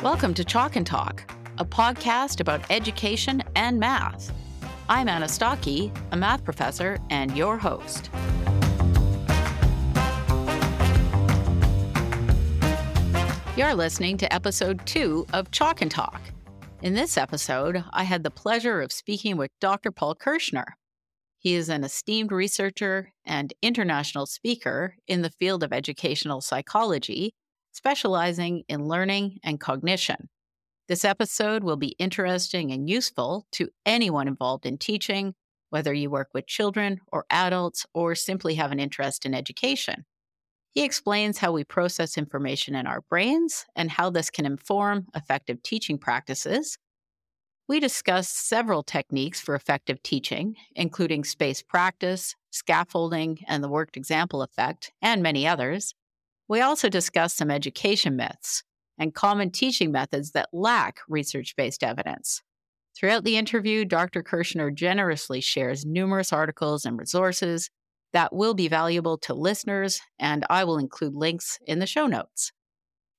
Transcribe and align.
Welcome 0.00 0.32
to 0.34 0.44
Chalk 0.44 0.76
and 0.76 0.86
Talk, 0.86 1.28
a 1.58 1.64
podcast 1.64 2.38
about 2.38 2.62
education 2.70 3.42
and 3.56 3.80
math. 3.80 4.32
I'm 4.88 5.08
Anna 5.08 5.26
Stokke, 5.26 5.92
a 6.12 6.16
math 6.16 6.44
professor 6.44 6.98
and 7.10 7.36
your 7.36 7.58
host. 7.58 8.08
You're 13.56 13.74
listening 13.74 14.16
to 14.18 14.32
episode 14.32 14.86
two 14.86 15.26
of 15.32 15.50
Chalk 15.50 15.82
and 15.82 15.90
Talk. 15.90 16.20
In 16.80 16.94
this 16.94 17.16
episode, 17.16 17.82
I 17.90 18.04
had 18.04 18.22
the 18.22 18.30
pleasure 18.30 18.80
of 18.80 18.92
speaking 18.92 19.36
with 19.36 19.50
Dr. 19.60 19.90
Paul 19.90 20.14
Kirschner. 20.14 20.76
He 21.40 21.54
is 21.54 21.68
an 21.68 21.82
esteemed 21.82 22.30
researcher 22.30 23.10
and 23.24 23.52
international 23.62 24.26
speaker 24.26 24.94
in 25.08 25.22
the 25.22 25.30
field 25.30 25.64
of 25.64 25.72
educational 25.72 26.40
psychology 26.40 27.34
specializing 27.72 28.64
in 28.68 28.86
learning 28.86 29.38
and 29.42 29.60
cognition. 29.60 30.28
This 30.88 31.04
episode 31.04 31.62
will 31.64 31.76
be 31.76 31.96
interesting 31.98 32.72
and 32.72 32.88
useful 32.88 33.46
to 33.52 33.68
anyone 33.84 34.26
involved 34.26 34.64
in 34.64 34.78
teaching, 34.78 35.34
whether 35.70 35.92
you 35.92 36.08
work 36.08 36.28
with 36.32 36.46
children 36.46 37.00
or 37.12 37.26
adults 37.28 37.84
or 37.92 38.14
simply 38.14 38.54
have 38.54 38.72
an 38.72 38.80
interest 38.80 39.26
in 39.26 39.34
education. 39.34 40.06
He 40.70 40.84
explains 40.84 41.38
how 41.38 41.52
we 41.52 41.64
process 41.64 42.16
information 42.16 42.74
in 42.74 42.86
our 42.86 43.02
brains 43.10 43.66
and 43.76 43.90
how 43.90 44.10
this 44.10 44.30
can 44.30 44.46
inform 44.46 45.06
effective 45.14 45.62
teaching 45.62 45.98
practices. 45.98 46.78
We 47.68 47.80
discuss 47.80 48.30
several 48.30 48.82
techniques 48.82 49.40
for 49.40 49.54
effective 49.54 50.02
teaching, 50.02 50.56
including 50.74 51.24
space 51.24 51.62
practice, 51.62 52.34
scaffolding, 52.50 53.40
and 53.46 53.62
the 53.62 53.68
worked 53.68 53.96
example 53.96 54.40
effect, 54.40 54.90
and 55.02 55.22
many 55.22 55.46
others. 55.46 55.94
We 56.48 56.60
also 56.62 56.88
discuss 56.88 57.34
some 57.34 57.50
education 57.50 58.16
myths 58.16 58.62
and 58.98 59.14
common 59.14 59.50
teaching 59.50 59.92
methods 59.92 60.32
that 60.32 60.48
lack 60.52 61.00
research 61.08 61.54
based 61.56 61.84
evidence. 61.84 62.42
Throughout 62.96 63.24
the 63.24 63.36
interview, 63.36 63.84
Dr. 63.84 64.22
Kirschner 64.22 64.70
generously 64.70 65.40
shares 65.40 65.84
numerous 65.84 66.32
articles 66.32 66.84
and 66.84 66.98
resources 66.98 67.70
that 68.12 68.34
will 68.34 68.54
be 68.54 68.66
valuable 68.66 69.18
to 69.18 69.34
listeners, 69.34 70.00
and 70.18 70.44
I 70.50 70.64
will 70.64 70.78
include 70.78 71.14
links 71.14 71.58
in 71.66 71.78
the 71.78 71.86
show 71.86 72.06
notes. 72.06 72.50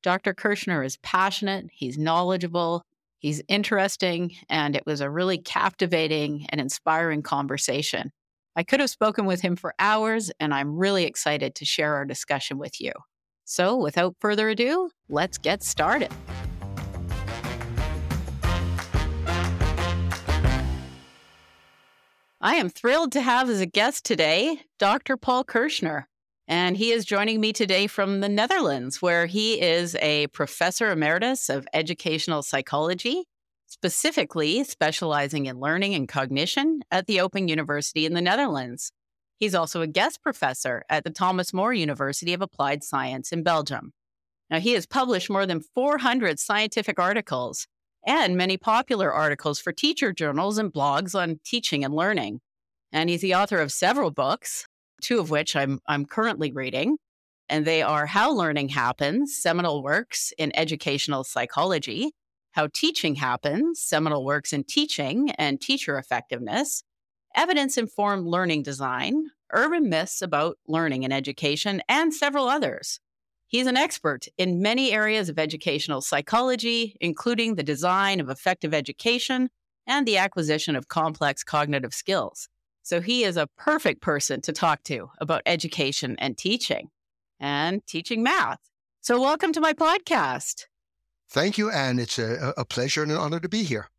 Dr. 0.02 0.34
Kirschner 0.34 0.84
is 0.84 0.98
passionate, 0.98 1.68
he's 1.72 1.98
knowledgeable, 1.98 2.84
he's 3.20 3.42
interesting, 3.48 4.36
and 4.50 4.76
it 4.76 4.86
was 4.86 5.02
a 5.02 5.10
really 5.10 5.38
captivating 5.38 6.46
and 6.50 6.60
inspiring 6.60 7.22
conversation. 7.22 8.12
I 8.56 8.64
could 8.64 8.80
have 8.80 8.90
spoken 8.90 9.26
with 9.26 9.42
him 9.42 9.56
for 9.56 9.76
hours, 9.78 10.32
and 10.40 10.54
I'm 10.54 10.76
really 10.76 11.04
excited 11.06 11.56
to 11.56 11.66
share 11.66 11.96
our 11.96 12.06
discussion 12.06 12.58
with 12.58 12.82
you. 12.82 12.92
So, 13.52 13.76
without 13.76 14.16
further 14.20 14.48
ado, 14.50 14.92
let's 15.10 15.40
get 15.40 15.64
started. 15.64 16.12
I 22.40 22.58
am 22.58 22.70
thrilled 22.70 23.12
to 23.14 23.22
have 23.22 23.50
as 23.50 23.60
a 23.60 23.66
guest 23.66 24.06
today 24.06 24.62
Dr. 24.78 25.18
Paul 25.18 25.44
Kirschner. 25.44 26.08
And 26.48 26.78
he 26.78 26.92
is 26.92 27.06
joining 27.06 27.42
me 27.42 27.52
today 27.52 27.88
from 27.88 28.20
the 28.20 28.30
Netherlands, 28.30 29.02
where 29.02 29.26
he 29.26 29.60
is 29.60 29.96
a 29.96 30.28
professor 30.28 30.92
emeritus 30.92 31.50
of 31.50 31.68
educational 31.74 32.44
psychology, 32.44 33.24
specifically 33.66 34.64
specializing 34.64 35.48
in 35.48 35.60
learning 35.60 35.96
and 35.96 36.08
cognition 36.08 36.82
at 36.92 37.08
the 37.08 37.20
Open 37.20 37.48
University 37.48 38.06
in 38.06 38.14
the 38.14 38.22
Netherlands. 38.22 38.92
He's 39.40 39.56
also 39.56 39.82
a 39.82 39.88
guest 39.88 40.22
professor 40.22 40.84
at 40.90 41.06
the 41.06 41.10
Thomas 41.10 41.54
More 41.54 41.74
University 41.74 42.34
of 42.34 42.42
Applied 42.42 42.84
Science 42.84 43.32
in 43.32 43.42
Belgium. 43.42 43.94
Now, 44.50 44.60
he 44.60 44.74
has 44.74 44.86
published 44.86 45.30
more 45.30 45.46
than 45.46 45.62
400 45.62 46.40
scientific 46.40 47.00
articles 47.00 47.66
and 48.06 48.36
many 48.36 48.58
popular 48.58 49.12
articles 49.14 49.60
for 49.60 49.72
teacher 49.72 50.12
journals 50.12 50.58
and 50.58 50.74
blogs 50.74 51.16
on 51.16 51.40
teaching 51.46 51.86
and 51.86 51.94
learning. 51.94 52.42
And 52.92 53.10
he's 53.10 53.22
the 53.22 53.36
author 53.36 53.60
of 53.60 53.72
several 53.72 54.12
books, 54.12 54.66
two 55.02 55.20
of 55.20 55.30
which 55.30 55.56
I'm, 55.56 55.80
I'm 55.88 56.06
currently 56.06 56.52
reading. 56.52 56.98
And 57.48 57.66
they 57.66 57.82
are 57.82 58.08
How 58.08 58.34
Learning 58.34 58.70
Happens, 58.70 59.36
Seminal 59.36 59.82
Works 59.82 60.34
in 60.38 60.52
Educational 60.56 61.24
Psychology, 61.24 62.12
How 62.52 62.68
Teaching 62.74 63.16
Happens, 63.16 63.82
Seminal 63.82 64.26
Works 64.26 64.52
in 64.52 64.64
Teaching 64.66 65.32
and 65.32 65.62
Teacher 65.62 65.98
Effectiveness, 65.98 66.84
evidence 67.36 67.78
informed 67.78 68.26
learning 68.26 68.64
design, 68.64 69.32
urban 69.52 69.90
myths 69.90 70.22
about 70.22 70.58
learning 70.68 71.04
and 71.04 71.14
education, 71.14 71.82
and 71.88 72.14
several 72.14 72.48
others. 72.48 73.00
He's 73.48 73.68
an 73.68 73.78
expert 73.78 74.28
in 74.38 74.62
many 74.62 74.92
areas 74.92 75.28
of 75.28 75.40
educational 75.40 76.02
psychology, 76.02 76.96
including 77.02 77.56
the 77.56 77.64
design 77.64 78.20
of 78.20 78.30
effective 78.30 78.74
education 78.74 79.50
and 79.88 80.08
the 80.08 80.18
acquisition 80.18 80.76
of 80.76 80.88
complex 80.88 81.44
cognitive 81.44 81.94
skills. 81.94 82.48
So 82.84 83.02
he 83.02 83.24
is 83.24 83.38
a 83.38 83.48
perfect 83.58 84.02
person 84.02 84.42
to 84.42 84.54
talk 84.54 84.84
to 84.84 85.10
about 85.20 85.42
education 85.46 86.16
and 86.20 86.38
teaching 86.38 86.90
and 87.40 87.86
teaching 87.88 88.22
math. 88.22 88.60
So, 89.02 89.20
welcome 89.20 89.54
to 89.54 89.62
my 89.62 89.74
podcast. 89.74 90.66
Thank 91.30 91.58
you, 91.58 91.72
Anne. 91.72 92.00
It's 92.00 92.20
a, 92.20 92.54
a 92.58 92.66
pleasure 92.66 93.02
and 93.02 93.12
an 93.12 93.18
honor 93.18 93.40
to 93.40 93.48
be 93.48 93.64
here. 93.64 93.90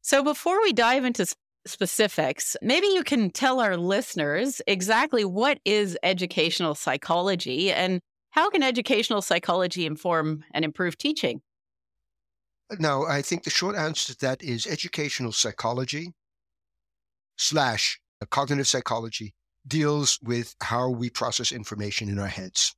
So, 0.00 0.22
before 0.22 0.62
we 0.62 0.72
dive 0.72 1.04
into 1.04 1.26
specifics, 1.66 2.56
maybe 2.62 2.86
you 2.88 3.02
can 3.02 3.30
tell 3.30 3.60
our 3.60 3.76
listeners 3.76 4.60
exactly 4.66 5.24
what 5.24 5.58
is 5.64 5.96
educational 6.02 6.74
psychology 6.74 7.72
and 7.72 8.00
how 8.30 8.50
can 8.50 8.62
educational 8.62 9.22
psychology 9.22 9.86
inform 9.86 10.44
and 10.52 10.64
improve 10.64 10.98
teaching? 10.98 11.40
Now, 12.78 13.04
I 13.04 13.22
think 13.22 13.44
the 13.44 13.50
short 13.50 13.76
answer 13.76 14.12
to 14.12 14.20
that 14.20 14.42
is 14.42 14.66
educational 14.66 15.32
psychology 15.32 16.12
slash 17.36 18.00
cognitive 18.30 18.66
psychology 18.66 19.34
deals 19.66 20.18
with 20.22 20.54
how 20.62 20.88
we 20.88 21.10
process 21.10 21.52
information 21.52 22.08
in 22.08 22.18
our 22.18 22.26
heads. 22.26 22.74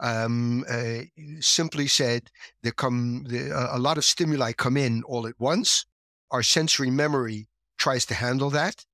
Um, 0.00 0.64
uh, 0.70 1.00
simply 1.40 1.88
said, 1.88 2.30
there 2.62 2.72
come 2.72 3.24
the, 3.28 3.50
a 3.72 3.78
lot 3.78 3.98
of 3.98 4.04
stimuli 4.04 4.52
come 4.52 4.76
in 4.76 5.02
all 5.04 5.26
at 5.26 5.34
once. 5.38 5.84
Our 6.30 6.42
sensory 6.42 6.90
memory 6.90 7.48
tries 7.78 8.04
to 8.06 8.14
handle 8.14 8.50
that. 8.50 8.84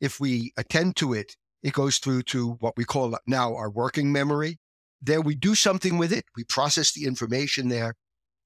If 0.00 0.20
we 0.20 0.52
attend 0.56 0.96
to 0.96 1.12
it, 1.12 1.36
it 1.62 1.72
goes 1.72 1.98
through 1.98 2.22
to 2.24 2.52
what 2.60 2.76
we 2.76 2.84
call 2.84 3.16
now 3.26 3.54
our 3.54 3.70
working 3.70 4.12
memory. 4.12 4.58
There 5.00 5.20
we 5.20 5.34
do 5.34 5.54
something 5.54 5.98
with 5.98 6.12
it. 6.12 6.24
We 6.36 6.44
process 6.44 6.92
the 6.92 7.04
information 7.04 7.68
there, 7.68 7.94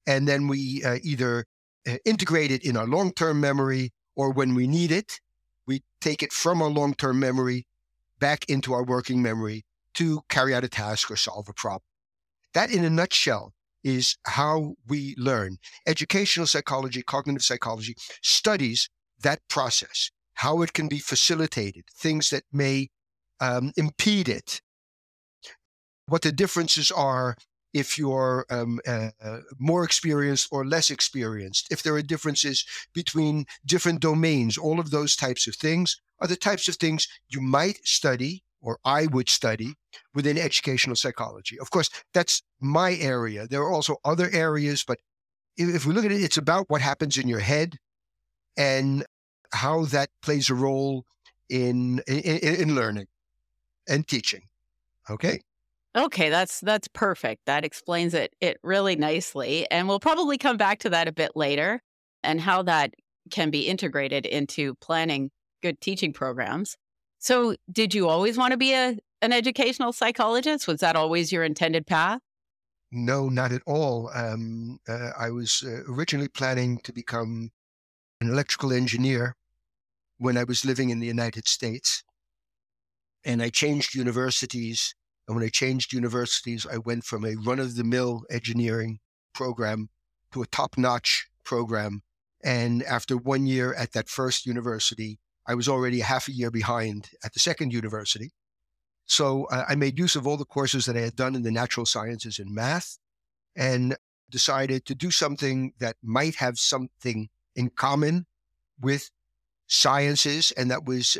and 0.07 0.27
then 0.27 0.47
we 0.47 0.83
uh, 0.83 0.99
either 1.03 1.45
uh, 1.87 1.97
integrate 2.05 2.51
it 2.51 2.65
in 2.65 2.75
our 2.77 2.87
long 2.87 3.11
term 3.13 3.39
memory 3.39 3.91
or 4.15 4.31
when 4.31 4.53
we 4.53 4.67
need 4.67 4.91
it, 4.91 5.19
we 5.65 5.81
take 6.01 6.21
it 6.21 6.33
from 6.33 6.61
our 6.61 6.69
long 6.69 6.93
term 6.93 7.19
memory 7.19 7.65
back 8.19 8.43
into 8.49 8.73
our 8.73 8.83
working 8.83 9.21
memory 9.21 9.63
to 9.93 10.21
carry 10.29 10.53
out 10.53 10.63
a 10.63 10.69
task 10.69 11.09
or 11.09 11.15
solve 11.15 11.47
a 11.47 11.53
problem. 11.53 11.83
That, 12.53 12.71
in 12.71 12.83
a 12.83 12.89
nutshell, 12.89 13.53
is 13.83 14.17
how 14.25 14.75
we 14.87 15.15
learn. 15.17 15.57
Educational 15.87 16.47
psychology, 16.47 17.01
cognitive 17.01 17.43
psychology 17.43 17.95
studies 18.21 18.89
that 19.21 19.39
process, 19.49 20.11
how 20.35 20.61
it 20.61 20.73
can 20.73 20.87
be 20.87 20.99
facilitated, 20.99 21.83
things 21.95 22.29
that 22.29 22.43
may 22.51 22.89
um, 23.39 23.71
impede 23.77 24.29
it, 24.29 24.61
what 26.07 26.21
the 26.21 26.31
differences 26.31 26.91
are 26.91 27.35
if 27.73 27.97
you're 27.97 28.45
um, 28.49 28.79
uh, 28.87 29.09
more 29.59 29.83
experienced 29.83 30.47
or 30.51 30.65
less 30.65 30.89
experienced, 30.89 31.67
if 31.71 31.83
there 31.83 31.93
are 31.93 32.01
differences 32.01 32.65
between 32.93 33.45
different 33.65 33.99
domains, 33.99 34.57
all 34.57 34.79
of 34.79 34.89
those 34.89 35.15
types 35.15 35.47
of 35.47 35.55
things 35.55 36.01
are 36.19 36.27
the 36.27 36.35
types 36.35 36.67
of 36.67 36.75
things 36.75 37.07
you 37.29 37.41
might 37.41 37.85
study 37.85 38.43
or 38.61 38.79
I 38.83 39.05
would 39.07 39.29
study 39.29 39.75
within 40.13 40.37
educational 40.37 40.95
psychology. 40.95 41.59
Of 41.59 41.71
course, 41.71 41.89
that's 42.13 42.41
my 42.59 42.95
area. 42.95 43.47
There 43.47 43.61
are 43.61 43.71
also 43.71 43.97
other 44.03 44.29
areas, 44.33 44.83
but 44.85 44.99
if 45.55 45.85
we 45.85 45.93
look 45.93 46.05
at 46.05 46.11
it, 46.11 46.21
it's 46.21 46.37
about 46.37 46.69
what 46.69 46.81
happens 46.81 47.17
in 47.17 47.27
your 47.27 47.39
head 47.39 47.77
and 48.59 49.05
how 49.51 49.85
that 49.85 50.09
plays 50.21 50.49
a 50.51 50.53
role 50.53 51.05
in, 51.49 52.01
in, 52.07 52.19
in 52.19 52.75
learning 52.75 53.07
and 53.87 54.07
teaching. 54.07 54.43
Okay. 55.09 55.41
Okay, 55.95 56.29
that's 56.29 56.59
that's 56.59 56.87
perfect. 56.87 57.47
That 57.47 57.65
explains 57.65 58.13
it 58.13 58.35
it 58.39 58.59
really 58.61 58.95
nicely. 58.95 59.65
And 59.71 59.87
we'll 59.87 59.99
probably 59.99 60.37
come 60.37 60.55
back 60.55 60.77
to 60.79 60.89
that 60.91 61.07
a 61.07 61.11
bit 61.11 61.31
later 61.35 61.81
and 62.21 62.39
how 62.39 62.61
that 62.63 62.93
can 63.31 63.49
be 63.49 63.61
integrated 63.61 64.27
into 64.27 64.75
planning 64.75 65.31
good 65.63 65.81
teaching 65.81 66.13
programs. 66.13 66.77
So, 67.17 67.55
did 67.71 67.95
you 67.95 68.07
always 68.07 68.37
want 68.37 68.51
to 68.51 68.57
be 68.57 68.73
a 68.73 68.99
an 69.23 69.33
educational 69.33 69.91
psychologist? 69.91 70.67
Was 70.67 70.79
that 70.81 70.95
always 70.95 71.31
your 71.31 71.43
intended 71.43 71.87
path? 71.87 72.21
No, 72.91 73.27
not 73.27 73.51
at 73.51 73.63
all. 73.65 74.11
Um, 74.13 74.79
uh, 74.87 75.11
I 75.17 75.31
was 75.31 75.63
uh, 75.65 75.91
originally 75.91 76.27
planning 76.27 76.79
to 76.83 76.93
become 76.93 77.51
an 78.21 78.29
electrical 78.29 78.73
engineer 78.73 79.35
when 80.17 80.37
I 80.37 80.43
was 80.43 80.65
living 80.65 80.89
in 80.89 80.99
the 80.99 81.07
United 81.07 81.47
States. 81.47 82.03
And 83.23 83.41
I 83.41 83.49
changed 83.49 83.95
universities. 83.95 84.93
And 85.27 85.35
when 85.35 85.45
I 85.45 85.49
changed 85.49 85.93
universities, 85.93 86.65
I 86.69 86.77
went 86.77 87.03
from 87.03 87.23
a 87.23 87.35
run 87.35 87.59
of 87.59 87.75
the 87.75 87.83
mill 87.83 88.23
engineering 88.29 88.99
program 89.33 89.89
to 90.33 90.41
a 90.41 90.47
top 90.47 90.77
notch 90.77 91.27
program. 91.43 92.01
And 92.43 92.83
after 92.83 93.17
one 93.17 93.45
year 93.45 93.73
at 93.73 93.93
that 93.93 94.09
first 94.09 94.45
university, 94.45 95.19
I 95.47 95.55
was 95.55 95.67
already 95.67 96.01
half 96.01 96.27
a 96.27 96.33
year 96.33 96.51
behind 96.51 97.09
at 97.23 97.33
the 97.33 97.39
second 97.39 97.73
university. 97.73 98.31
So 99.05 99.45
uh, 99.45 99.65
I 99.67 99.75
made 99.75 99.97
use 99.97 100.15
of 100.15 100.27
all 100.27 100.37
the 100.37 100.45
courses 100.45 100.85
that 100.85 100.95
I 100.95 101.01
had 101.01 101.15
done 101.15 101.35
in 101.35 101.43
the 101.43 101.51
natural 101.51 101.85
sciences 101.85 102.37
and 102.37 102.53
math 102.53 102.97
and 103.55 103.95
decided 104.29 104.85
to 104.85 104.95
do 104.95 105.09
something 105.09 105.73
that 105.79 105.95
might 106.03 106.35
have 106.35 106.59
something 106.59 107.29
in 107.59 107.69
common 107.69 108.25
with 108.79 109.11
sciences, 109.67 110.51
and 110.55 110.71
that 110.71 110.85
was 110.85 111.17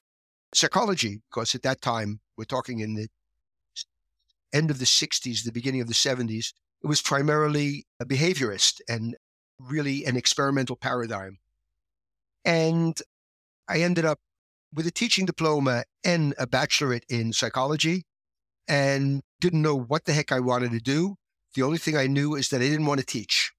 psychology, 0.54 1.22
because 1.30 1.54
at 1.54 1.64
that 1.64 1.82
time, 1.82 2.22
we're 2.38 2.46
talking 2.46 2.80
in 2.80 2.96
the 2.96 3.10
end 4.54 4.72
of 4.72 4.80
the 4.80 4.86
60s, 4.86 5.44
the 5.44 5.52
beginning 5.52 5.82
of 5.82 5.88
the 5.88 5.94
70s, 5.94 6.54
it 6.82 6.88
was 6.88 7.02
primarily 7.02 7.86
a 8.00 8.06
behaviorist 8.06 8.80
and 8.88 9.18
really 9.60 10.06
an 10.06 10.16
experimental 10.16 10.78
paradigm. 10.78 11.40
And 12.46 12.98
I 13.68 13.82
ended 13.82 14.06
up 14.06 14.20
with 14.74 14.88
a 14.88 14.92
teaching 14.92 15.26
diploma 15.26 15.84
and 16.06 16.34
a 16.38 16.48
bachelorate 16.48 17.04
in 17.10 17.34
psychology 17.34 18.06
and 18.68 19.22
didn't 19.42 19.62
know 19.62 19.76
what 19.76 20.06
the 20.06 20.14
heck 20.14 20.32
I 20.32 20.40
wanted 20.40 20.72
to 20.72 20.80
do. 20.80 21.16
The 21.54 21.64
only 21.64 21.80
thing 21.80 21.98
I 21.98 22.08
knew 22.08 22.36
is 22.36 22.48
that 22.50 22.62
I 22.62 22.70
didn't 22.70 22.86
want 22.86 23.02
to 23.02 23.06
teach 23.06 23.52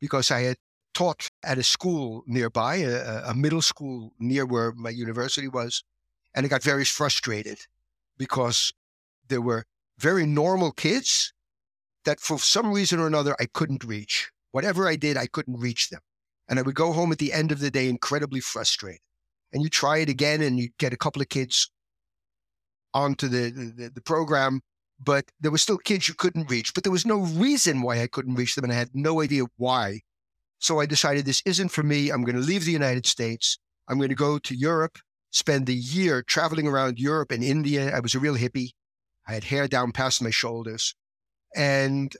because 0.00 0.32
I 0.32 0.40
had 0.40 0.56
taught 0.96 1.30
at 1.44 1.58
a 1.58 1.62
school 1.62 2.24
nearby, 2.26 2.76
a, 2.76 3.30
a 3.30 3.34
middle 3.34 3.60
school 3.60 4.14
near 4.18 4.46
where 4.46 4.72
my 4.72 4.88
university 4.88 5.46
was. 5.46 5.84
And 6.34 6.46
I 6.46 6.48
got 6.48 6.62
very 6.62 6.86
frustrated 6.86 7.58
because 8.16 8.72
there 9.28 9.42
were 9.42 9.64
very 9.98 10.24
normal 10.24 10.72
kids 10.72 11.34
that 12.06 12.18
for 12.18 12.38
some 12.38 12.72
reason 12.72 12.98
or 12.98 13.06
another 13.06 13.36
I 13.38 13.44
couldn't 13.44 13.84
reach. 13.84 14.30
Whatever 14.52 14.88
I 14.88 14.96
did, 14.96 15.18
I 15.18 15.26
couldn't 15.26 15.60
reach 15.60 15.90
them. 15.90 16.00
And 16.48 16.58
I 16.58 16.62
would 16.62 16.74
go 16.74 16.92
home 16.92 17.12
at 17.12 17.18
the 17.18 17.34
end 17.34 17.52
of 17.52 17.60
the 17.60 17.70
day 17.70 17.90
incredibly 17.90 18.40
frustrated 18.40 19.00
and 19.52 19.62
you 19.62 19.68
try 19.68 19.98
it 19.98 20.08
again 20.08 20.40
and 20.40 20.58
you 20.58 20.70
get 20.78 20.94
a 20.94 20.96
couple 20.96 21.20
of 21.20 21.28
kids 21.28 21.70
onto 22.94 23.28
the, 23.28 23.50
the, 23.50 23.90
the 23.90 24.00
program, 24.00 24.62
but 24.98 25.26
there 25.40 25.50
were 25.50 25.58
still 25.58 25.76
kids 25.76 26.08
you 26.08 26.14
couldn't 26.14 26.50
reach, 26.50 26.72
but 26.72 26.84
there 26.84 26.92
was 26.92 27.04
no 27.04 27.18
reason 27.18 27.82
why 27.82 28.00
I 28.00 28.06
couldn't 28.06 28.36
reach 28.36 28.54
them. 28.54 28.64
And 28.64 28.72
I 28.72 28.76
had 28.76 28.94
no 28.94 29.20
idea 29.20 29.44
why. 29.58 30.00
So 30.58 30.80
I 30.80 30.86
decided 30.86 31.24
this 31.24 31.42
isn't 31.44 31.68
for 31.68 31.82
me. 31.82 32.10
I'm 32.10 32.24
going 32.24 32.36
to 32.36 32.42
leave 32.42 32.64
the 32.64 32.72
United 32.72 33.06
States. 33.06 33.58
I'm 33.88 33.98
going 33.98 34.08
to 34.08 34.14
go 34.14 34.38
to 34.38 34.54
Europe, 34.54 34.98
spend 35.30 35.68
a 35.68 35.72
year 35.72 36.22
traveling 36.22 36.66
around 36.66 36.98
Europe 36.98 37.30
and 37.30 37.44
India. 37.44 37.94
I 37.94 38.00
was 38.00 38.14
a 38.14 38.18
real 38.18 38.36
hippie. 38.36 38.70
I 39.28 39.34
had 39.34 39.44
hair 39.44 39.68
down 39.68 39.92
past 39.92 40.22
my 40.22 40.30
shoulders. 40.30 40.94
And 41.54 42.14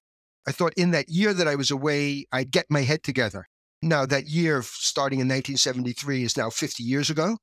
I 0.46 0.52
thought 0.52 0.74
in 0.76 0.92
that 0.92 1.08
year 1.08 1.34
that 1.34 1.48
I 1.48 1.56
was 1.56 1.70
away, 1.70 2.26
I'd 2.32 2.50
get 2.50 2.66
my 2.70 2.82
head 2.82 3.02
together. 3.02 3.46
Now, 3.82 4.06
that 4.06 4.26
year 4.26 4.62
starting 4.62 5.20
in 5.20 5.26
1973 5.26 6.22
is 6.22 6.36
now 6.36 6.50
50 6.50 6.82
years 6.82 7.10
ago. 7.10 7.36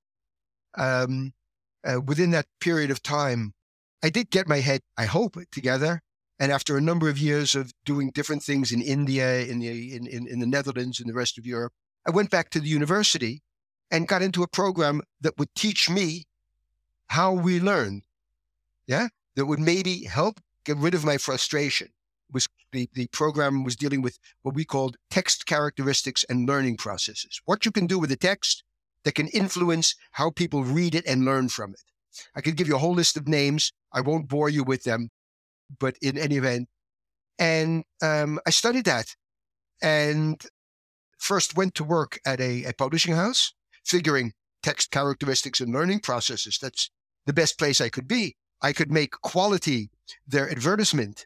Um, 0.77 1.33
uh, 1.85 2.01
within 2.01 2.31
that 2.31 2.47
period 2.59 2.91
of 2.91 3.03
time, 3.03 3.53
I 4.03 4.09
did 4.09 4.29
get 4.29 4.47
my 4.47 4.59
head, 4.59 4.81
I 4.97 5.05
hope, 5.05 5.37
together. 5.51 6.01
And 6.39 6.51
after 6.51 6.75
a 6.75 6.81
number 6.81 7.09
of 7.09 7.17
years 7.17 7.55
of 7.55 7.71
doing 7.85 8.11
different 8.11 8.43
things 8.43 8.71
in 8.71 8.81
India, 8.81 9.41
in 9.41 9.59
the, 9.59 9.95
in, 9.95 10.07
in, 10.07 10.27
in 10.27 10.39
the 10.39 10.47
Netherlands, 10.47 10.99
and 10.99 11.07
the 11.07 11.13
rest 11.13 11.37
of 11.37 11.45
Europe, 11.45 11.73
I 12.07 12.11
went 12.11 12.31
back 12.31 12.49
to 12.51 12.59
the 12.59 12.67
university 12.67 13.41
and 13.91 14.07
got 14.07 14.21
into 14.21 14.43
a 14.43 14.47
program 14.47 15.01
that 15.21 15.37
would 15.37 15.53
teach 15.55 15.89
me 15.89 16.25
how 17.07 17.31
we 17.31 17.59
learn. 17.59 18.01
Yeah. 18.87 19.09
That 19.35 19.45
would 19.45 19.59
maybe 19.59 20.03
help 20.03 20.39
get 20.65 20.77
rid 20.77 20.93
of 20.93 21.05
my 21.05 21.17
frustration 21.17 21.89
was 22.33 22.47
the, 22.71 22.89
the 22.93 23.07
program 23.07 23.63
was 23.63 23.75
dealing 23.75 24.01
with 24.01 24.17
what 24.41 24.55
we 24.55 24.65
called 24.65 24.97
text 25.09 25.45
characteristics 25.45 26.25
and 26.27 26.47
learning 26.47 26.77
processes. 26.77 27.41
What 27.45 27.65
you 27.65 27.71
can 27.71 27.87
do 27.87 27.99
with 27.99 28.11
a 28.11 28.17
text 28.17 28.63
that 29.03 29.15
can 29.15 29.27
influence 29.27 29.95
how 30.11 30.31
people 30.31 30.63
read 30.63 30.95
it 30.95 31.05
and 31.05 31.25
learn 31.25 31.49
from 31.49 31.73
it. 31.73 31.83
I 32.35 32.41
could 32.41 32.57
give 32.57 32.67
you 32.67 32.75
a 32.75 32.79
whole 32.79 32.93
list 32.93 33.17
of 33.17 33.27
names. 33.27 33.71
I 33.91 34.01
won't 34.01 34.27
bore 34.27 34.49
you 34.49 34.63
with 34.63 34.83
them, 34.83 35.09
but 35.79 35.95
in 36.01 36.17
any 36.17 36.37
event, 36.37 36.67
and 37.39 37.83
um, 38.01 38.39
I 38.45 38.51
studied 38.51 38.85
that, 38.85 39.15
and 39.81 40.41
first 41.17 41.55
went 41.55 41.75
to 41.75 41.83
work 41.83 42.19
at 42.25 42.39
a, 42.39 42.65
a 42.65 42.73
publishing 42.73 43.15
house, 43.15 43.53
figuring 43.85 44.33
text 44.61 44.91
characteristics 44.91 45.59
and 45.59 45.73
learning 45.73 45.99
processes. 45.99 46.57
That's 46.61 46.89
the 47.25 47.33
best 47.33 47.57
place 47.57 47.81
I 47.81 47.89
could 47.89 48.07
be. 48.07 48.35
I 48.61 48.71
could 48.71 48.91
make 48.91 49.11
quality 49.21 49.89
their 50.27 50.49
advertisement 50.49 51.25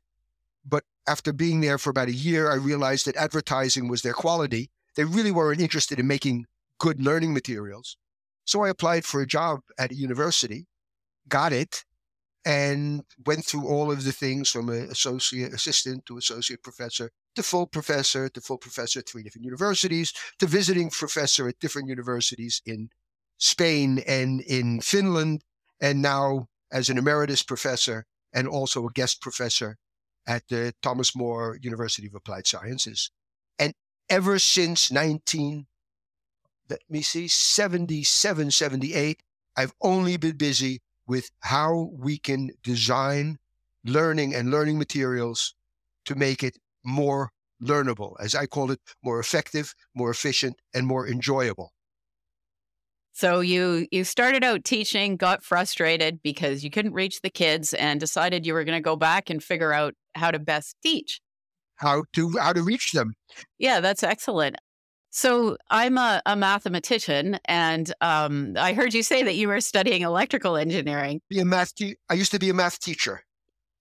but 0.68 0.84
after 1.08 1.32
being 1.32 1.62
there 1.62 1.78
for 1.78 1.90
about 1.90 2.10
a 2.10 2.14
year, 2.14 2.52
I 2.52 2.56
realized 2.56 3.06
that 3.06 3.16
advertising 3.16 3.88
was 3.88 4.02
their 4.02 4.14
quality. 4.14 4.70
They 4.96 5.06
really 5.06 5.32
weren't 5.32 5.62
interested 5.62 6.00
in 6.00 6.08
making 6.08 6.46
good 6.78 7.02
learning 7.02 7.34
materials. 7.34 7.96
So 8.44 8.64
I 8.64 8.70
applied 8.70 9.06
for 9.06 9.22
a 9.22 9.28
job 9.28 9.62
at 9.80 9.92
a 9.92 9.96
university, 9.96 10.68
got 11.28 11.54
it, 11.54 11.86
and 12.46 13.04
went 13.26 13.46
through 13.46 13.68
all 13.68 13.92
of 13.92 14.04
the 14.04 14.12
things 14.12 14.50
from 14.50 14.70
an 14.70 14.90
associate 14.90 15.54
assistant 15.54 16.06
to 16.06 16.18
associate 16.18 16.64
professor 16.64 17.12
to 17.36 17.44
full 17.44 17.68
professor 17.68 18.30
to 18.30 18.42
full 18.42 18.58
professor 18.58 19.00
at 19.00 19.10
three 19.10 19.22
different 19.24 19.46
universities 19.46 20.14
to 20.40 20.48
visiting 20.48 20.90
professor 20.90 21.48
at 21.48 21.60
different 21.60 21.90
universities 21.90 22.62
in 22.66 22.90
Spain 23.38 24.00
and 24.08 24.42
in 24.42 24.82
Finland, 24.82 25.44
and 25.80 26.02
now 26.02 26.48
as 26.72 26.90
an 26.90 26.98
emeritus 26.98 27.44
professor 27.44 28.06
and 28.34 28.48
also 28.48 28.86
a 28.86 28.92
guest 28.92 29.22
professor 29.22 29.78
at 30.26 30.44
the 30.50 30.74
Thomas 30.82 31.16
More 31.16 31.58
University 31.62 32.08
of 32.08 32.16
Applied 32.16 32.48
Sciences. 32.48 33.12
And 33.58 33.74
ever 34.10 34.40
since 34.40 34.92
19, 34.92 35.68
let 36.70 36.82
me 36.90 37.02
see, 37.02 37.28
77, 37.28 38.52
78, 38.52 39.24
I've 39.56 39.74
only 39.82 40.18
been 40.18 40.36
busy 40.36 40.82
with 41.08 41.32
how 41.40 41.90
we 41.94 42.18
can 42.18 42.52
design 42.64 43.38
learning 43.84 44.36
and 44.36 44.52
learning 44.52 44.78
materials 44.78 45.56
to 46.06 46.16
make 46.16 46.44
it 46.44 46.58
more 46.84 47.32
learnable, 47.62 48.16
as 48.20 48.36
I 48.36 48.46
call 48.46 48.72
it, 48.72 48.80
more 49.04 49.20
effective, 49.20 49.74
more 49.96 50.12
efficient, 50.12 50.56
and 50.74 50.86
more 50.86 51.08
enjoyable. 51.08 51.72
So 53.14 53.40
you 53.40 53.88
you 53.92 54.04
started 54.04 54.44
out 54.44 54.64
teaching, 54.64 55.18
got 55.18 55.44
frustrated 55.44 56.22
because 56.22 56.64
you 56.64 56.70
couldn't 56.70 56.94
reach 56.94 57.22
the 57.22 57.32
kids 57.32 57.74
and 57.74 58.00
decided 58.00 58.46
you 58.46 58.54
were 58.54 58.64
going 58.64 58.78
to 58.78 58.84
go 58.84 58.96
back 58.96 59.32
and 59.32 59.44
figure 59.44 59.74
out 59.74 59.96
how 60.14 60.30
to 60.30 60.38
best 60.38 60.76
teach. 60.84 61.20
How 61.78 62.04
to 62.14 62.38
how 62.40 62.54
to 62.54 62.62
reach 62.62 62.92
them. 62.92 63.14
Yeah, 63.58 63.80
that's 63.80 64.04
excellent. 64.04 64.58
So 65.18 65.58
I'm 65.72 65.98
a, 65.98 66.22
a 66.28 66.36
mathematician, 66.36 67.40
and 67.46 67.92
um, 68.02 68.54
I 68.56 68.74
heard 68.74 68.94
you 68.94 69.02
say 69.02 69.24
that 69.24 69.34
you 69.34 69.48
were 69.48 69.62
studying 69.62 70.04
electrical 70.04 70.56
engineering. 70.56 71.22
Be 71.28 71.40
a 71.40 71.46
math. 71.46 71.74
Te- 71.74 71.96
I 72.08 72.14
used 72.14 72.32
to 72.34 72.38
be 72.38 72.52
a 72.52 72.54
math 72.54 72.80
teacher 72.80 73.24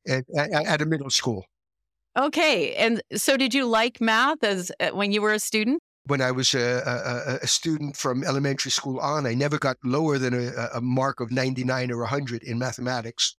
at, 0.08 0.24
at, 0.34 0.50
at 0.50 0.80
a 0.80 0.86
middle 0.86 1.10
school. 1.10 1.44
Okay, 2.16 2.74
and 2.76 3.02
so 3.14 3.36
did 3.36 3.52
you 3.52 3.66
like 3.66 4.00
math 4.00 4.42
as 4.42 4.72
uh, 4.80 4.92
when 4.92 5.12
you 5.12 5.20
were 5.20 5.34
a 5.34 5.38
student? 5.38 5.82
when 6.06 6.22
I 6.22 6.30
was 6.30 6.54
a, 6.54 6.82
a, 6.86 7.44
a, 7.44 7.46
student 7.46 7.96
from 7.96 8.24
elementary 8.24 8.70
school 8.70 8.98
on, 9.00 9.26
I 9.26 9.34
never 9.34 9.58
got 9.58 9.76
lower 9.84 10.18
than 10.18 10.32
a, 10.32 10.68
a, 10.74 10.80
mark 10.80 11.18
of 11.18 11.32
99 11.32 11.90
or 11.90 11.98
100 11.98 12.44
in 12.44 12.60
mathematics. 12.60 13.36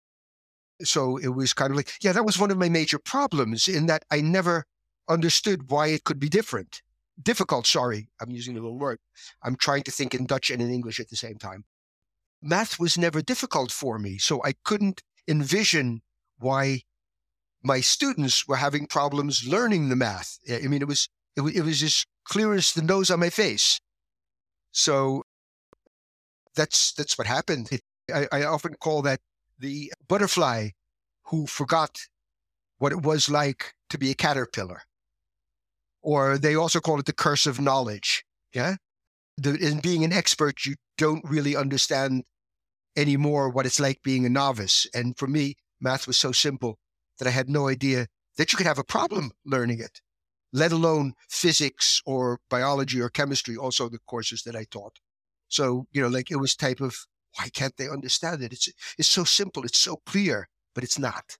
So 0.83 1.15
it 1.15 1.29
was 1.29 1.53
kind 1.53 1.71
of 1.71 1.77
like, 1.77 1.93
yeah, 2.01 2.11
that 2.11 2.25
was 2.25 2.37
one 2.37 2.51
of 2.51 2.57
my 2.57 2.67
major 2.67 2.99
problems 2.99 3.69
in 3.69 3.85
that 3.85 4.03
I 4.11 4.19
never 4.19 4.65
understood 5.07 5.71
why 5.71 5.87
it 5.87 6.03
could 6.03 6.19
be 6.19 6.27
different. 6.27 6.81
Difficult, 7.21 7.65
sorry, 7.65 8.09
I'm 8.21 8.29
using 8.29 8.53
the 8.53 8.61
wrong 8.61 8.77
word. 8.77 8.99
I'm 9.41 9.55
trying 9.55 9.83
to 9.83 9.91
think 9.91 10.13
in 10.13 10.25
Dutch 10.25 10.49
and 10.49 10.61
in 10.61 10.71
English 10.71 10.99
at 10.99 11.09
the 11.09 11.15
same 11.15 11.37
time. 11.37 11.65
Math 12.41 12.79
was 12.79 12.97
never 12.97 13.21
difficult 13.21 13.71
for 13.71 13.97
me, 13.97 14.19
so 14.19 14.43
I 14.43 14.53
couldn't 14.63 15.01
envision 15.27 16.01
why 16.37 16.81
my 17.63 17.81
students 17.81 18.47
were 18.47 18.57
having 18.57 18.85
problems 18.85 19.47
learning 19.47 19.89
the 19.89 19.95
math. 19.95 20.37
I 20.49 20.67
mean, 20.67 20.81
it 20.81 20.87
was 20.87 21.09
it, 21.35 21.41
it 21.41 21.61
was 21.61 21.81
as 21.83 22.05
clear 22.23 22.53
as 22.53 22.73
the 22.73 22.81
nose 22.81 23.09
on 23.09 23.19
my 23.19 23.29
face. 23.29 23.79
So 24.71 25.23
that's 26.55 26.93
that's 26.93 27.17
what 27.17 27.27
happened. 27.27 27.69
It, 27.71 27.81
I, 28.13 28.27
I 28.31 28.43
often 28.43 28.75
call 28.75 29.01
that 29.01 29.19
the 29.59 29.91
butterfly 30.07 30.69
who 31.25 31.47
forgot 31.47 31.97
what 32.77 32.91
it 32.91 33.01
was 33.01 33.29
like 33.29 33.73
to 33.89 33.97
be 33.97 34.11
a 34.11 34.15
caterpillar. 34.15 34.83
Or 36.11 36.37
they 36.37 36.55
also 36.55 36.79
call 36.79 36.99
it 36.99 37.05
the 37.05 37.21
curse 37.25 37.45
of 37.45 37.59
knowledge. 37.59 38.23
Yeah. 38.53 38.75
The, 39.37 39.55
in 39.55 39.79
being 39.79 40.03
an 40.03 40.13
expert, 40.13 40.65
you 40.65 40.75
don't 40.97 41.23
really 41.29 41.55
understand 41.55 42.23
anymore 42.95 43.49
what 43.49 43.65
it's 43.65 43.79
like 43.79 43.99
being 44.03 44.25
a 44.25 44.29
novice. 44.29 44.87
And 44.93 45.17
for 45.17 45.27
me, 45.27 45.55
math 45.79 46.07
was 46.07 46.17
so 46.17 46.31
simple 46.31 46.79
that 47.19 47.27
I 47.27 47.31
had 47.31 47.49
no 47.49 47.67
idea 47.67 48.07
that 48.37 48.51
you 48.51 48.57
could 48.57 48.71
have 48.71 48.79
a 48.79 48.83
problem 48.95 49.31
learning 49.45 49.79
it 49.79 50.01
let 50.53 50.71
alone 50.71 51.13
physics 51.29 52.01
or 52.05 52.39
biology 52.49 53.01
or 53.01 53.09
chemistry, 53.09 53.57
also 53.57 53.89
the 53.89 53.99
courses 54.07 54.43
that 54.43 54.55
I 54.55 54.65
taught. 54.69 54.97
So, 55.47 55.87
you 55.91 56.01
know, 56.01 56.07
like 56.07 56.31
it 56.31 56.37
was 56.37 56.55
type 56.55 56.81
of, 56.81 56.95
why 57.37 57.49
can't 57.49 57.75
they 57.77 57.89
understand 57.89 58.41
it? 58.41 58.53
It's, 58.53 58.69
it's 58.97 59.09
so 59.09 59.23
simple. 59.23 59.63
It's 59.63 59.77
so 59.77 59.97
clear, 60.05 60.49
but 60.73 60.83
it's 60.83 60.99
not. 60.99 61.37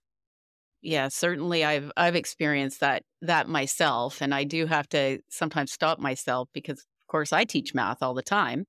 Yeah, 0.82 1.08
certainly 1.08 1.64
I've 1.64 1.90
I've 1.96 2.14
experienced 2.14 2.80
that 2.80 3.02
that 3.22 3.48
myself 3.48 4.20
and 4.20 4.34
I 4.34 4.44
do 4.44 4.66
have 4.66 4.88
to 4.90 5.18
sometimes 5.28 5.72
stop 5.72 5.98
myself 5.98 6.48
because 6.52 6.78
of 6.78 7.06
course 7.08 7.32
I 7.32 7.44
teach 7.44 7.74
math 7.74 7.98
all 8.02 8.14
the 8.14 8.22
time 8.22 8.64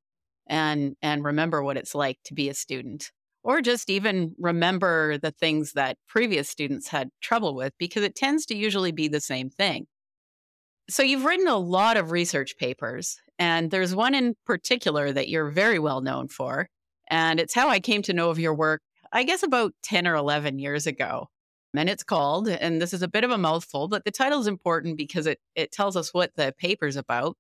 and 0.47 0.95
and 1.01 1.23
remember 1.23 1.63
what 1.63 1.77
it's 1.77 1.93
like 1.93 2.17
to 2.25 2.33
be 2.33 2.49
a 2.49 2.53
student 2.55 3.11
or 3.43 3.61
just 3.61 3.89
even 3.89 4.33
remember 4.39 5.17
the 5.19 5.31
things 5.31 5.73
that 5.73 5.97
previous 6.07 6.49
students 6.49 6.87
had 6.89 7.09
trouble 7.21 7.55
with 7.55 7.73
because 7.77 8.03
it 8.03 8.15
tends 8.15 8.45
to 8.47 8.55
usually 8.55 8.91
be 8.91 9.07
the 9.07 9.21
same 9.21 9.49
thing. 9.49 9.85
So 10.89 11.03
you've 11.03 11.25
written 11.25 11.47
a 11.47 11.57
lot 11.57 11.97
of 11.97 12.11
research 12.11 12.57
papers 12.57 13.17
and 13.37 13.69
there's 13.71 13.95
one 13.95 14.15
in 14.15 14.35
particular 14.45 15.11
that 15.11 15.29
you're 15.29 15.49
very 15.51 15.79
well 15.79 16.01
known 16.01 16.27
for 16.27 16.67
and 17.09 17.39
it's 17.39 17.53
how 17.53 17.69
I 17.69 17.79
came 17.79 18.01
to 18.03 18.13
know 18.13 18.31
of 18.31 18.39
your 18.39 18.55
work 18.55 18.81
I 19.11 19.23
guess 19.23 19.43
about 19.43 19.73
10 19.83 20.07
or 20.07 20.15
11 20.15 20.59
years 20.59 20.87
ago 20.87 21.27
and 21.75 21.89
it's 21.89 22.03
called, 22.03 22.47
and 22.47 22.81
this 22.81 22.93
is 22.93 23.01
a 23.01 23.07
bit 23.07 23.23
of 23.23 23.31
a 23.31 23.37
mouthful, 23.37 23.87
but 23.87 24.03
the 24.03 24.11
title 24.11 24.39
is 24.39 24.47
important 24.47 24.97
because 24.97 25.27
it, 25.27 25.39
it 25.55 25.71
tells 25.71 25.95
us 25.95 26.13
what 26.13 26.31
the 26.35 26.53
paper's 26.57 26.95
about 26.95 27.37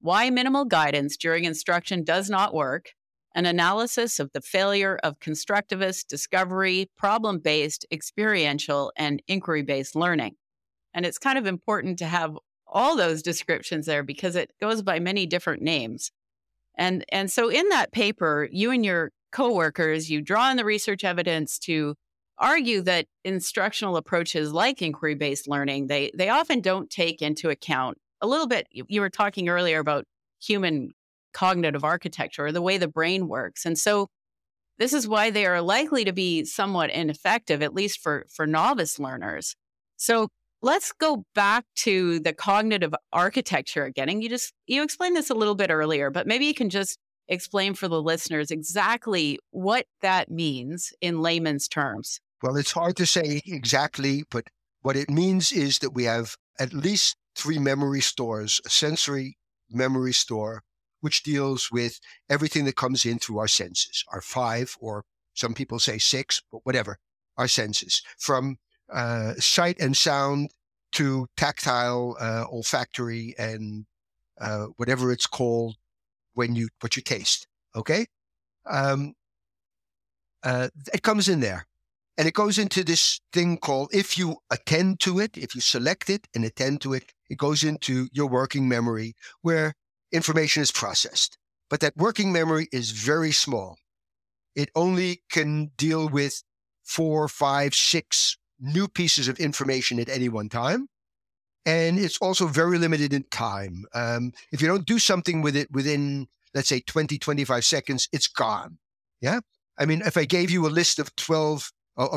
Why 0.00 0.30
Minimal 0.30 0.64
Guidance 0.64 1.16
During 1.16 1.44
Instruction 1.44 2.02
Does 2.02 2.28
Not 2.28 2.54
Work, 2.54 2.92
an 3.34 3.46
analysis 3.46 4.18
of 4.18 4.32
the 4.32 4.40
failure 4.40 4.98
of 5.02 5.20
constructivist, 5.20 6.08
discovery, 6.08 6.90
problem 6.96 7.38
based, 7.38 7.86
experiential, 7.92 8.92
and 8.96 9.22
inquiry 9.28 9.62
based 9.62 9.94
learning. 9.94 10.34
And 10.92 11.06
it's 11.06 11.18
kind 11.18 11.38
of 11.38 11.46
important 11.46 11.98
to 12.00 12.06
have 12.06 12.36
all 12.66 12.96
those 12.96 13.22
descriptions 13.22 13.86
there 13.86 14.02
because 14.02 14.34
it 14.34 14.50
goes 14.60 14.82
by 14.82 14.98
many 14.98 15.24
different 15.26 15.62
names. 15.62 16.10
And, 16.76 17.04
and 17.10 17.30
so 17.30 17.48
in 17.48 17.68
that 17.68 17.92
paper, 17.92 18.48
you 18.50 18.70
and 18.72 18.84
your 18.84 19.12
coworkers, 19.30 20.10
you 20.10 20.20
draw 20.20 20.44
on 20.44 20.56
the 20.56 20.64
research 20.64 21.04
evidence 21.04 21.58
to 21.60 21.94
argue 22.38 22.80
that 22.82 23.06
instructional 23.24 23.96
approaches 23.96 24.52
like 24.52 24.80
inquiry 24.80 25.14
based 25.14 25.48
learning 25.48 25.86
they 25.86 26.10
they 26.14 26.28
often 26.28 26.60
don't 26.60 26.88
take 26.90 27.20
into 27.20 27.50
account 27.50 27.98
a 28.20 28.26
little 28.26 28.46
bit 28.46 28.66
you 28.72 29.00
were 29.00 29.10
talking 29.10 29.48
earlier 29.48 29.78
about 29.78 30.04
human 30.40 30.92
cognitive 31.32 31.84
architecture 31.84 32.46
or 32.46 32.52
the 32.52 32.62
way 32.62 32.78
the 32.78 32.88
brain 32.88 33.28
works. 33.28 33.64
And 33.64 33.78
so 33.78 34.08
this 34.78 34.92
is 34.92 35.08
why 35.08 35.30
they 35.30 35.46
are 35.46 35.60
likely 35.60 36.04
to 36.04 36.12
be 36.12 36.44
somewhat 36.44 36.90
ineffective 36.90 37.62
at 37.62 37.74
least 37.74 38.00
for 38.00 38.26
for 38.28 38.46
novice 38.46 38.98
learners. 38.98 39.54
So 39.96 40.28
let's 40.62 40.92
go 40.92 41.24
back 41.34 41.64
to 41.76 42.20
the 42.20 42.32
cognitive 42.32 42.94
architecture 43.12 43.84
again 43.84 44.08
and 44.08 44.22
you 44.22 44.28
just 44.28 44.52
you 44.66 44.82
explained 44.82 45.14
this 45.14 45.30
a 45.30 45.34
little 45.34 45.54
bit 45.54 45.70
earlier 45.70 46.10
but 46.10 46.26
maybe 46.26 46.46
you 46.46 46.54
can 46.54 46.68
just 46.68 46.98
explain 47.28 47.74
for 47.74 47.86
the 47.86 48.02
listeners 48.02 48.50
exactly 48.50 49.38
what 49.52 49.86
that 50.02 50.28
means 50.28 50.92
in 51.00 51.22
layman's 51.22 51.68
terms 51.68 52.18
well, 52.42 52.56
it's 52.56 52.72
hard 52.72 52.96
to 52.96 53.06
say 53.06 53.42
exactly, 53.46 54.24
but 54.30 54.48
what 54.82 54.96
it 54.96 55.10
means 55.10 55.52
is 55.52 55.78
that 55.80 55.94
we 55.94 56.04
have 56.04 56.36
at 56.58 56.72
least 56.72 57.16
three 57.34 57.58
memory 57.58 58.00
stores 58.00 58.60
a 58.66 58.70
sensory 58.70 59.36
memory 59.70 60.12
store, 60.12 60.62
which 61.00 61.22
deals 61.22 61.70
with 61.70 62.00
everything 62.28 62.64
that 62.64 62.76
comes 62.76 63.04
in 63.04 63.18
through 63.18 63.38
our 63.38 63.48
senses, 63.48 64.04
our 64.12 64.20
five, 64.20 64.76
or 64.80 65.04
some 65.34 65.54
people 65.54 65.78
say 65.78 65.98
six, 65.98 66.42
but 66.50 66.60
whatever, 66.64 66.98
our 67.36 67.48
senses, 67.48 68.02
from 68.18 68.56
uh, 68.92 69.34
sight 69.34 69.78
and 69.80 69.96
sound 69.96 70.50
to 70.92 71.26
tactile, 71.36 72.16
uh, 72.18 72.44
olfactory, 72.50 73.34
and 73.38 73.86
uh, 74.40 74.66
whatever 74.76 75.12
it's 75.12 75.26
called 75.26 75.76
when 76.34 76.54
you 76.54 76.68
what 76.80 76.96
you 76.96 77.02
taste. 77.02 77.46
Okay, 77.76 78.06
um, 78.66 79.14
uh, 80.42 80.68
it 80.92 81.02
comes 81.02 81.28
in 81.28 81.40
there. 81.40 81.67
And 82.18 82.26
it 82.26 82.34
goes 82.34 82.58
into 82.58 82.82
this 82.82 83.20
thing 83.32 83.58
called 83.58 83.90
if 83.92 84.18
you 84.18 84.38
attend 84.50 84.98
to 85.00 85.20
it, 85.20 85.38
if 85.38 85.54
you 85.54 85.60
select 85.60 86.10
it 86.10 86.26
and 86.34 86.44
attend 86.44 86.80
to 86.80 86.92
it, 86.92 87.12
it 87.30 87.38
goes 87.38 87.62
into 87.62 88.08
your 88.12 88.26
working 88.26 88.68
memory 88.68 89.14
where 89.42 89.74
information 90.10 90.60
is 90.60 90.72
processed. 90.72 91.38
But 91.70 91.78
that 91.80 91.96
working 91.96 92.32
memory 92.32 92.66
is 92.72 92.90
very 92.90 93.30
small. 93.30 93.78
It 94.56 94.70
only 94.74 95.22
can 95.30 95.70
deal 95.76 96.08
with 96.08 96.42
four, 96.82 97.28
five, 97.28 97.72
six 97.72 98.36
new 98.58 98.88
pieces 98.88 99.28
of 99.28 99.38
information 99.38 100.00
at 100.00 100.08
any 100.08 100.28
one 100.28 100.48
time. 100.48 100.88
And 101.64 102.00
it's 102.00 102.18
also 102.18 102.48
very 102.48 102.78
limited 102.78 103.12
in 103.12 103.24
time. 103.30 103.84
Um, 103.94 104.32
if 104.50 104.60
you 104.60 104.66
don't 104.66 104.86
do 104.86 104.98
something 104.98 105.40
with 105.40 105.54
it 105.54 105.70
within, 105.70 106.26
let's 106.52 106.68
say, 106.68 106.80
20, 106.80 107.16
25 107.18 107.64
seconds, 107.64 108.08
it's 108.12 108.26
gone. 108.26 108.78
Yeah. 109.20 109.40
I 109.78 109.84
mean, 109.84 110.02
if 110.04 110.16
I 110.16 110.24
gave 110.24 110.50
you 110.50 110.66
a 110.66 110.68
list 110.68 110.98
of 110.98 111.14
12 111.14 111.70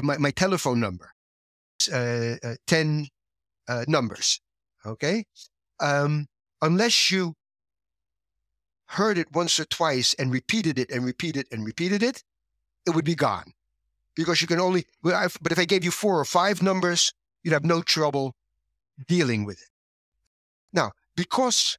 my, 0.03 0.17
my 0.17 0.31
telephone 0.31 0.79
number, 0.79 1.11
uh, 1.91 2.35
uh, 2.43 2.55
10 2.67 3.07
uh, 3.67 3.85
numbers. 3.87 4.39
Okay. 4.85 5.25
Um, 5.79 6.27
unless 6.61 7.11
you 7.11 7.35
heard 8.85 9.17
it 9.17 9.31
once 9.31 9.59
or 9.59 9.65
twice 9.65 10.13
and 10.15 10.31
repeated 10.31 10.77
it 10.77 10.91
and 10.91 11.05
repeated 11.05 11.47
and 11.51 11.65
repeated 11.65 12.03
it, 12.03 12.23
it 12.85 12.95
would 12.95 13.05
be 13.05 13.15
gone 13.15 13.53
because 14.15 14.41
you 14.41 14.47
can 14.47 14.59
only, 14.59 14.85
but 15.01 15.51
if 15.51 15.59
I 15.59 15.65
gave 15.65 15.83
you 15.83 15.91
four 15.91 16.19
or 16.19 16.25
five 16.25 16.61
numbers, 16.61 17.13
you'd 17.43 17.53
have 17.53 17.65
no 17.65 17.81
trouble 17.81 18.35
dealing 19.07 19.45
with 19.45 19.61
it. 19.61 19.69
Now, 20.73 20.91
because 21.15 21.77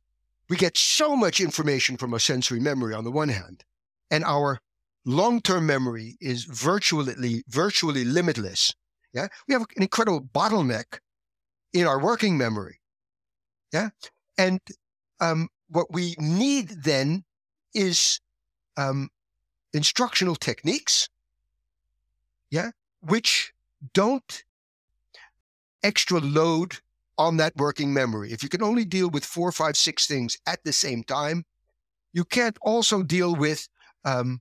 we 0.49 0.57
get 0.57 0.77
so 0.77 1.17
much 1.17 1.41
information 1.41 1.97
from 1.97 2.13
our 2.13 2.19
sensory 2.19 2.61
memory 2.61 2.95
on 2.95 3.05
the 3.05 3.11
one 3.11 3.29
hand, 3.29 3.65
and 4.11 4.25
our 4.25 4.61
long-term 5.05 5.67
memory 5.67 6.17
is 6.21 6.45
virtually 6.45 7.43
virtually 7.49 8.05
limitless. 8.05 8.73
Yeah, 9.13 9.29
we 9.47 9.53
have 9.53 9.63
an 9.77 9.83
incredible 9.83 10.21
bottleneck 10.21 10.99
in 11.73 11.87
our 11.87 12.01
working 12.01 12.39
memory. 12.39 12.81
Yeah, 13.73 13.91
and 14.39 14.61
um, 15.21 15.49
what 15.69 15.93
we 15.93 16.15
need 16.19 16.69
then 16.85 17.25
is 17.75 18.21
um, 18.77 19.11
instructional 19.73 20.37
techniques. 20.37 21.09
Yeah, 22.51 22.71
which 23.01 23.53
don't 23.95 24.45
extra 25.83 26.21
load 26.21 26.77
on 27.19 27.37
that 27.39 27.57
working 27.57 27.93
memory. 27.93 28.33
If 28.33 28.43
you 28.43 28.49
can 28.49 28.63
only 28.63 28.85
deal 28.85 29.11
with 29.11 29.25
four, 29.25 29.53
five, 29.53 29.77
six 29.77 30.07
things 30.07 30.39
at 30.47 30.63
the 30.65 30.73
same 30.73 31.03
time, 31.03 31.45
you 32.13 32.25
can't 32.25 32.57
also 32.63 33.03
deal 33.03 33.35
with 33.35 33.69
um, 34.05 34.41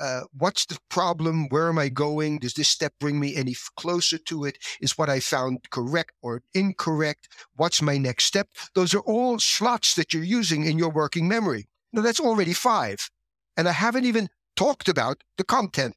uh, 0.00 0.22
what's 0.36 0.66
the 0.66 0.78
problem? 0.88 1.48
Where 1.50 1.68
am 1.68 1.78
I 1.78 1.88
going? 1.90 2.38
Does 2.38 2.54
this 2.54 2.68
step 2.68 2.94
bring 2.98 3.20
me 3.20 3.36
any 3.36 3.54
closer 3.76 4.18
to 4.18 4.44
it? 4.44 4.58
Is 4.80 4.96
what 4.96 5.10
I 5.10 5.20
found 5.20 5.70
correct 5.70 6.12
or 6.22 6.42
incorrect? 6.54 7.28
What's 7.56 7.82
my 7.82 7.98
next 7.98 8.24
step? 8.24 8.48
Those 8.74 8.94
are 8.94 9.00
all 9.00 9.38
slots 9.38 9.94
that 9.94 10.14
you're 10.14 10.24
using 10.24 10.64
in 10.64 10.78
your 10.78 10.90
working 10.90 11.28
memory. 11.28 11.68
Now, 11.92 12.02
that's 12.02 12.20
already 12.20 12.54
five. 12.54 13.10
And 13.56 13.68
I 13.68 13.72
haven't 13.72 14.06
even 14.06 14.28
talked 14.56 14.88
about 14.88 15.22
the 15.36 15.44
content, 15.44 15.94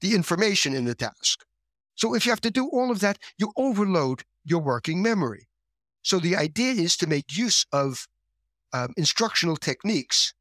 the 0.00 0.14
information 0.14 0.74
in 0.74 0.84
the 0.84 0.94
task. 0.94 1.44
So 1.94 2.14
if 2.14 2.26
you 2.26 2.32
have 2.32 2.40
to 2.40 2.50
do 2.50 2.68
all 2.68 2.90
of 2.90 3.00
that, 3.00 3.18
you 3.38 3.52
overload 3.56 4.24
your 4.44 4.60
working 4.60 5.00
memory. 5.00 5.48
So 6.02 6.18
the 6.18 6.36
idea 6.36 6.72
is 6.72 6.96
to 6.98 7.06
make 7.06 7.36
use 7.36 7.66
of 7.72 8.08
um, 8.72 8.92
instructional 8.96 9.56
techniques 9.56 10.34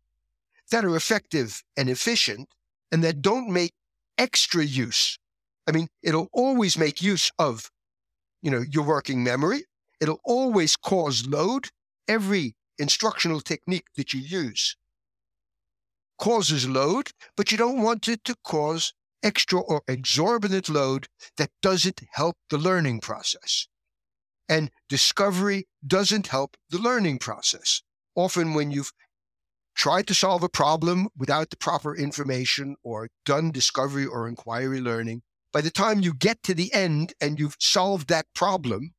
that 0.72 0.84
are 0.84 0.96
effective 0.96 1.64
and 1.78 1.90
efficient 1.90 2.50
and 2.94 3.04
that 3.04 3.24
don't 3.24 3.50
make 3.50 3.74
extra 4.20 4.64
use. 4.64 5.18
I 5.68 5.72
mean, 5.72 5.88
it'll 6.04 6.30
always 6.32 6.78
make 6.78 7.02
use 7.02 7.32
of, 7.40 7.72
you 8.44 8.52
know, 8.52 8.64
your 8.72 8.86
working 8.86 9.24
memory. 9.24 9.64
It'll 10.00 10.22
always 10.24 10.76
cause 10.76 11.26
load. 11.26 11.70
Every 12.08 12.54
instructional 12.78 13.42
technique 13.42 13.88
that 13.98 14.14
you 14.14 14.20
use 14.20 14.78
causes 16.20 16.70
load, 16.70 17.10
but 17.36 17.52
you 17.52 17.58
don't 17.58 17.82
want 17.82 18.08
it 18.08 18.24
to 18.26 18.36
cause 18.44 18.94
extra 19.24 19.60
or 19.60 19.82
exorbitant 19.88 20.70
load 20.70 21.08
that 21.38 21.50
doesn't 21.62 22.02
help 22.12 22.38
the 22.50 22.58
learning 22.58 23.00
process. 23.00 23.68
And 24.48 24.70
discovery 24.88 25.68
doesn't 25.86 26.28
help 26.28 26.58
the 26.70 26.78
learning 26.78 27.18
process. 27.20 27.82
Often, 28.16 28.54
when 28.54 28.70
you've 28.70 28.92
tried 29.76 30.08
to 30.08 30.14
solve 30.14 30.44
a 30.44 30.50
problem 30.50 31.08
without 31.18 31.50
the 31.50 31.58
proper 31.58 31.96
information 31.96 32.76
or 32.84 33.10
done 33.26 33.52
discovery 33.52 34.06
or 34.06 34.28
inquiry 34.28 34.80
learning, 34.80 35.22
by 35.52 35.62
the 35.62 35.72
time 35.72 36.02
you 36.02 36.14
get 36.14 36.42
to 36.44 36.54
the 36.54 36.74
end 36.74 37.14
and 37.22 37.40
you've 37.40 37.58
solved 37.60 38.10
that 38.10 38.26
problem, 38.34 38.94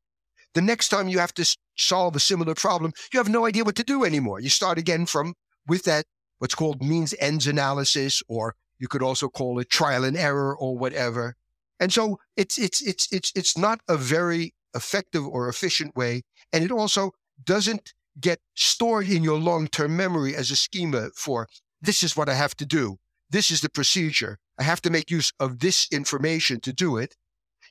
the 0.55 0.63
next 0.63 0.89
time 0.89 1.09
you 1.09 1.19
have 1.19 1.35
to 1.35 1.57
solve 1.77 2.15
a 2.15 2.21
similar 2.21 2.55
problem, 2.55 2.93
you 3.13 3.19
have 3.19 3.29
no 3.29 3.45
idea 3.45 3.65
what 3.65 3.75
to 3.77 3.83
do 3.83 4.05
anymore. 4.05 4.41
You 4.41 4.49
start 4.49 4.79
again 4.79 5.07
from 5.07 5.35
with 5.67 5.85
that 5.85 6.05
what's 6.39 6.55
called 6.55 6.83
means 6.83 7.15
ends 7.19 7.47
analysis, 7.47 8.23
or 8.29 8.55
you 8.79 8.89
could 8.89 9.03
also 9.03 9.29
call 9.29 9.59
it 9.59 9.71
trial 9.71 10.05
and 10.05 10.17
error 10.17 10.57
or 10.57 10.77
whatever. 10.77 11.35
And 11.81 11.93
so 11.93 12.19
it's 12.37 12.59
it's 12.59 12.81
it's 12.83 13.13
it's 13.13 13.33
it's 13.35 13.59
not 13.59 13.81
a 13.89 13.97
very 13.97 14.55
effective 14.75 15.27
or 15.27 15.49
efficient 15.49 15.97
way. 15.97 16.23
And 16.53 16.65
it 16.65 16.71
also 16.71 17.13
doesn't 17.43 17.93
get 18.21 18.39
stored 18.55 19.09
in 19.09 19.23
your 19.23 19.39
long 19.39 19.67
term 19.67 19.97
memory 19.97 20.35
as 20.35 20.51
a 20.51 20.57
schema 20.57 21.11
for 21.17 21.49
this 21.81 22.03
is 22.03 22.17
what 22.17 22.29
I 22.29 22.35
have 22.35 22.57
to 22.57 22.67
do. 22.67 22.99
This 23.31 23.51
is 23.51 23.61
the 23.61 23.69
procedure. 23.69 24.39
I 24.59 24.63
have 24.63 24.81
to 24.83 24.91
make 24.91 25.11
use 25.11 25.33
of 25.41 25.59
this 25.59 25.89
information 25.91 26.61
to 26.61 26.73
do 26.73 26.97
it. 26.97 27.17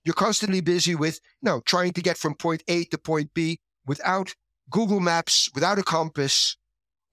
You're 0.03 0.13
constantly 0.13 0.61
busy 0.61 0.95
with, 0.95 1.19
you 1.41 1.49
know, 1.49 1.61
trying 1.61 1.93
to 1.93 2.01
get 2.01 2.17
from 2.17 2.35
point 2.35 2.63
A 2.67 2.83
to 2.85 2.97
point 2.97 3.33
B 3.33 3.59
without 3.85 4.35
Google 4.69 4.99
Maps, 4.99 5.49
without 5.53 5.79
a 5.79 5.83
compass 5.83 6.57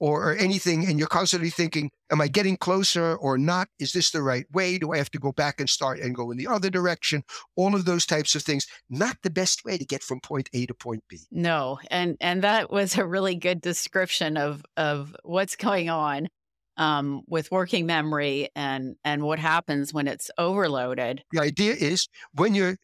or, 0.00 0.30
or 0.30 0.34
anything. 0.34 0.86
And 0.86 0.98
you're 0.98 1.06
constantly 1.06 1.50
thinking, 1.50 1.90
am 2.10 2.20
I 2.20 2.26
getting 2.26 2.56
closer 2.56 3.14
or 3.16 3.38
not? 3.38 3.68
Is 3.78 3.92
this 3.92 4.10
the 4.10 4.22
right 4.22 4.46
way? 4.50 4.78
Do 4.78 4.92
I 4.92 4.96
have 4.96 5.10
to 5.10 5.18
go 5.18 5.30
back 5.30 5.60
and 5.60 5.68
start 5.68 6.00
and 6.00 6.14
go 6.14 6.30
in 6.30 6.38
the 6.38 6.48
other 6.48 6.70
direction? 6.70 7.22
All 7.54 7.74
of 7.74 7.84
those 7.84 8.06
types 8.06 8.34
of 8.34 8.42
things. 8.42 8.66
Not 8.88 9.18
the 9.22 9.30
best 9.30 9.64
way 9.64 9.78
to 9.78 9.84
get 9.84 10.02
from 10.02 10.20
point 10.20 10.48
A 10.52 10.66
to 10.66 10.74
point 10.74 11.04
B. 11.08 11.20
No. 11.30 11.78
And 11.90 12.16
and 12.20 12.42
that 12.42 12.70
was 12.70 12.96
a 12.96 13.06
really 13.06 13.36
good 13.36 13.60
description 13.60 14.36
of 14.36 14.64
of 14.76 15.14
what's 15.22 15.54
going 15.54 15.90
on 15.90 16.28
um, 16.76 17.22
with 17.28 17.50
working 17.50 17.86
memory 17.86 18.48
and 18.56 18.96
and 19.04 19.22
what 19.22 19.38
happens 19.38 19.92
when 19.92 20.08
it's 20.08 20.30
overloaded. 20.38 21.22
The 21.30 21.40
idea 21.40 21.74
is 21.74 22.08
when 22.32 22.54
you're 22.54 22.76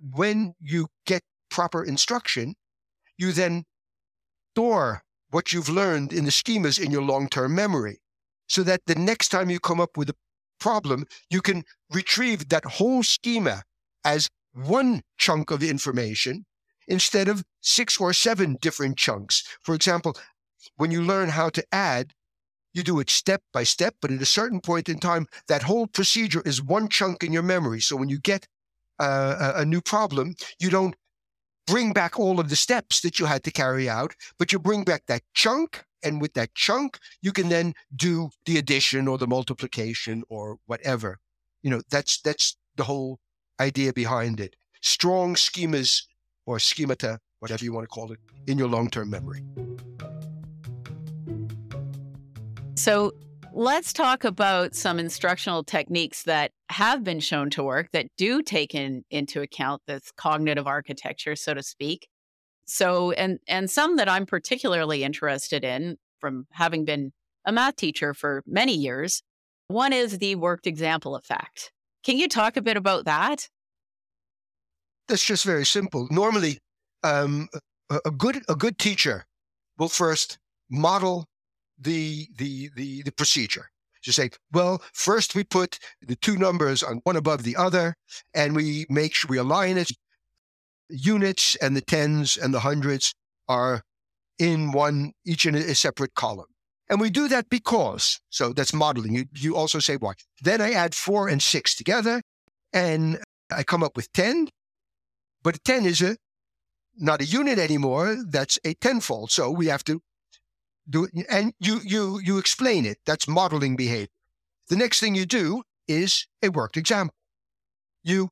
when 0.00 0.54
you 0.60 0.88
get 1.06 1.22
proper 1.48 1.84
instruction, 1.84 2.54
you 3.16 3.32
then 3.32 3.64
store 4.54 5.02
what 5.36 5.52
you've 5.52 5.68
learned 5.82 6.14
in 6.14 6.24
the 6.24 6.30
schemas 6.30 6.82
in 6.82 6.90
your 6.90 7.02
long-term 7.02 7.54
memory, 7.54 7.98
so 8.48 8.62
that 8.62 8.80
the 8.86 8.94
next 8.94 9.28
time 9.28 9.50
you 9.50 9.60
come 9.60 9.82
up 9.82 9.94
with 9.98 10.08
a 10.08 10.16
problem, 10.58 11.04
you 11.28 11.42
can 11.42 11.62
retrieve 11.92 12.48
that 12.48 12.64
whole 12.64 13.02
schema 13.02 13.62
as 14.02 14.30
one 14.54 15.02
chunk 15.18 15.50
of 15.50 15.62
information 15.62 16.46
instead 16.88 17.28
of 17.28 17.44
six 17.60 18.00
or 18.00 18.14
seven 18.14 18.56
different 18.62 18.96
chunks. 18.96 19.44
For 19.62 19.74
example, 19.74 20.16
when 20.76 20.90
you 20.90 21.02
learn 21.02 21.28
how 21.28 21.50
to 21.50 21.62
add, 21.70 22.14
you 22.72 22.82
do 22.82 22.98
it 22.98 23.10
step 23.10 23.42
by 23.52 23.64
step, 23.64 23.94
but 24.00 24.10
at 24.10 24.22
a 24.22 24.32
certain 24.38 24.60
point 24.62 24.88
in 24.88 24.98
time, 24.98 25.26
that 25.48 25.64
whole 25.64 25.86
procedure 25.86 26.42
is 26.46 26.62
one 26.62 26.88
chunk 26.88 27.22
in 27.22 27.34
your 27.34 27.42
memory. 27.42 27.80
So 27.80 27.94
when 27.96 28.08
you 28.08 28.18
get 28.18 28.46
uh, 28.98 29.52
a 29.56 29.66
new 29.66 29.82
problem, 29.82 30.34
you 30.58 30.70
don't 30.70 30.96
bring 31.66 31.92
back 31.92 32.18
all 32.18 32.40
of 32.40 32.48
the 32.48 32.56
steps 32.56 33.00
that 33.00 33.18
you 33.18 33.26
had 33.26 33.42
to 33.44 33.50
carry 33.50 33.88
out, 33.88 34.14
but 34.38 34.52
you 34.52 34.58
bring 34.58 34.84
back 34.84 35.06
that 35.06 35.22
chunk. 35.34 35.84
And 36.02 36.20
with 36.20 36.34
that 36.34 36.54
chunk, 36.54 36.98
you 37.20 37.32
can 37.32 37.48
then 37.48 37.74
do 37.94 38.30
the 38.44 38.58
addition 38.58 39.08
or 39.08 39.18
the 39.18 39.26
multiplication 39.26 40.22
or 40.28 40.58
whatever. 40.66 41.18
You 41.62 41.70
know, 41.70 41.80
that's 41.90 42.20
that's 42.20 42.56
the 42.76 42.84
whole 42.84 43.18
idea 43.58 43.92
behind 43.92 44.38
it. 44.38 44.54
Strong 44.82 45.34
schemas 45.34 46.02
or 46.44 46.60
schemata, 46.60 47.18
whatever 47.40 47.64
you 47.64 47.72
want 47.72 47.84
to 47.84 47.88
call 47.88 48.12
it, 48.12 48.20
in 48.46 48.56
your 48.56 48.68
long-term 48.68 49.10
memory. 49.10 49.42
So 52.76 53.12
let's 53.52 53.92
talk 53.92 54.22
about 54.22 54.76
some 54.76 55.00
instructional 55.00 55.64
techniques 55.64 56.22
that 56.24 56.52
have 56.70 57.04
been 57.04 57.20
shown 57.20 57.50
to 57.50 57.62
work 57.62 57.90
that 57.92 58.06
do 58.16 58.42
take 58.42 58.74
in, 58.74 59.04
into 59.10 59.40
account 59.40 59.82
this 59.86 60.12
cognitive 60.16 60.66
architecture, 60.66 61.36
so 61.36 61.54
to 61.54 61.62
speak. 61.62 62.08
So, 62.66 63.12
and 63.12 63.38
and 63.46 63.70
some 63.70 63.96
that 63.96 64.08
I'm 64.08 64.26
particularly 64.26 65.04
interested 65.04 65.64
in 65.64 65.96
from 66.20 66.46
having 66.50 66.84
been 66.84 67.12
a 67.44 67.52
math 67.52 67.76
teacher 67.76 68.12
for 68.12 68.42
many 68.46 68.74
years. 68.74 69.22
One 69.68 69.92
is 69.92 70.18
the 70.18 70.34
worked 70.34 70.66
example 70.66 71.14
effect. 71.14 71.70
Can 72.04 72.18
you 72.18 72.28
talk 72.28 72.56
a 72.56 72.62
bit 72.62 72.76
about 72.76 73.04
that? 73.04 73.48
That's 75.08 75.24
just 75.24 75.44
very 75.44 75.64
simple. 75.64 76.08
Normally, 76.10 76.58
um, 77.04 77.48
a, 77.90 78.00
a 78.06 78.10
good 78.10 78.42
a 78.48 78.56
good 78.56 78.78
teacher 78.78 79.26
will 79.78 79.88
first 79.88 80.38
model 80.68 81.26
the 81.78 82.26
the 82.36 82.70
the 82.74 83.02
the 83.02 83.12
procedure. 83.12 83.68
You 84.06 84.12
say, 84.12 84.30
well, 84.52 84.82
first 84.92 85.34
we 85.34 85.44
put 85.44 85.78
the 86.00 86.16
two 86.16 86.36
numbers 86.36 86.82
on 86.82 87.00
one 87.04 87.16
above 87.16 87.42
the 87.42 87.56
other, 87.56 87.94
and 88.34 88.54
we 88.54 88.86
make 88.88 89.14
sure 89.14 89.28
we 89.28 89.38
align 89.38 89.78
it. 89.78 89.90
Units 90.88 91.56
and 91.56 91.76
the 91.76 91.80
tens 91.80 92.36
and 92.36 92.54
the 92.54 92.60
hundreds 92.60 93.14
are 93.48 93.82
in 94.38 94.72
one, 94.72 95.12
each 95.24 95.46
in 95.46 95.54
a 95.54 95.74
separate 95.74 96.14
column. 96.14 96.46
And 96.88 97.00
we 97.00 97.10
do 97.10 97.26
that 97.28 97.48
because, 97.48 98.20
so 98.30 98.52
that's 98.52 98.72
modeling. 98.72 99.14
You, 99.14 99.24
you 99.34 99.56
also 99.56 99.80
say, 99.80 99.96
what? 99.96 100.18
Then 100.42 100.60
I 100.60 100.72
add 100.72 100.94
four 100.94 101.28
and 101.28 101.42
six 101.42 101.74
together, 101.74 102.22
and 102.72 103.18
I 103.50 103.64
come 103.64 103.82
up 103.82 103.96
with 103.96 104.12
10. 104.12 104.48
But 105.42 105.62
10 105.64 105.86
is 105.86 106.02
a 106.02 106.16
not 106.98 107.20
a 107.20 107.24
unit 107.24 107.58
anymore. 107.58 108.16
That's 108.26 108.58
a 108.64 108.74
tenfold. 108.74 109.30
So 109.30 109.50
we 109.50 109.66
have 109.66 109.84
to 109.84 110.00
do 110.88 111.08
and 111.28 111.52
you 111.58 111.80
you 111.84 112.20
you 112.20 112.38
explain 112.38 112.84
it. 112.86 112.98
That's 113.06 113.28
modeling 113.28 113.76
behavior. 113.76 114.08
The 114.68 114.76
next 114.76 115.00
thing 115.00 115.14
you 115.14 115.26
do 115.26 115.62
is 115.88 116.26
a 116.42 116.48
worked 116.48 116.76
example. 116.76 117.14
You 118.02 118.30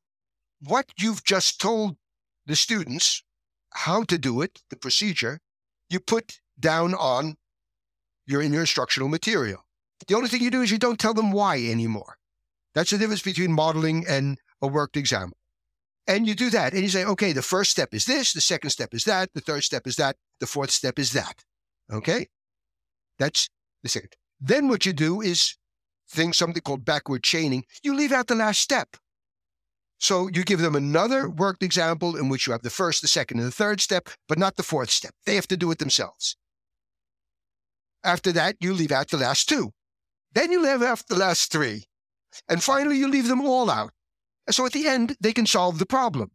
what 0.61 0.87
you've 0.97 1.23
just 1.23 1.59
told 1.59 1.97
the 2.45 2.55
students 2.55 3.23
how 3.71 4.03
to 4.03 4.17
do 4.17 4.41
it, 4.41 4.61
the 4.69 4.77
procedure, 4.77 5.39
you 5.89 5.99
put 5.99 6.39
down 6.59 6.93
on 6.93 7.35
your 8.25 8.41
in 8.41 8.53
your 8.53 8.61
instructional 8.61 9.09
material. 9.09 9.65
The 10.07 10.15
only 10.15 10.29
thing 10.29 10.41
you 10.41 10.51
do 10.51 10.61
is 10.61 10.71
you 10.71 10.77
don't 10.77 10.99
tell 10.99 11.13
them 11.13 11.31
why 11.31 11.57
anymore. 11.57 12.17
That's 12.73 12.91
the 12.91 12.97
difference 12.97 13.21
between 13.21 13.53
modeling 13.53 14.05
and 14.07 14.37
a 14.61 14.67
worked 14.67 14.97
example. 14.97 15.37
And 16.07 16.27
you 16.27 16.35
do 16.35 16.49
that, 16.51 16.73
and 16.73 16.83
you 16.83 16.89
say, 16.89 17.03
okay, 17.03 17.31
the 17.31 17.41
first 17.41 17.71
step 17.71 17.93
is 17.93 18.05
this, 18.05 18.33
the 18.33 18.41
second 18.41 18.69
step 18.69 18.93
is 18.93 19.05
that, 19.05 19.29
the 19.33 19.41
third 19.41 19.63
step 19.63 19.87
is 19.87 19.95
that, 19.95 20.17
the 20.39 20.45
fourth 20.45 20.69
step 20.69 20.99
is 20.99 21.13
that. 21.13 21.43
Okay? 21.91 22.27
That's 23.19 23.49
the 23.83 23.89
second. 23.89 24.11
Then 24.39 24.67
what 24.67 24.85
you 24.85 24.93
do 24.93 25.21
is 25.21 25.55
things 26.09 26.37
something 26.37 26.61
called 26.61 26.85
backward 26.85 27.23
chaining. 27.23 27.63
You 27.83 27.95
leave 27.95 28.11
out 28.11 28.27
the 28.27 28.35
last 28.35 28.59
step. 28.59 28.97
So 29.99 30.29
you 30.33 30.43
give 30.43 30.59
them 30.59 30.75
another 30.75 31.29
worked 31.29 31.63
example 31.63 32.15
in 32.17 32.29
which 32.29 32.45
you 32.45 32.51
have 32.51 32.61
the 32.61 32.69
first, 32.69 33.01
the 33.01 33.07
second, 33.07 33.39
and 33.39 33.47
the 33.47 33.51
third 33.51 33.79
step, 33.81 34.09
but 34.27 34.37
not 34.37 34.55
the 34.55 34.63
fourth 34.63 34.89
step. 34.89 35.13
They 35.25 35.35
have 35.35 35.47
to 35.47 35.57
do 35.57 35.71
it 35.71 35.79
themselves. 35.79 36.35
After 38.03 38.31
that, 38.33 38.57
you 38.59 38.73
leave 38.73 38.91
out 38.91 39.09
the 39.09 39.17
last 39.17 39.49
two. 39.49 39.71
Then 40.33 40.51
you 40.51 40.61
leave 40.61 40.83
out 40.83 41.01
the 41.07 41.15
last 41.15 41.51
three. 41.51 41.85
And 42.49 42.61
finally, 42.61 42.97
you 42.97 43.07
leave 43.07 43.27
them 43.27 43.41
all 43.41 43.69
out. 43.69 43.91
So 44.49 44.65
at 44.65 44.73
the 44.73 44.87
end, 44.87 45.15
they 45.19 45.33
can 45.33 45.45
solve 45.45 45.79
the 45.79 45.85
problem. 45.85 46.31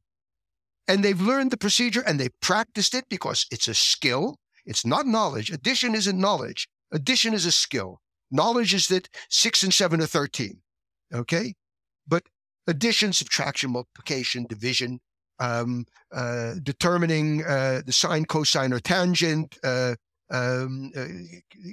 And 0.88 1.04
they've 1.04 1.20
learned 1.20 1.52
the 1.52 1.56
procedure 1.56 2.02
and 2.04 2.18
they've 2.18 2.40
practiced 2.40 2.94
it 2.94 3.04
because 3.08 3.46
it's 3.52 3.68
a 3.68 3.74
skill 3.74 4.36
it's 4.70 4.86
not 4.86 5.04
knowledge. 5.04 5.50
Addition 5.50 5.96
isn't 5.96 6.18
knowledge. 6.18 6.68
Addition 6.92 7.34
is 7.34 7.44
a 7.44 7.50
skill. 7.50 8.00
Knowledge 8.30 8.72
is 8.72 8.86
that 8.86 9.08
six 9.28 9.64
and 9.64 9.74
seven 9.74 10.00
are 10.00 10.06
13. 10.06 10.62
Okay? 11.12 11.54
But 12.06 12.22
addition, 12.68 13.12
subtraction, 13.12 13.72
multiplication, 13.72 14.46
division, 14.48 15.00
um, 15.40 15.86
uh, 16.12 16.54
determining 16.62 17.44
uh, 17.44 17.82
the 17.84 17.92
sine, 17.92 18.24
cosine, 18.26 18.72
or 18.72 18.78
tangent, 18.78 19.58
uh, 19.64 19.96
um, 20.30 20.92
uh, 20.96 21.06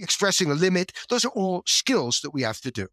expressing 0.01 0.49
a 0.49 0.55
limit, 0.55 0.91
those 1.09 1.23
are 1.23 1.35
all 1.35 1.61
skills 1.67 2.21
that 2.21 2.31
we 2.31 2.41
have 2.41 2.59
to 2.61 2.71
do. 2.71 2.87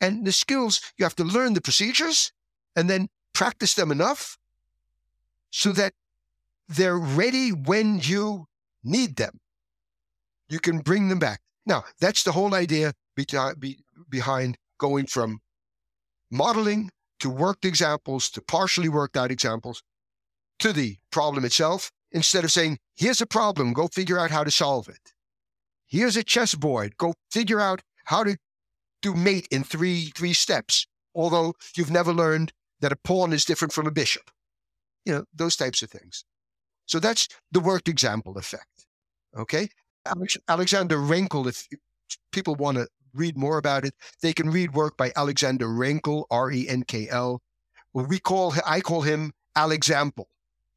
And 0.00 0.26
the 0.26 0.32
skills, 0.32 0.80
you 0.96 1.04
have 1.04 1.16
to 1.16 1.24
learn 1.24 1.52
the 1.52 1.60
procedures 1.60 2.32
and 2.74 2.88
then 2.88 3.08
practice 3.34 3.74
them 3.74 3.92
enough 3.92 4.38
so 5.50 5.72
that 5.72 5.92
they're 6.68 6.98
ready 6.98 7.50
when 7.50 8.00
you 8.02 8.46
need 8.86 9.16
them, 9.16 9.38
you 10.48 10.58
can 10.58 10.78
bring 10.78 11.08
them 11.08 11.18
back. 11.18 11.40
Now, 11.66 11.84
that's 12.00 12.22
the 12.22 12.32
whole 12.32 12.54
idea 12.54 12.92
behind 14.08 14.56
going 14.78 15.06
from 15.06 15.40
modeling 16.30 16.90
to 17.20 17.30
worked 17.30 17.64
examples 17.64 18.30
to 18.30 18.40
partially 18.40 18.88
worked 18.88 19.16
out 19.16 19.30
examples 19.30 19.82
to 20.60 20.72
the 20.72 20.96
problem 21.10 21.44
itself 21.44 21.90
instead 22.12 22.44
of 22.44 22.52
saying, 22.52 22.78
here's 22.94 23.20
a 23.20 23.26
problem, 23.26 23.72
go 23.72 23.88
figure 23.88 24.18
out 24.18 24.30
how 24.30 24.44
to 24.44 24.50
solve 24.50 24.88
it. 24.88 25.12
Here's 25.86 26.16
a 26.16 26.24
chessboard, 26.24 26.96
go 26.96 27.14
figure 27.30 27.60
out 27.60 27.82
how 28.04 28.24
to 28.24 28.36
do 29.02 29.14
mate 29.14 29.46
in 29.50 29.64
three 29.64 30.12
three 30.14 30.32
steps, 30.32 30.86
although 31.14 31.54
you've 31.76 31.90
never 31.90 32.12
learned 32.12 32.52
that 32.80 32.92
a 32.92 32.96
pawn 32.96 33.32
is 33.32 33.44
different 33.44 33.72
from 33.72 33.86
a 33.86 33.90
bishop. 33.90 34.30
You 35.04 35.12
know, 35.12 35.24
those 35.34 35.56
types 35.56 35.82
of 35.82 35.90
things. 35.90 36.24
So 36.86 36.98
that's 37.00 37.28
the 37.52 37.60
worked 37.60 37.88
example 37.88 38.36
effect. 38.38 38.75
Okay. 39.36 39.68
Alex, 40.06 40.36
Alexander 40.48 40.96
Renkl, 40.96 41.46
if 41.46 41.66
people 42.32 42.54
want 42.54 42.78
to 42.78 42.88
read 43.12 43.36
more 43.36 43.58
about 43.58 43.84
it, 43.84 43.94
they 44.22 44.32
can 44.32 44.50
read 44.50 44.74
work 44.74 44.96
by 44.96 45.12
Alexander 45.16 45.66
Renkl, 45.66 46.24
R 46.30 46.50
E 46.50 46.68
N 46.68 46.82
K 46.84 47.08
L. 47.08 47.42
Well, 47.92 48.06
we 48.06 48.18
call 48.18 48.54
I 48.66 48.80
call 48.80 49.02
him 49.02 49.32
Alexample 49.56 50.28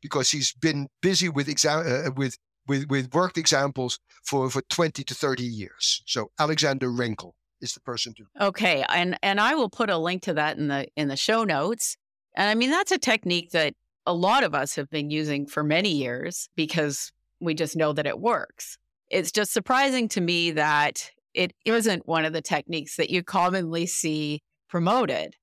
because 0.01 0.31
he's 0.31 0.53
been 0.53 0.87
busy 1.01 1.29
with 1.29 1.47
exam 1.47 1.83
uh, 1.85 2.11
with 2.11 2.37
with 2.67 2.89
with 2.89 3.13
worked 3.13 3.37
examples 3.37 3.99
for 4.23 4.49
for 4.49 4.61
20 4.69 5.03
to 5.03 5.13
30 5.13 5.43
years. 5.43 6.01
So 6.05 6.31
Alexander 6.39 6.89
Renkl 6.89 7.33
is 7.61 7.73
the 7.73 7.81
person 7.81 8.13
to 8.15 8.45
Okay, 8.47 8.85
and 8.89 9.17
and 9.21 9.39
I 9.39 9.55
will 9.55 9.69
put 9.69 9.89
a 9.89 9.97
link 9.97 10.23
to 10.23 10.33
that 10.33 10.57
in 10.57 10.67
the 10.67 10.87
in 10.95 11.07
the 11.07 11.17
show 11.17 11.43
notes. 11.43 11.97
And 12.35 12.49
I 12.49 12.55
mean 12.55 12.69
that's 12.69 12.91
a 12.91 12.97
technique 12.97 13.51
that 13.51 13.73
a 14.05 14.13
lot 14.13 14.43
of 14.43 14.55
us 14.55 14.75
have 14.75 14.89
been 14.89 15.11
using 15.11 15.45
for 15.45 15.63
many 15.63 15.91
years 15.91 16.49
because 16.55 17.11
we 17.39 17.54
just 17.54 17.75
know 17.75 17.93
that 17.93 18.08
it 18.08 18.19
works. 18.19 18.78
It's 19.10 19.32
just 19.32 19.52
surprising 19.54 20.08
to 20.10 20.21
me 20.21 20.52
that 20.52 21.10
it 21.34 21.54
isn't 21.65 22.08
one 22.08 22.25
of 22.25 22.34
the 22.34 22.41
techniques 22.41 22.95
that 22.97 23.10
you 23.10 23.23
commonly 23.23 23.86
see 23.86 24.41
promoted. 24.69 25.36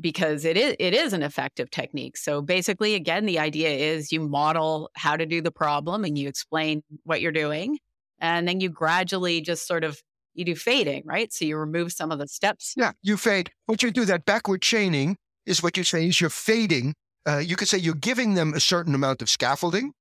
because 0.00 0.44
it 0.44 0.56
is 0.56 0.76
it 0.78 0.94
is 0.94 1.12
an 1.12 1.22
effective 1.22 1.70
technique. 1.70 2.16
So 2.16 2.42
basically 2.42 2.94
again 2.94 3.26
the 3.26 3.38
idea 3.38 3.70
is 3.70 4.12
you 4.12 4.20
model 4.20 4.90
how 4.94 5.16
to 5.16 5.24
do 5.26 5.40
the 5.40 5.50
problem 5.50 6.04
and 6.04 6.18
you 6.18 6.28
explain 6.28 6.82
what 7.04 7.20
you're 7.20 7.32
doing 7.32 7.78
and 8.20 8.46
then 8.46 8.60
you 8.60 8.68
gradually 8.68 9.40
just 9.40 9.66
sort 9.66 9.84
of 9.84 10.02
you 10.34 10.44
do 10.44 10.54
fading, 10.54 11.02
right? 11.06 11.32
So 11.32 11.46
you 11.46 11.56
remove 11.56 11.92
some 11.92 12.12
of 12.12 12.18
the 12.18 12.28
steps. 12.28 12.74
Yeah, 12.76 12.92
you 13.02 13.16
fade. 13.16 13.50
What 13.66 13.82
you 13.82 13.90
do 13.90 14.04
that 14.04 14.26
backward 14.26 14.60
chaining 14.60 15.16
is 15.46 15.62
what 15.62 15.78
you 15.78 15.84
say 15.84 16.06
is 16.08 16.20
you're 16.20 16.28
fading. 16.28 16.92
Uh, 17.26 17.38
you 17.38 17.56
could 17.56 17.68
say 17.68 17.78
you're 17.78 17.94
giving 17.94 18.34
them 18.34 18.52
a 18.52 18.60
certain 18.60 18.94
amount 18.94 19.22
of 19.22 19.30
scaffolding. 19.30 19.92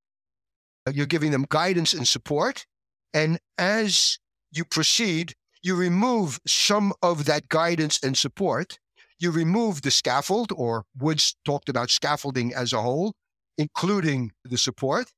You're 0.91 1.05
giving 1.05 1.31
them 1.31 1.45
guidance 1.49 1.93
and 1.93 2.07
support. 2.07 2.65
And 3.13 3.39
as 3.57 4.19
you 4.51 4.65
proceed, 4.65 5.33
you 5.61 5.75
remove 5.75 6.39
some 6.45 6.93
of 7.01 7.25
that 7.25 7.49
guidance 7.49 7.99
and 8.03 8.17
support. 8.17 8.79
You 9.19 9.31
remove 9.31 9.81
the 9.81 9.91
scaffold, 9.91 10.51
or 10.55 10.83
Woods 10.97 11.35
talked 11.45 11.69
about 11.69 11.89
scaffolding 11.89 12.53
as 12.53 12.73
a 12.73 12.81
whole, 12.81 13.13
including 13.57 14.31
the 14.43 14.57
support. 14.57 15.11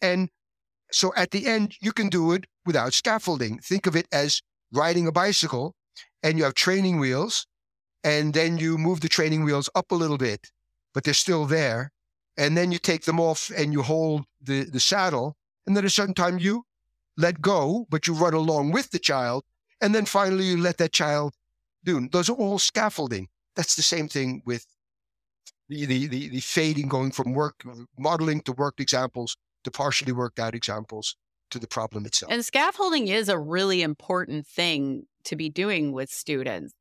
And 0.00 0.28
so 0.92 1.12
at 1.16 1.30
the 1.30 1.46
end, 1.46 1.76
you 1.80 1.92
can 1.92 2.08
do 2.08 2.32
it 2.32 2.44
without 2.66 2.94
scaffolding. 2.94 3.58
Think 3.58 3.86
of 3.86 3.96
it 3.96 4.06
as 4.12 4.42
riding 4.72 5.06
a 5.06 5.12
bicycle 5.12 5.74
and 6.22 6.38
you 6.38 6.44
have 6.44 6.54
training 6.54 6.98
wheels, 7.00 7.46
and 8.04 8.34
then 8.34 8.58
you 8.58 8.78
move 8.78 9.00
the 9.00 9.08
training 9.08 9.44
wheels 9.44 9.70
up 9.74 9.90
a 9.90 9.94
little 9.94 10.18
bit, 10.18 10.50
but 10.94 11.04
they're 11.04 11.14
still 11.14 11.46
there. 11.46 11.92
And 12.40 12.56
then 12.56 12.72
you 12.72 12.78
take 12.78 13.04
them 13.04 13.20
off 13.20 13.50
and 13.54 13.70
you 13.70 13.82
hold 13.82 14.24
the, 14.40 14.64
the 14.64 14.80
saddle. 14.80 15.36
And 15.66 15.76
then 15.76 15.84
at 15.84 15.88
a 15.88 15.90
certain 15.90 16.14
time, 16.14 16.38
you 16.38 16.64
let 17.18 17.42
go, 17.42 17.86
but 17.90 18.06
you 18.06 18.14
run 18.14 18.32
along 18.32 18.72
with 18.72 18.92
the 18.92 18.98
child. 18.98 19.44
And 19.82 19.94
then 19.94 20.06
finally, 20.06 20.44
you 20.44 20.56
let 20.56 20.78
that 20.78 20.90
child 20.90 21.34
do. 21.84 22.08
Those 22.08 22.30
are 22.30 22.36
all 22.36 22.58
scaffolding. 22.58 23.28
That's 23.56 23.76
the 23.76 23.82
same 23.82 24.08
thing 24.08 24.42
with 24.46 24.64
the, 25.68 25.84
the, 25.84 26.06
the, 26.06 26.28
the 26.30 26.40
fading 26.40 26.88
going 26.88 27.10
from 27.10 27.34
work 27.34 27.62
modeling 27.98 28.40
to 28.42 28.52
worked 28.52 28.80
examples 28.80 29.36
to 29.64 29.70
partially 29.70 30.12
worked 30.12 30.40
out 30.40 30.54
examples 30.54 31.16
to 31.50 31.58
the 31.58 31.66
problem 31.66 32.06
itself. 32.06 32.32
And 32.32 32.42
scaffolding 32.42 33.08
is 33.08 33.28
a 33.28 33.38
really 33.38 33.82
important 33.82 34.46
thing 34.46 35.04
to 35.24 35.36
be 35.36 35.50
doing 35.50 35.92
with 35.92 36.08
students. 36.10 36.72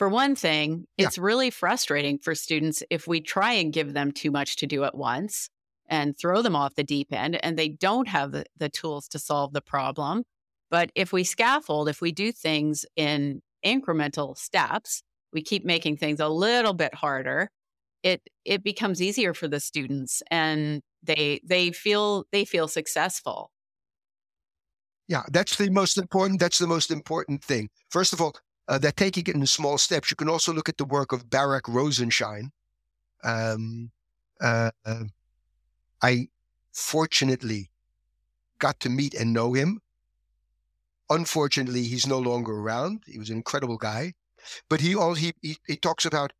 For 0.00 0.08
one 0.08 0.34
thing, 0.34 0.86
yeah. 0.96 1.08
it's 1.08 1.18
really 1.18 1.50
frustrating 1.50 2.16
for 2.16 2.34
students 2.34 2.82
if 2.88 3.06
we 3.06 3.20
try 3.20 3.52
and 3.52 3.70
give 3.70 3.92
them 3.92 4.12
too 4.12 4.30
much 4.30 4.56
to 4.56 4.66
do 4.66 4.82
at 4.84 4.94
once 4.94 5.50
and 5.90 6.16
throw 6.16 6.40
them 6.40 6.56
off 6.56 6.74
the 6.74 6.82
deep 6.82 7.12
end 7.12 7.38
and 7.44 7.58
they 7.58 7.68
don't 7.68 8.08
have 8.08 8.32
the, 8.32 8.46
the 8.56 8.70
tools 8.70 9.08
to 9.08 9.18
solve 9.18 9.52
the 9.52 9.60
problem. 9.60 10.22
But 10.70 10.90
if 10.94 11.12
we 11.12 11.22
scaffold, 11.22 11.86
if 11.86 12.00
we 12.00 12.12
do 12.12 12.32
things 12.32 12.86
in 12.96 13.42
incremental 13.62 14.38
steps, 14.38 15.02
we 15.34 15.42
keep 15.42 15.66
making 15.66 15.98
things 15.98 16.18
a 16.18 16.28
little 16.28 16.72
bit 16.72 16.94
harder, 16.94 17.50
it 18.02 18.22
it 18.46 18.64
becomes 18.64 19.02
easier 19.02 19.34
for 19.34 19.48
the 19.48 19.60
students 19.60 20.22
and 20.30 20.80
they 21.02 21.42
they 21.44 21.72
feel 21.72 22.24
they 22.32 22.46
feel 22.46 22.68
successful 22.68 23.50
yeah, 25.10 25.24
that's 25.32 25.56
the 25.56 25.68
most 25.70 25.98
important. 25.98 26.38
That's 26.38 26.60
the 26.60 26.68
most 26.68 26.92
important 26.92 27.42
thing. 27.42 27.68
First 27.90 28.12
of 28.12 28.20
all, 28.20 28.36
uh, 28.68 28.78
they're 28.78 28.92
taking 28.92 29.24
it 29.26 29.34
in 29.34 29.46
small 29.46 29.78
steps. 29.78 30.10
You 30.10 30.16
can 30.16 30.28
also 30.28 30.52
look 30.52 30.68
at 30.68 30.78
the 30.78 30.84
work 30.84 31.12
of 31.12 31.30
Barak 31.30 31.68
Rosenshine. 31.68 32.52
Um, 33.24 33.90
uh, 34.40 34.70
uh, 34.84 35.04
I 36.02 36.28
fortunately 36.72 37.70
got 38.58 38.80
to 38.80 38.88
meet 38.88 39.14
and 39.14 39.32
know 39.32 39.52
him. 39.52 39.80
Unfortunately, 41.08 41.82
he's 41.82 42.06
no 42.06 42.18
longer 42.18 42.52
around. 42.52 43.02
He 43.06 43.18
was 43.18 43.30
an 43.30 43.36
incredible 43.36 43.76
guy, 43.76 44.14
but 44.68 44.80
he 44.80 44.94
all 44.94 45.14
he 45.14 45.34
he, 45.42 45.56
he 45.66 45.76
talks 45.76 46.06
about 46.06 46.32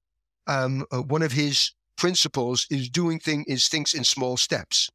um, 0.46 0.86
uh, 0.92 1.02
one 1.02 1.22
of 1.22 1.32
his 1.32 1.72
principles 1.96 2.66
is 2.70 2.88
doing 2.88 3.18
thing 3.18 3.44
is 3.46 3.68
things 3.68 3.92
in 3.92 4.04
small 4.04 4.36
steps. 4.36 4.88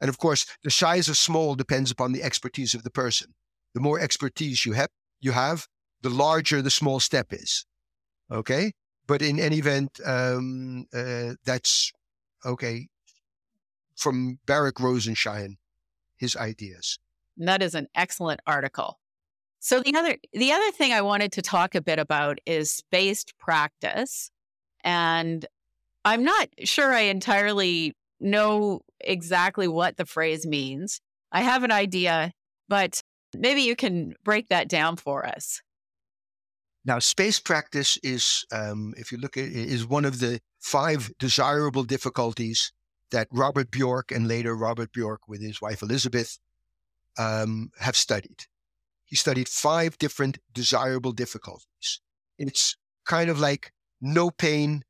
And 0.00 0.08
of 0.08 0.18
course, 0.18 0.46
the 0.64 0.70
size 0.70 1.08
of 1.08 1.16
small 1.16 1.54
depends 1.54 1.90
upon 1.90 2.12
the 2.12 2.22
expertise 2.22 2.74
of 2.74 2.82
the 2.82 2.90
person. 2.90 3.34
The 3.74 3.80
more 3.80 4.00
expertise 4.00 4.66
you 4.66 4.72
have, 4.72 4.88
you 5.20 5.32
have, 5.32 5.68
the 6.02 6.10
larger 6.10 6.62
the 6.62 6.70
small 6.70 7.00
step 7.00 7.32
is. 7.32 7.66
Okay, 8.30 8.72
but 9.06 9.22
in 9.22 9.40
any 9.40 9.58
event, 9.58 10.00
um, 10.06 10.86
uh, 10.94 11.34
that's 11.44 11.92
okay. 12.44 12.88
From 13.96 14.38
Barak 14.46 14.78
Rosenshine, 14.80 15.56
his 16.16 16.36
ideas. 16.36 16.98
That 17.36 17.62
is 17.62 17.74
an 17.74 17.88
excellent 17.94 18.40
article. 18.46 18.98
So 19.58 19.80
the 19.80 19.94
other 19.94 20.16
the 20.32 20.52
other 20.52 20.70
thing 20.72 20.92
I 20.92 21.02
wanted 21.02 21.32
to 21.32 21.42
talk 21.42 21.74
a 21.74 21.82
bit 21.82 21.98
about 21.98 22.38
is 22.46 22.70
spaced 22.70 23.36
practice, 23.38 24.30
and 24.84 25.44
I'm 26.04 26.24
not 26.24 26.48
sure 26.64 26.92
I 26.92 27.00
entirely 27.00 27.94
know 28.20 28.80
exactly 29.00 29.68
what 29.68 29.96
the 29.96 30.06
phrase 30.06 30.46
means. 30.46 31.00
I 31.32 31.42
have 31.42 31.62
an 31.62 31.72
idea, 31.72 32.32
but 32.68 33.02
maybe 33.36 33.62
you 33.62 33.76
can 33.76 34.14
break 34.24 34.48
that 34.48 34.68
down 34.68 34.96
for 34.96 35.26
us. 35.26 35.60
Now, 36.84 36.98
space 36.98 37.38
practice 37.38 37.98
is, 38.02 38.44
um, 38.52 38.94
if 38.96 39.12
you 39.12 39.18
look 39.18 39.36
at 39.36 39.44
it, 39.44 39.52
is 39.52 39.86
one 39.86 40.04
of 40.04 40.20
the 40.20 40.40
five 40.60 41.10
desirable 41.18 41.84
difficulties 41.84 42.72
that 43.10 43.28
Robert 43.30 43.70
Bjork 43.70 44.10
and 44.10 44.26
later 44.26 44.56
Robert 44.56 44.92
Bjork 44.92 45.28
with 45.28 45.42
his 45.42 45.60
wife 45.60 45.82
Elizabeth 45.82 46.38
um, 47.18 47.70
have 47.80 47.96
studied. 47.96 48.44
He 49.04 49.16
studied 49.16 49.48
five 49.48 49.98
different 49.98 50.38
desirable 50.52 51.12
difficulties. 51.12 52.00
It's 52.38 52.76
kind 53.04 53.28
of 53.28 53.40
like 53.40 53.72
no 54.00 54.30
pain, 54.30 54.84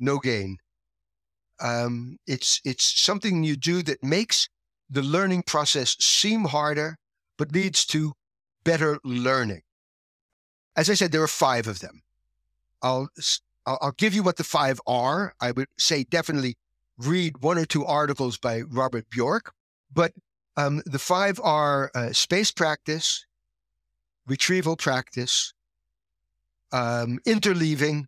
no 0.00 0.18
gain. 0.18 0.56
Um, 1.60 2.16
it's 2.26 2.60
it's 2.64 3.00
something 3.00 3.44
you 3.44 3.56
do 3.56 3.82
that 3.82 4.02
makes 4.02 4.48
the 4.90 5.02
learning 5.02 5.44
process 5.46 5.96
seem 6.00 6.46
harder, 6.46 6.96
but 7.38 7.52
leads 7.52 7.84
to 7.86 8.14
better 8.64 8.98
learning. 9.04 9.62
As 10.76 10.88
I 10.88 10.94
said, 10.94 11.12
there 11.12 11.22
are 11.22 11.28
five 11.28 11.66
of 11.66 11.80
them. 11.80 12.02
I'll 12.82 13.08
I'll 13.66 13.94
give 13.96 14.14
you 14.14 14.22
what 14.22 14.36
the 14.36 14.44
five 14.44 14.80
are. 14.86 15.34
I 15.40 15.52
would 15.52 15.68
say 15.78 16.04
definitely 16.04 16.56
read 16.98 17.42
one 17.42 17.58
or 17.58 17.64
two 17.64 17.84
articles 17.84 18.38
by 18.38 18.62
Robert 18.62 19.08
Bjork, 19.10 19.52
but 19.92 20.12
um, 20.56 20.82
the 20.84 20.98
five 20.98 21.40
are 21.42 21.90
uh, 21.94 22.12
space 22.12 22.50
practice, 22.50 23.24
retrieval 24.26 24.76
practice, 24.76 25.54
um, 26.72 27.18
interleaving, 27.26 28.06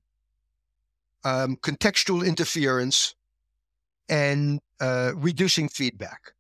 um, 1.25 1.57
contextual 1.57 2.27
interference, 2.27 3.15
and 4.09 4.61
uh, 4.81 5.13
reducing 5.15 5.69
feedback. 5.69 6.33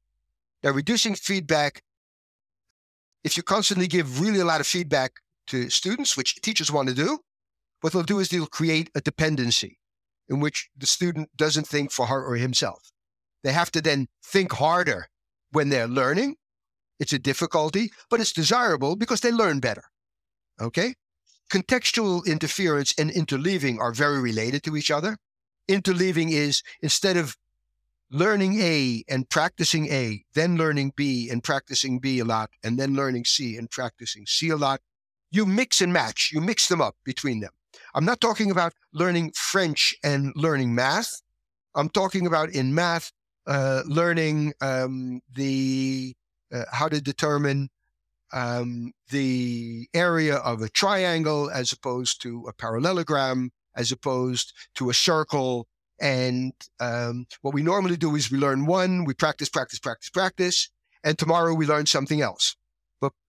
Now, 0.62 0.70
reducing 0.70 1.14
feedback, 1.14 1.82
if 3.22 3.36
you 3.36 3.42
constantly 3.42 3.86
give 3.86 4.20
really 4.20 4.40
a 4.40 4.44
lot 4.44 4.60
of 4.60 4.66
feedback 4.66 5.20
to 5.48 5.70
students, 5.70 6.16
which 6.16 6.36
teachers 6.36 6.72
want 6.72 6.88
to 6.88 6.94
do, 6.94 7.18
what 7.80 7.92
they'll 7.92 8.02
do 8.02 8.18
is 8.18 8.28
they'll 8.28 8.46
create 8.46 8.90
a 8.94 9.00
dependency 9.00 9.78
in 10.28 10.40
which 10.40 10.70
the 10.76 10.86
student 10.86 11.28
doesn't 11.36 11.66
think 11.66 11.92
for 11.92 12.06
her 12.06 12.24
or 12.24 12.36
himself. 12.36 12.90
They 13.42 13.52
have 13.52 13.70
to 13.72 13.82
then 13.82 14.08
think 14.24 14.52
harder 14.52 15.08
when 15.52 15.68
they're 15.68 15.86
learning. 15.86 16.36
It's 16.98 17.12
a 17.12 17.18
difficulty, 17.18 17.90
but 18.08 18.20
it's 18.20 18.32
desirable 18.32 18.96
because 18.96 19.20
they 19.20 19.32
learn 19.32 19.60
better. 19.60 19.84
Okay? 20.60 20.94
Contextual 21.50 22.24
interference 22.26 22.94
and 22.98 23.10
interleaving 23.10 23.78
are 23.78 23.92
very 23.92 24.20
related 24.20 24.62
to 24.64 24.76
each 24.76 24.90
other. 24.90 25.18
Interleaving 25.68 26.30
is 26.30 26.62
instead 26.80 27.16
of 27.16 27.36
learning 28.10 28.60
A 28.60 29.04
and 29.08 29.28
practicing 29.28 29.92
A, 29.92 30.24
then 30.34 30.56
learning 30.56 30.92
B 30.96 31.28
and 31.30 31.42
practicing 31.42 31.98
B 31.98 32.18
a 32.18 32.24
lot, 32.24 32.50
and 32.62 32.78
then 32.78 32.94
learning 32.94 33.24
C 33.24 33.56
and 33.56 33.70
practicing 33.70 34.24
C 34.26 34.48
a 34.50 34.56
lot. 34.56 34.80
You 35.34 35.46
mix 35.46 35.80
and 35.80 35.92
match, 35.92 36.30
you 36.32 36.40
mix 36.40 36.68
them 36.68 36.80
up 36.80 36.94
between 37.04 37.40
them. 37.40 37.50
I'm 37.92 38.04
not 38.04 38.20
talking 38.20 38.52
about 38.52 38.72
learning 38.92 39.32
French 39.34 39.92
and 40.04 40.32
learning 40.36 40.76
math. 40.76 41.10
I'm 41.74 41.88
talking 41.88 42.24
about 42.24 42.50
in 42.50 42.72
math, 42.72 43.10
uh, 43.48 43.82
learning 43.84 44.52
um, 44.60 45.22
the 45.34 46.14
uh, 46.54 46.66
how 46.70 46.86
to 46.86 47.00
determine 47.00 47.68
um, 48.32 48.92
the 49.10 49.88
area 49.92 50.36
of 50.36 50.62
a 50.62 50.68
triangle 50.68 51.50
as 51.50 51.72
opposed 51.72 52.22
to 52.22 52.46
a 52.48 52.52
parallelogram, 52.52 53.50
as 53.74 53.90
opposed 53.90 54.52
to 54.76 54.88
a 54.88 54.94
circle, 54.94 55.66
and 56.00 56.52
um, 56.78 57.26
what 57.42 57.54
we 57.54 57.62
normally 57.64 57.96
do 57.96 58.14
is 58.14 58.30
we 58.30 58.38
learn 58.38 58.66
one, 58.66 59.02
we 59.02 59.14
practice, 59.14 59.48
practice, 59.48 59.80
practice, 59.80 60.10
practice, 60.10 60.70
and 61.02 61.18
tomorrow 61.18 61.54
we 61.54 61.66
learn 61.66 61.86
something 61.86 62.20
else. 62.20 62.54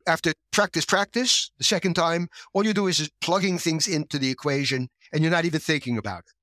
After 0.07 0.33
practice, 0.51 0.85
practice, 0.85 1.51
the 1.57 1.63
second 1.63 1.95
time, 1.95 2.27
all 2.53 2.65
you 2.65 2.73
do 2.73 2.87
is, 2.87 2.99
is 2.99 3.09
plugging 3.21 3.57
things 3.57 3.87
into 3.87 4.19
the 4.19 4.29
equation 4.29 4.89
and 5.11 5.23
you're 5.23 5.31
not 5.31 5.45
even 5.45 5.59
thinking 5.59 5.97
about 5.97 6.19
it. 6.19 6.33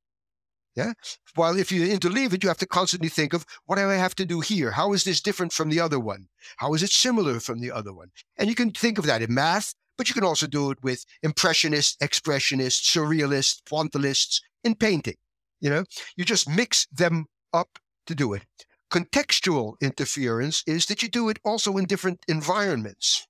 Yeah. 0.75 0.92
While 1.35 1.59
if 1.59 1.70
you 1.70 1.87
interleave 1.87 2.33
it, 2.33 2.42
you 2.42 2.48
have 2.48 2.59
to 2.59 2.66
constantly 2.66 3.11
think 3.11 3.35
of 3.35 3.44
what 3.66 3.77
do 3.77 3.90
I 3.90 3.94
have 3.94 4.14
to 4.16 4.25
do 4.25 4.40
here? 4.40 4.70
How 4.70 4.94
is 4.94 5.05
this 5.05 5.20
different 5.20 5.53
from 5.53 5.68
the 5.68 5.81
other 5.81 6.01
one? 6.01 6.29
How 6.57 6.72
is 6.72 6.83
it 6.83 6.90
similar 6.90 7.40
from 7.40 7.61
the 7.61 7.70
other 7.70 7.92
one? 7.92 8.09
And 8.38 8.48
you 8.48 8.55
can 8.55 8.70
think 8.70 8.98
of 8.98 9.05
that 9.07 9.22
in 9.22 9.35
math. 9.35 9.75
but 9.98 10.09
you 10.09 10.14
can 10.14 10.25
also 10.25 10.46
do 10.46 10.70
it 10.70 10.83
with 10.83 11.05
impressionists, 11.22 11.96
expressionists, 11.98 12.83
surrealists, 12.83 13.61
pointillists 13.62 14.40
in 14.64 14.75
painting. 14.75 15.16
You 15.61 15.70
know, 15.70 15.85
you 16.16 16.25
just 16.25 16.48
mix 16.48 16.87
them 16.87 17.27
up 17.53 17.79
to 18.07 18.14
do 18.14 18.33
it. 18.33 18.42
Contextual 18.90 19.75
interference 19.81 20.64
is 20.66 20.87
that 20.87 21.03
you 21.03 21.09
do 21.09 21.29
it 21.29 21.38
also 21.44 21.77
in 21.77 21.85
different 21.85 22.25
environments. 22.27 23.27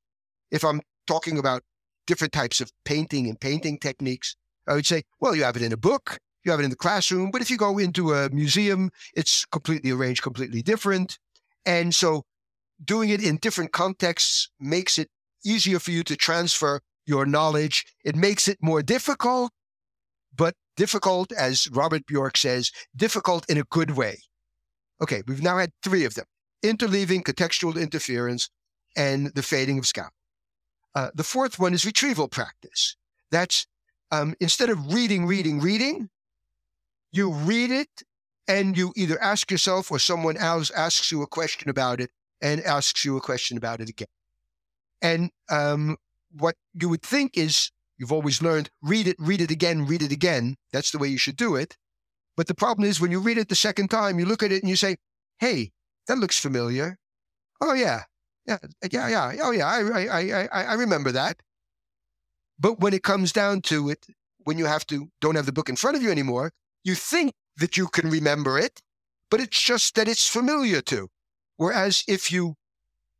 If 0.52 0.64
I'm 0.64 0.80
talking 1.08 1.38
about 1.38 1.62
different 2.06 2.32
types 2.32 2.60
of 2.60 2.70
painting 2.84 3.26
and 3.26 3.40
painting 3.40 3.78
techniques, 3.78 4.36
I 4.68 4.74
would 4.74 4.86
say, 4.86 5.02
well, 5.20 5.34
you 5.34 5.42
have 5.42 5.56
it 5.56 5.62
in 5.62 5.72
a 5.72 5.76
book, 5.76 6.18
you 6.44 6.52
have 6.52 6.60
it 6.60 6.64
in 6.64 6.70
the 6.70 6.76
classroom, 6.76 7.32
but 7.32 7.40
if 7.40 7.50
you 7.50 7.56
go 7.56 7.78
into 7.78 8.12
a 8.12 8.30
museum, 8.30 8.90
it's 9.14 9.44
completely 9.46 9.90
arranged, 9.90 10.22
completely 10.22 10.62
different. 10.62 11.18
And 11.66 11.94
so 11.94 12.22
doing 12.84 13.10
it 13.10 13.24
in 13.24 13.38
different 13.38 13.72
contexts 13.72 14.50
makes 14.60 14.98
it 14.98 15.08
easier 15.44 15.78
for 15.78 15.90
you 15.90 16.04
to 16.04 16.16
transfer 16.16 16.80
your 17.06 17.26
knowledge. 17.26 17.84
It 18.04 18.14
makes 18.14 18.46
it 18.46 18.58
more 18.60 18.82
difficult, 18.82 19.50
but 20.36 20.54
difficult, 20.76 21.32
as 21.32 21.68
Robert 21.72 22.06
Bjork 22.06 22.36
says, 22.36 22.70
difficult 22.94 23.48
in 23.48 23.58
a 23.58 23.64
good 23.64 23.92
way. 23.92 24.18
Okay, 25.00 25.22
we've 25.26 25.42
now 25.42 25.58
had 25.58 25.70
three 25.82 26.04
of 26.04 26.14
them 26.14 26.26
interleaving, 26.64 27.22
contextual 27.24 27.80
interference, 27.80 28.48
and 28.96 29.34
the 29.34 29.42
fading 29.42 29.78
of 29.78 29.86
scalp. 29.86 30.12
Uh, 30.94 31.10
the 31.14 31.24
fourth 31.24 31.58
one 31.58 31.74
is 31.74 31.86
retrieval 31.86 32.28
practice. 32.28 32.96
That's 33.30 33.66
um, 34.10 34.34
instead 34.40 34.68
of 34.68 34.92
reading, 34.92 35.26
reading, 35.26 35.60
reading, 35.60 36.10
you 37.12 37.32
read 37.32 37.70
it 37.70 38.02
and 38.46 38.76
you 38.76 38.92
either 38.96 39.20
ask 39.22 39.50
yourself 39.50 39.90
or 39.90 39.98
someone 39.98 40.36
else 40.36 40.70
asks 40.70 41.10
you 41.10 41.22
a 41.22 41.26
question 41.26 41.70
about 41.70 42.00
it 42.00 42.10
and 42.42 42.60
asks 42.62 43.04
you 43.04 43.16
a 43.16 43.20
question 43.20 43.56
about 43.56 43.80
it 43.80 43.88
again. 43.88 44.08
And 45.00 45.30
um, 45.50 45.96
what 46.38 46.56
you 46.74 46.88
would 46.88 47.02
think 47.02 47.38
is 47.38 47.70
you've 47.96 48.12
always 48.12 48.42
learned 48.42 48.70
read 48.82 49.06
it, 49.06 49.16
read 49.18 49.40
it 49.40 49.50
again, 49.50 49.86
read 49.86 50.02
it 50.02 50.12
again. 50.12 50.56
That's 50.72 50.90
the 50.90 50.98
way 50.98 51.08
you 51.08 51.18
should 51.18 51.36
do 51.36 51.56
it. 51.56 51.76
But 52.36 52.46
the 52.46 52.54
problem 52.54 52.88
is 52.88 53.00
when 53.00 53.10
you 53.10 53.20
read 53.20 53.38
it 53.38 53.48
the 53.48 53.54
second 53.54 53.88
time, 53.88 54.18
you 54.18 54.24
look 54.24 54.42
at 54.42 54.52
it 54.52 54.62
and 54.62 54.70
you 54.70 54.76
say, 54.76 54.96
hey, 55.38 55.72
that 56.08 56.18
looks 56.18 56.38
familiar. 56.38 56.98
Oh, 57.60 57.74
yeah. 57.74 58.02
Yeah. 58.46 58.58
Yeah. 58.90 59.08
Yeah. 59.08 59.32
Oh, 59.42 59.50
yeah. 59.50 59.66
I, 59.66 60.06
I, 60.06 60.48
I, 60.52 60.62
I 60.64 60.74
remember 60.74 61.12
that. 61.12 61.40
But 62.58 62.80
when 62.80 62.94
it 62.94 63.02
comes 63.02 63.32
down 63.32 63.60
to 63.62 63.88
it, 63.90 64.06
when 64.44 64.58
you 64.58 64.66
have 64.66 64.86
to, 64.88 65.08
don't 65.20 65.36
have 65.36 65.46
the 65.46 65.52
book 65.52 65.68
in 65.68 65.76
front 65.76 65.96
of 65.96 66.02
you 66.02 66.10
anymore, 66.10 66.52
you 66.84 66.94
think 66.94 67.32
that 67.56 67.76
you 67.76 67.86
can 67.86 68.10
remember 68.10 68.58
it, 68.58 68.80
but 69.30 69.40
it's 69.40 69.60
just 69.60 69.94
that 69.94 70.08
it's 70.08 70.28
familiar 70.28 70.80
to. 70.82 71.08
Whereas 71.56 72.04
if 72.08 72.32
you 72.32 72.54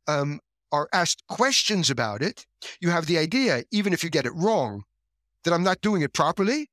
um, 0.07 0.39
are 0.71 0.89
asked 0.93 1.23
questions 1.27 1.89
about 1.89 2.21
it, 2.21 2.45
you 2.79 2.89
have 2.89 3.05
the 3.05 3.17
idea, 3.17 3.63
even 3.71 3.93
if 3.93 4.03
you 4.03 4.09
get 4.09 4.25
it 4.25 4.33
wrong, 4.35 4.83
that 5.43 5.53
I'm 5.53 5.63
not 5.63 5.81
doing 5.81 6.01
it 6.01 6.13
properly. 6.13 6.69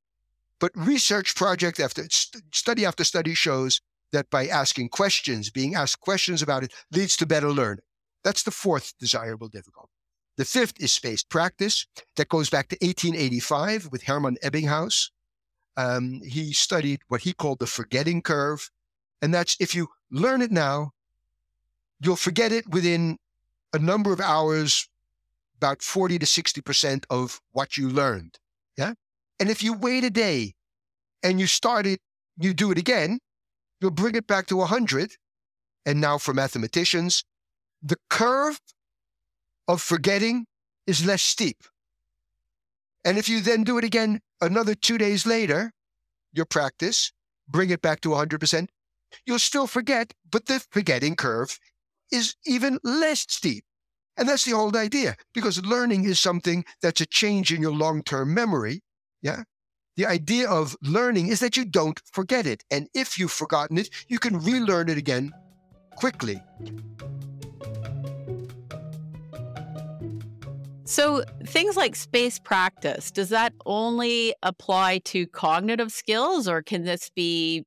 But 0.58 0.72
research 0.74 1.34
project 1.36 1.80
after 1.80 2.06
study 2.52 2.84
after 2.84 3.02
study 3.02 3.34
shows 3.34 3.80
that 4.12 4.28
by 4.30 4.46
asking 4.46 4.90
questions, 4.90 5.50
being 5.50 5.74
asked 5.74 6.00
questions 6.00 6.42
about 6.42 6.64
it, 6.64 6.74
leads 6.92 7.16
to 7.16 7.26
better 7.26 7.50
learning. 7.50 7.84
That's 8.24 8.42
the 8.42 8.50
fourth 8.50 8.94
desirable 8.98 9.48
difficulty. 9.48 9.92
The 10.36 10.44
fifth 10.44 10.80
is 10.80 10.92
spaced 10.92 11.28
practice. 11.28 11.86
That 12.16 12.28
goes 12.28 12.50
back 12.50 12.68
to 12.68 12.76
1885 12.80 13.88
with 13.90 14.04
Hermann 14.04 14.36
Ebbinghaus. 14.42 15.10
Um, 15.76 16.20
he 16.22 16.52
studied 16.52 17.00
what 17.08 17.22
he 17.22 17.32
called 17.32 17.58
the 17.58 17.66
forgetting 17.66 18.22
curve. 18.22 18.70
And 19.22 19.34
that's 19.34 19.56
if 19.60 19.74
you 19.74 19.88
learn 20.10 20.42
it 20.42 20.50
now, 20.50 20.92
you'll 22.00 22.16
forget 22.16 22.52
it 22.52 22.68
within 22.68 23.18
a 23.72 23.78
number 23.78 24.12
of 24.12 24.20
hours, 24.20 24.88
about 25.56 25.82
40 25.82 26.18
to 26.18 26.26
60% 26.26 27.04
of 27.10 27.40
what 27.52 27.76
you 27.76 27.88
learned. 27.88 28.38
Yeah. 28.76 28.94
And 29.38 29.50
if 29.50 29.62
you 29.62 29.74
wait 29.74 30.04
a 30.04 30.10
day 30.10 30.54
and 31.22 31.38
you 31.38 31.46
start 31.46 31.86
it, 31.86 32.00
you 32.38 32.54
do 32.54 32.70
it 32.70 32.78
again, 32.78 33.20
you'll 33.80 33.90
bring 33.90 34.14
it 34.14 34.26
back 34.26 34.46
to 34.46 34.56
100. 34.56 35.12
And 35.86 36.00
now 36.00 36.18
for 36.18 36.34
mathematicians, 36.34 37.24
the 37.82 37.96
curve 38.08 38.60
of 39.68 39.80
forgetting 39.80 40.46
is 40.86 41.04
less 41.04 41.22
steep. 41.22 41.58
And 43.04 43.16
if 43.16 43.28
you 43.28 43.40
then 43.40 43.64
do 43.64 43.78
it 43.78 43.84
again 43.84 44.20
another 44.40 44.74
two 44.74 44.98
days 44.98 45.24
later, 45.26 45.72
your 46.32 46.44
practice, 46.44 47.12
bring 47.48 47.70
it 47.70 47.80
back 47.80 48.00
to 48.02 48.10
100%, 48.10 48.68
you'll 49.24 49.38
still 49.38 49.66
forget, 49.66 50.12
but 50.30 50.46
the 50.46 50.64
forgetting 50.70 51.16
curve 51.16 51.58
is 52.12 52.34
even 52.46 52.78
less 52.82 53.26
steep. 53.28 53.64
And 54.16 54.28
that's 54.28 54.44
the 54.44 54.52
old 54.52 54.76
idea 54.76 55.16
because 55.32 55.64
learning 55.64 56.04
is 56.04 56.20
something 56.20 56.64
that's 56.82 57.00
a 57.00 57.06
change 57.06 57.52
in 57.52 57.62
your 57.62 57.72
long 57.72 58.02
term 58.02 58.34
memory. 58.34 58.82
Yeah. 59.22 59.44
The 59.96 60.06
idea 60.06 60.48
of 60.48 60.76
learning 60.82 61.28
is 61.28 61.40
that 61.40 61.56
you 61.56 61.64
don't 61.64 62.00
forget 62.12 62.46
it. 62.46 62.64
And 62.70 62.88
if 62.94 63.18
you've 63.18 63.32
forgotten 63.32 63.78
it, 63.78 63.90
you 64.08 64.18
can 64.18 64.38
relearn 64.38 64.88
it 64.88 64.98
again 64.98 65.32
quickly. 65.96 66.42
So, 70.90 71.22
things 71.46 71.76
like 71.76 71.94
space 71.94 72.40
practice, 72.40 73.12
does 73.12 73.28
that 73.28 73.52
only 73.64 74.34
apply 74.42 74.98
to 75.04 75.24
cognitive 75.28 75.92
skills 75.92 76.48
or 76.48 76.62
can 76.62 76.84
this 76.84 77.12
be 77.14 77.64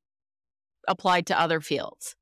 applied 0.89 1.25
to 1.27 1.39
other 1.39 1.61
fields? 1.61 2.17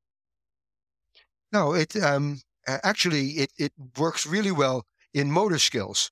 No, 1.52 1.74
it 1.74 1.96
um, 1.96 2.42
actually 2.68 3.30
it, 3.30 3.52
it 3.58 3.74
works 3.98 4.28
really 4.28 4.52
well 4.52 4.86
in 5.12 5.32
motor 5.32 5.58
skills. 5.58 6.12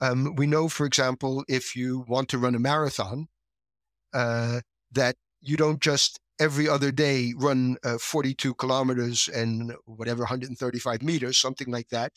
Um, 0.00 0.34
we 0.36 0.46
know, 0.46 0.70
for 0.70 0.86
example, 0.86 1.44
if 1.46 1.76
you 1.76 2.06
want 2.08 2.30
to 2.30 2.38
run 2.38 2.54
a 2.54 2.58
marathon, 2.58 3.28
uh, 4.14 4.62
that 4.90 5.16
you 5.42 5.58
don't 5.58 5.82
just 5.82 6.18
every 6.40 6.66
other 6.66 6.90
day 6.90 7.34
run 7.36 7.76
uh, 7.84 7.98
42 7.98 8.54
kilometers 8.54 9.28
and 9.28 9.74
whatever 9.84 10.20
135 10.20 11.02
meters, 11.02 11.36
something 11.36 11.70
like 11.70 11.90
that. 11.90 12.12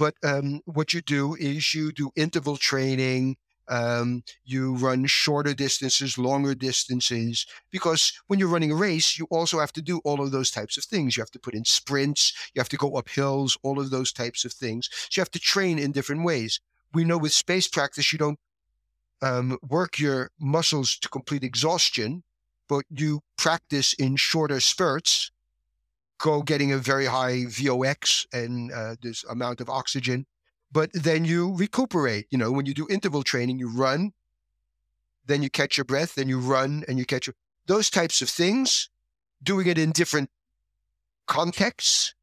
But 0.00 0.14
um, 0.24 0.62
what 0.64 0.94
you 0.94 1.02
do 1.02 1.34
is 1.34 1.74
you 1.74 1.92
do 1.92 2.10
interval 2.16 2.56
training. 2.56 3.36
Um, 3.68 4.24
you 4.44 4.74
run 4.74 5.04
shorter 5.04 5.52
distances, 5.52 6.16
longer 6.16 6.54
distances, 6.54 7.46
because 7.70 8.12
when 8.26 8.38
you're 8.38 8.48
running 8.48 8.72
a 8.72 8.74
race, 8.74 9.18
you 9.18 9.26
also 9.30 9.60
have 9.60 9.74
to 9.74 9.82
do 9.82 10.00
all 10.02 10.22
of 10.22 10.32
those 10.32 10.50
types 10.50 10.78
of 10.78 10.84
things. 10.84 11.16
You 11.16 11.20
have 11.20 11.30
to 11.32 11.38
put 11.38 11.54
in 11.54 11.66
sprints, 11.66 12.32
you 12.54 12.60
have 12.60 12.70
to 12.70 12.78
go 12.78 12.96
up 12.96 13.10
hills, 13.10 13.58
all 13.62 13.78
of 13.78 13.90
those 13.90 14.10
types 14.10 14.46
of 14.46 14.54
things. 14.54 14.88
So 15.10 15.18
you 15.18 15.20
have 15.20 15.30
to 15.32 15.38
train 15.38 15.78
in 15.78 15.92
different 15.92 16.24
ways. 16.24 16.60
We 16.94 17.04
know 17.04 17.18
with 17.18 17.32
space 17.32 17.68
practice, 17.68 18.10
you 18.12 18.18
don't 18.18 18.40
um, 19.22 19.58
work 19.62 19.98
your 19.98 20.30
muscles 20.40 20.96
to 20.98 21.08
complete 21.10 21.44
exhaustion, 21.44 22.24
but 22.68 22.86
you 22.88 23.20
practice 23.36 23.92
in 23.92 24.16
shorter 24.16 24.60
spurts 24.60 25.30
go 26.20 26.42
getting 26.42 26.70
a 26.70 26.78
very 26.78 27.06
high 27.06 27.46
VOX 27.46 28.26
and 28.32 28.70
uh, 28.72 28.94
this 29.02 29.24
amount 29.24 29.60
of 29.60 29.68
oxygen. 29.68 30.26
But 30.70 30.90
then 30.92 31.24
you 31.24 31.56
recuperate. 31.56 32.26
You 32.30 32.38
know, 32.38 32.52
when 32.52 32.66
you 32.66 32.74
do 32.74 32.86
interval 32.88 33.24
training, 33.24 33.58
you 33.58 33.68
run, 33.68 34.12
then 35.26 35.42
you 35.42 35.50
catch 35.50 35.76
your 35.76 35.84
breath, 35.84 36.14
then 36.14 36.28
you 36.28 36.38
run 36.38 36.84
and 36.86 36.98
you 36.98 37.04
catch 37.04 37.26
your, 37.26 37.34
those 37.66 37.90
types 37.90 38.22
of 38.22 38.28
things, 38.28 38.90
doing 39.42 39.66
it 39.66 39.78
in 39.78 39.90
different 39.90 40.30
contexts. 41.26 42.14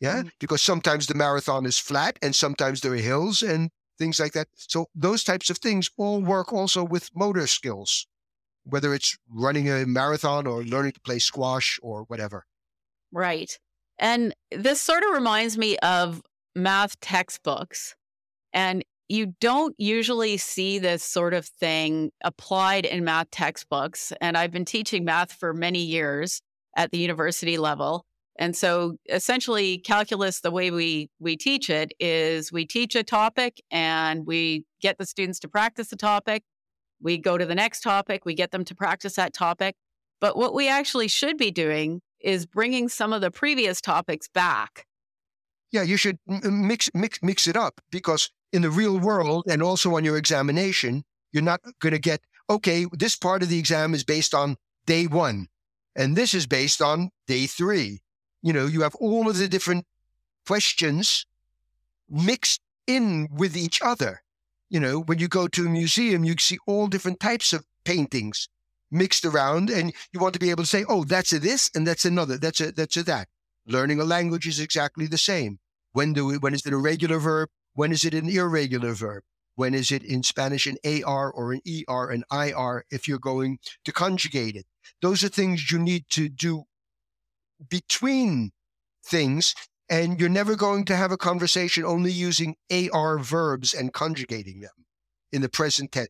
Yeah. 0.00 0.22
Mm. 0.22 0.30
Because 0.40 0.62
sometimes 0.62 1.06
the 1.06 1.14
marathon 1.14 1.64
is 1.66 1.78
flat 1.78 2.18
and 2.22 2.34
sometimes 2.34 2.80
there 2.80 2.92
are 2.92 2.96
hills 2.96 3.42
and 3.42 3.70
things 3.98 4.18
like 4.18 4.32
that. 4.32 4.48
So 4.56 4.86
those 4.94 5.22
types 5.22 5.50
of 5.50 5.58
things 5.58 5.90
all 5.96 6.20
work 6.20 6.52
also 6.52 6.82
with 6.82 7.10
motor 7.14 7.46
skills, 7.46 8.06
whether 8.64 8.94
it's 8.94 9.16
running 9.30 9.70
a 9.70 9.86
marathon 9.86 10.46
or 10.46 10.64
learning 10.64 10.92
to 10.92 11.00
play 11.00 11.20
squash 11.20 11.78
or 11.82 12.04
whatever. 12.04 12.46
Right. 13.12 13.58
And 13.98 14.34
this 14.50 14.80
sort 14.80 15.04
of 15.04 15.10
reminds 15.12 15.58
me 15.58 15.76
of 15.78 16.22
math 16.56 16.98
textbooks. 17.00 17.94
And 18.52 18.82
you 19.08 19.34
don't 19.40 19.74
usually 19.78 20.36
see 20.38 20.78
this 20.78 21.04
sort 21.04 21.34
of 21.34 21.46
thing 21.46 22.10
applied 22.24 22.86
in 22.86 23.04
math 23.04 23.30
textbooks. 23.30 24.12
And 24.20 24.36
I've 24.36 24.50
been 24.50 24.64
teaching 24.64 25.04
math 25.04 25.32
for 25.32 25.52
many 25.52 25.82
years 25.82 26.40
at 26.76 26.90
the 26.90 26.98
university 26.98 27.58
level. 27.58 28.04
And 28.36 28.56
so 28.56 28.96
essentially 29.10 29.78
calculus 29.78 30.40
the 30.40 30.50
way 30.50 30.70
we 30.70 31.10
we 31.20 31.36
teach 31.36 31.68
it 31.68 31.92
is 32.00 32.50
we 32.50 32.64
teach 32.64 32.96
a 32.96 33.02
topic 33.02 33.60
and 33.70 34.26
we 34.26 34.64
get 34.80 34.96
the 34.98 35.04
students 35.04 35.38
to 35.40 35.48
practice 35.48 35.88
the 35.88 35.96
topic. 35.96 36.42
We 37.00 37.18
go 37.18 37.36
to 37.36 37.44
the 37.44 37.54
next 37.54 37.82
topic, 37.82 38.24
we 38.24 38.34
get 38.34 38.50
them 38.50 38.64
to 38.64 38.74
practice 38.74 39.16
that 39.16 39.34
topic. 39.34 39.74
But 40.20 40.36
what 40.36 40.54
we 40.54 40.68
actually 40.68 41.08
should 41.08 41.36
be 41.36 41.50
doing 41.50 42.00
is 42.22 42.46
bringing 42.46 42.88
some 42.88 43.12
of 43.12 43.20
the 43.20 43.30
previous 43.30 43.80
topics 43.80 44.28
back. 44.28 44.86
Yeah, 45.70 45.82
you 45.82 45.96
should 45.96 46.18
mix 46.26 46.90
mix 46.94 47.22
mix 47.22 47.46
it 47.46 47.56
up 47.56 47.80
because 47.90 48.30
in 48.52 48.62
the 48.62 48.70
real 48.70 48.98
world 48.98 49.44
and 49.48 49.62
also 49.62 49.96
on 49.96 50.04
your 50.04 50.18
examination, 50.18 51.04
you're 51.32 51.42
not 51.42 51.60
going 51.80 51.94
to 51.94 51.98
get 51.98 52.20
okay, 52.50 52.86
this 52.92 53.16
part 53.16 53.42
of 53.42 53.48
the 53.48 53.58
exam 53.58 53.94
is 53.94 54.04
based 54.04 54.34
on 54.34 54.56
day 54.84 55.06
1 55.06 55.46
and 55.96 56.16
this 56.16 56.34
is 56.34 56.46
based 56.46 56.82
on 56.82 57.10
day 57.26 57.46
3. 57.46 58.00
You 58.42 58.52
know, 58.52 58.66
you 58.66 58.82
have 58.82 58.94
all 58.96 59.30
of 59.30 59.38
the 59.38 59.48
different 59.48 59.86
questions 60.46 61.24
mixed 62.10 62.60
in 62.86 63.28
with 63.32 63.56
each 63.56 63.80
other. 63.80 64.22
You 64.68 64.80
know, 64.80 65.00
when 65.00 65.18
you 65.18 65.28
go 65.28 65.48
to 65.48 65.66
a 65.66 65.70
museum, 65.70 66.24
you 66.24 66.34
see 66.38 66.58
all 66.66 66.88
different 66.88 67.20
types 67.20 67.52
of 67.52 67.64
paintings 67.84 68.48
mixed 68.92 69.24
around, 69.24 69.70
and 69.70 69.92
you 70.12 70.20
want 70.20 70.34
to 70.34 70.40
be 70.40 70.50
able 70.50 70.62
to 70.62 70.68
say, 70.68 70.84
"Oh, 70.88 71.04
that's 71.04 71.32
a 71.32 71.38
this, 71.38 71.70
and 71.74 71.86
that's 71.86 72.04
another. 72.04 72.38
That's 72.38 72.60
a 72.60 72.72
that's 72.72 72.96
a 72.96 73.02
that." 73.04 73.28
Learning 73.66 74.00
a 74.00 74.04
language 74.04 74.46
is 74.46 74.60
exactly 74.60 75.06
the 75.06 75.18
same. 75.18 75.58
When 75.92 76.12
do 76.12 76.26
we, 76.26 76.38
when 76.38 76.54
is 76.54 76.66
it 76.66 76.72
a 76.72 76.78
regular 76.78 77.18
verb? 77.18 77.48
When 77.74 77.92
is 77.92 78.04
it 78.04 78.14
an 78.14 78.28
irregular 78.28 78.92
verb? 78.92 79.22
When 79.54 79.74
is 79.74 79.92
it 79.92 80.02
in 80.02 80.22
Spanish 80.22 80.66
an 80.66 80.76
AR 80.84 81.30
or 81.30 81.52
an 81.52 81.60
ER 81.66 82.10
an 82.10 82.24
IR 82.32 82.84
if 82.90 83.06
you're 83.06 83.18
going 83.18 83.58
to 83.84 83.92
conjugate 83.92 84.56
it? 84.56 84.66
Those 85.00 85.22
are 85.22 85.28
things 85.28 85.70
you 85.70 85.78
need 85.78 86.06
to 86.10 86.28
do 86.28 86.64
between 87.68 88.52
things. 89.04 89.54
And 89.88 90.18
you're 90.18 90.30
never 90.30 90.56
going 90.56 90.86
to 90.86 90.96
have 90.96 91.12
a 91.12 91.18
conversation 91.18 91.84
only 91.84 92.10
using 92.10 92.56
AR 92.70 93.18
verbs 93.18 93.74
and 93.74 93.92
conjugating 93.92 94.60
them 94.60 94.86
in 95.32 95.42
the 95.42 95.50
present 95.50 95.92
tense. 95.92 96.08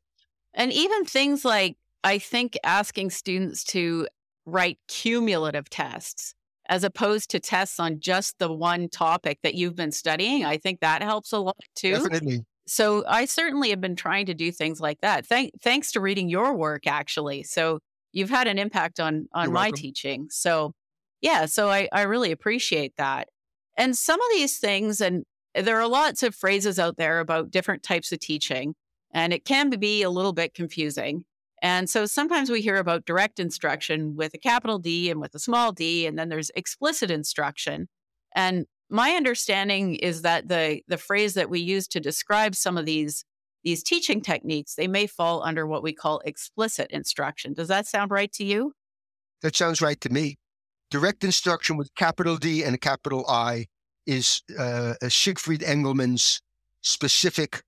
And 0.55 0.73
even 0.73 1.05
things 1.05 1.45
like, 1.45 1.77
I 2.05 2.19
think 2.19 2.59
asking 2.65 3.11
students 3.11 3.65
to 3.65 4.07
write 4.45 4.79
cumulative 4.89 5.71
tests 5.71 6.35
as 6.69 6.85
opposed 6.85 7.31
to 7.31 7.41
tests 7.41 7.79
on 7.81 8.01
just 8.01 8.39
the 8.39 8.53
one 8.53 8.89
topic 8.89 9.39
that 9.43 9.55
you've 9.55 9.77
been 9.77 9.93
studying, 9.93 10.45
I 10.45 10.57
think 10.57 10.81
that 10.81 11.03
helps 11.03 11.33
a 11.33 11.39
lot 11.39 11.57
too. 11.75 11.93
Definitely. 11.93 12.45
So 12.67 13.05
I 13.07 13.25
certainly 13.25 13.71
have 13.71 13.81
been 13.81 13.97
trying 13.97 14.27
to 14.27 14.35
do 14.35 14.53
things 14.53 14.81
like 14.81 15.01
that. 15.01 15.27
Thank, 15.27 15.61
thanks 15.61 15.93
to 15.93 16.01
reading 16.01 16.29
your 16.29 16.55
work, 16.55 16.87
actually. 16.87 17.43
So 17.43 17.81
you've 18.13 18.31
had 18.31 18.47
an 18.47 18.59
impact 18.59 19.01
on 19.01 19.27
on 19.33 19.47
You're 19.47 19.53
my 19.53 19.61
welcome. 19.67 19.81
teaching. 19.81 20.27
So 20.31 20.73
yeah, 21.21 21.47
so 21.47 21.69
I, 21.69 21.89
I 21.93 22.03
really 22.03 22.33
appreciate 22.33 22.95
that. 22.97 23.29
And 23.77 23.97
some 23.97 24.21
of 24.21 24.27
these 24.31 24.59
things, 24.59 25.01
and 25.01 25.25
there 25.55 25.81
are 25.81 25.89
lots 25.89 26.23
of 26.23 26.35
phrases 26.35 26.79
out 26.79 26.97
there 26.97 27.21
about 27.21 27.51
different 27.51 27.83
types 27.83 28.13
of 28.13 28.21
teaching, 28.21 28.75
and 29.13 29.33
it 29.33 29.45
can 29.45 29.71
be 29.71 30.03
a 30.03 30.11
little 30.11 30.33
bit 30.33 30.55
confusing. 30.55 31.25
And 31.63 31.89
so 31.89 32.07
sometimes 32.07 32.51
we 32.51 32.61
hear 32.61 32.77
about 32.77 33.07
direct 33.07 33.39
instruction 33.39 34.17
with 34.17 34.35
a 34.35 34.39
capital 34.39 34.81
D 34.81 35.11
and 35.11 35.21
with 35.21 35.33
a 35.35 35.39
small 35.39 35.71
d, 35.71 36.07
and 36.07 36.19
then 36.19 36.29
there's 36.29 36.51
explicit 36.57 37.09
instruction. 37.11 37.89
And 38.35 38.67
my 38.91 39.13
understanding 39.13 39.95
is 39.95 40.23
that 40.23 40.49
the 40.49 40.81
the 40.89 40.99
phrase 40.99 41.35
that 41.35 41.49
we 41.49 41.61
use 41.61 41.87
to 41.89 42.01
describe 42.01 42.57
some 42.57 42.77
of 42.77 42.85
these 42.85 43.25
these 43.63 43.85
teaching 43.85 44.21
techniques, 44.21 44.75
they 44.75 44.89
may 44.89 45.07
fall 45.07 45.41
under 45.45 45.65
what 45.65 45.85
we 45.85 45.93
call 45.93 46.21
explicit 46.25 46.91
instruction. 46.91 47.55
Does 47.55 47.69
that 47.69 47.87
sound 47.87 48.11
right 48.11 48.33
to 48.33 48.45
you? 48.45 48.75
That 49.43 49.55
sounds 49.55 49.81
right 49.81 50.01
to 50.01 50.11
me. 50.11 50.39
Direct 50.91 51.23
instruction 51.23 51.77
with 51.77 51.95
capital 51.95 52.37
D 52.37 52.65
and 52.65 52.81
capital 52.81 53.25
I 53.29 53.67
is 54.05 54.43
uh, 54.59 54.95
Siegfried 55.09 55.63
Engelmann's 55.63 56.43
specific 56.81 57.63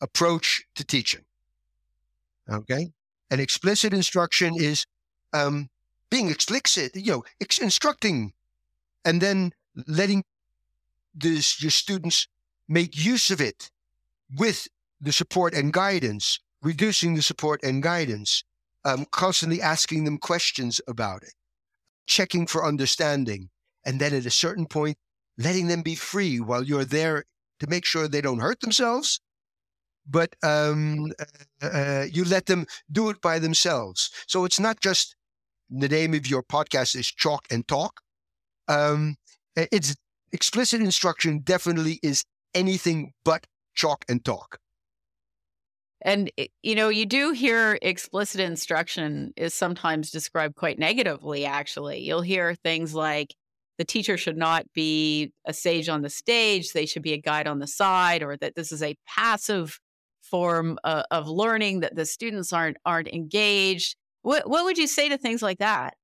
approach 0.00 0.62
to 0.76 0.84
teaching. 0.84 1.24
Okay. 2.50 2.92
An 3.30 3.40
explicit 3.40 3.92
instruction 3.92 4.54
is 4.56 4.86
um, 5.32 5.68
being 6.10 6.30
explicit, 6.30 6.94
you 6.94 7.12
know, 7.12 7.24
ex- 7.40 7.58
instructing 7.58 8.32
and 9.04 9.20
then 9.20 9.52
letting 9.86 10.24
this, 11.14 11.62
your 11.62 11.70
students 11.70 12.28
make 12.68 12.96
use 13.02 13.30
of 13.30 13.40
it 13.40 13.70
with 14.36 14.68
the 15.00 15.12
support 15.12 15.54
and 15.54 15.72
guidance, 15.72 16.40
reducing 16.62 17.14
the 17.14 17.22
support 17.22 17.62
and 17.62 17.82
guidance, 17.82 18.44
um, 18.84 19.06
constantly 19.10 19.60
asking 19.60 20.04
them 20.04 20.18
questions 20.18 20.80
about 20.86 21.22
it 21.22 21.34
checking 22.06 22.46
for 22.46 22.64
understanding, 22.64 23.50
and 23.84 24.00
then 24.00 24.14
at 24.14 24.26
a 24.26 24.30
certain 24.30 24.66
point, 24.66 24.96
letting 25.38 25.68
them 25.68 25.82
be 25.82 25.94
free 25.94 26.40
while 26.40 26.62
you're 26.62 26.84
there 26.84 27.24
to 27.60 27.66
make 27.66 27.84
sure 27.84 28.08
they 28.08 28.20
don't 28.20 28.40
hurt 28.40 28.60
themselves. 28.60 29.20
But 30.08 30.34
um, 30.42 31.12
uh, 31.62 31.66
uh, 31.66 32.06
you 32.10 32.24
let 32.24 32.46
them 32.46 32.66
do 32.92 33.08
it 33.10 33.20
by 33.20 33.38
themselves. 33.38 34.10
So 34.26 34.44
it's 34.44 34.60
not 34.60 34.80
just 34.80 35.16
the 35.70 35.88
name 35.88 36.14
of 36.14 36.26
your 36.26 36.42
podcast 36.42 36.94
is 36.94 37.06
Chalk 37.10 37.46
and 37.50 37.66
Talk. 37.66 38.00
Um, 38.68 39.16
it's 39.56 39.94
explicit 40.32 40.80
instruction 40.80 41.40
definitely 41.40 42.00
is 42.02 42.24
anything 42.54 43.12
but 43.24 43.46
chalk 43.74 44.04
and 44.08 44.24
talk. 44.24 44.58
And, 46.02 46.30
you 46.62 46.74
know, 46.74 46.90
you 46.90 47.06
do 47.06 47.30
hear 47.30 47.78
explicit 47.80 48.40
instruction 48.40 49.32
is 49.36 49.54
sometimes 49.54 50.10
described 50.10 50.54
quite 50.54 50.78
negatively, 50.78 51.46
actually. 51.46 52.00
You'll 52.00 52.20
hear 52.20 52.54
things 52.54 52.94
like 52.94 53.34
the 53.78 53.84
teacher 53.84 54.18
should 54.18 54.36
not 54.36 54.66
be 54.74 55.32
a 55.46 55.52
sage 55.54 55.88
on 55.88 56.02
the 56.02 56.10
stage, 56.10 56.72
they 56.72 56.86
should 56.86 57.02
be 57.02 57.14
a 57.14 57.20
guide 57.20 57.46
on 57.46 57.58
the 57.58 57.66
side, 57.66 58.22
or 58.22 58.36
that 58.36 58.54
this 58.54 58.70
is 58.70 58.82
a 58.82 58.96
passive 59.06 59.80
form 60.30 60.78
uh, 60.84 61.04
of 61.10 61.28
learning, 61.28 61.80
that 61.80 61.96
the 61.96 62.06
students 62.06 62.52
aren't, 62.52 62.76
aren't 62.84 63.08
engaged. 63.08 63.96
What, 64.22 64.48
what 64.48 64.64
would 64.64 64.78
you 64.78 64.86
say 64.86 65.08
to 65.08 65.18
things 65.18 65.42
like 65.42 65.58
that? 65.58 65.94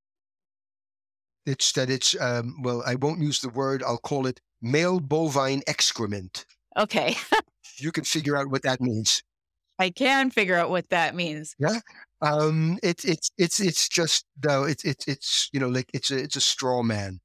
It's 1.47 1.73
that 1.73 1.91
it's, 1.91 2.15
um, 2.21 2.57
well, 2.63 2.83
I 2.87 2.95
won't 2.97 3.21
use 3.21 3.41
the 3.41 3.49
word, 3.49 3.83
I'll 3.83 3.99
call 3.99 4.27
it 4.27 4.41
male 4.61 5.01
bovine 5.01 5.63
excrement. 5.67 6.45
Okay. 6.77 7.17
you 7.79 7.93
can 7.93 8.05
figure 8.05 8.37
out 8.37 8.49
what 8.49 8.63
that 8.63 8.81
means. 8.81 9.23
I 9.79 9.89
can 9.91 10.31
figure 10.31 10.57
out 10.57 10.69
what 10.69 10.91
that 10.91 11.15
means. 11.15 11.57
Yeah. 11.59 11.81
Um, 12.21 12.79
it's 12.83 13.05
it's 13.07 13.31
it's 13.39 13.61
it's 13.61 13.89
just 13.89 14.27
though 14.39 14.65
it's 14.65 14.85
it's 14.85 15.09
it's 15.09 15.49
you 15.55 15.61
know 15.61 15.69
like 15.69 15.89
it's 15.95 16.11
a 16.11 16.19
it's 16.19 16.37
a 16.37 16.41
straw 16.41 16.83
man. 16.83 17.21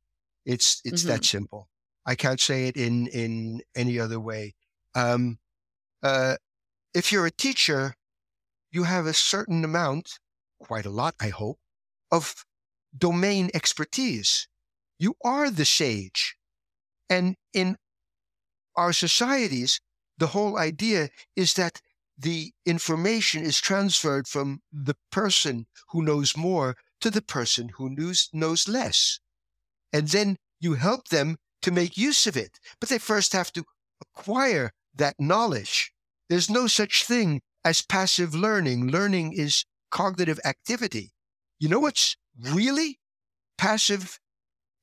It's 0.45 0.81
it's 0.85 1.01
mm-hmm. 1.01 1.11
that 1.11 1.25
simple. 1.25 1.67
I 2.05 2.15
can't 2.15 2.39
say 2.39 2.67
it 2.67 2.77
in 2.77 3.07
in 3.07 3.61
any 3.75 3.99
other 3.99 4.21
way. 4.21 4.55
Um, 4.95 5.37
uh, 6.01 6.35
if 6.95 7.11
you're 7.11 7.25
a 7.25 7.31
teacher, 7.31 7.93
you 8.71 8.83
have 8.83 9.05
a 9.05 9.13
certain 9.13 9.63
amount, 9.65 10.17
quite 10.59 10.85
a 10.85 10.89
lot, 10.89 11.13
I 11.19 11.29
hope, 11.29 11.59
of 12.09 12.45
domain 12.97 13.51
expertise. 13.53 14.47
You 14.97 15.15
are 15.23 15.51
the 15.51 15.65
sage, 15.65 16.37
and 17.09 17.35
in 17.53 17.75
our 18.77 18.93
societies, 18.93 19.81
the 20.17 20.27
whole 20.27 20.57
idea 20.57 21.09
is 21.35 21.53
that 21.55 21.81
the 22.17 22.53
information 22.65 23.43
is 23.43 23.59
transferred 23.59 24.25
from 24.27 24.61
the 24.71 24.95
person 25.11 25.67
who 25.89 26.01
knows 26.01 26.37
more 26.37 26.77
to 27.01 27.11
the 27.11 27.21
person 27.21 27.71
who 27.75 27.89
knows, 27.89 28.29
knows 28.31 28.69
less. 28.69 29.19
And 29.91 30.07
then 30.07 30.37
you 30.61 30.75
help 30.75 31.09
them 31.09 31.37
to 31.61 31.71
make 31.71 31.97
use 31.97 32.25
of 32.25 32.37
it. 32.37 32.59
But 32.79 32.87
they 32.87 32.99
first 32.99 33.33
have 33.33 33.51
to 33.53 33.65
acquire 34.01 34.71
that 34.95 35.15
knowledge. 35.19 35.91
There's 36.29 36.49
no 36.49 36.67
such 36.67 37.03
thing 37.03 37.41
as 37.63 37.81
passive 37.81 38.33
learning. 38.33 38.87
Learning 38.87 39.33
is 39.33 39.65
cognitive 39.91 40.39
activity. 40.45 41.11
You 41.59 41.69
know 41.69 41.79
what's 41.79 42.17
really 42.39 42.99
passive 43.57 44.19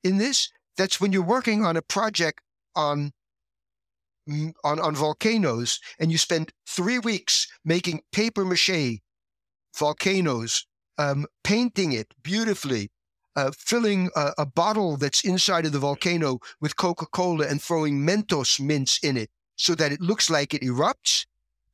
in 0.03 0.17
this? 0.17 0.49
That's 0.77 0.99
when 0.99 1.11
you're 1.11 1.21
working 1.21 1.63
on 1.65 1.77
a 1.77 1.81
project 1.81 2.41
on 2.75 3.11
on, 4.27 4.79
on 4.79 4.95
volcanoes 4.95 5.79
and 5.99 6.11
you 6.11 6.17
spend 6.17 6.51
three 6.65 6.97
weeks 6.97 7.47
making 7.65 8.01
paper 8.13 8.45
mache 8.45 9.01
volcanoes, 9.77 10.65
um, 10.97 11.25
painting 11.43 11.91
it 11.91 12.13
beautifully, 12.23 12.89
uh, 13.35 13.51
filling 13.57 14.09
a, 14.15 14.31
a, 14.37 14.45
bottle 14.45 14.95
that's 14.95 15.25
inside 15.25 15.65
of 15.65 15.71
the 15.71 15.79
volcano 15.79 16.39
with 16.61 16.77
Coca 16.77 17.05
Cola 17.07 17.47
and 17.47 17.61
throwing 17.61 17.99
Mentos 17.99 18.59
mints 18.59 18.99
in 19.03 19.17
it 19.17 19.29
so 19.55 19.75
that 19.75 19.91
it 19.91 20.01
looks 20.01 20.29
like 20.29 20.53
it 20.53 20.61
erupts, 20.61 21.25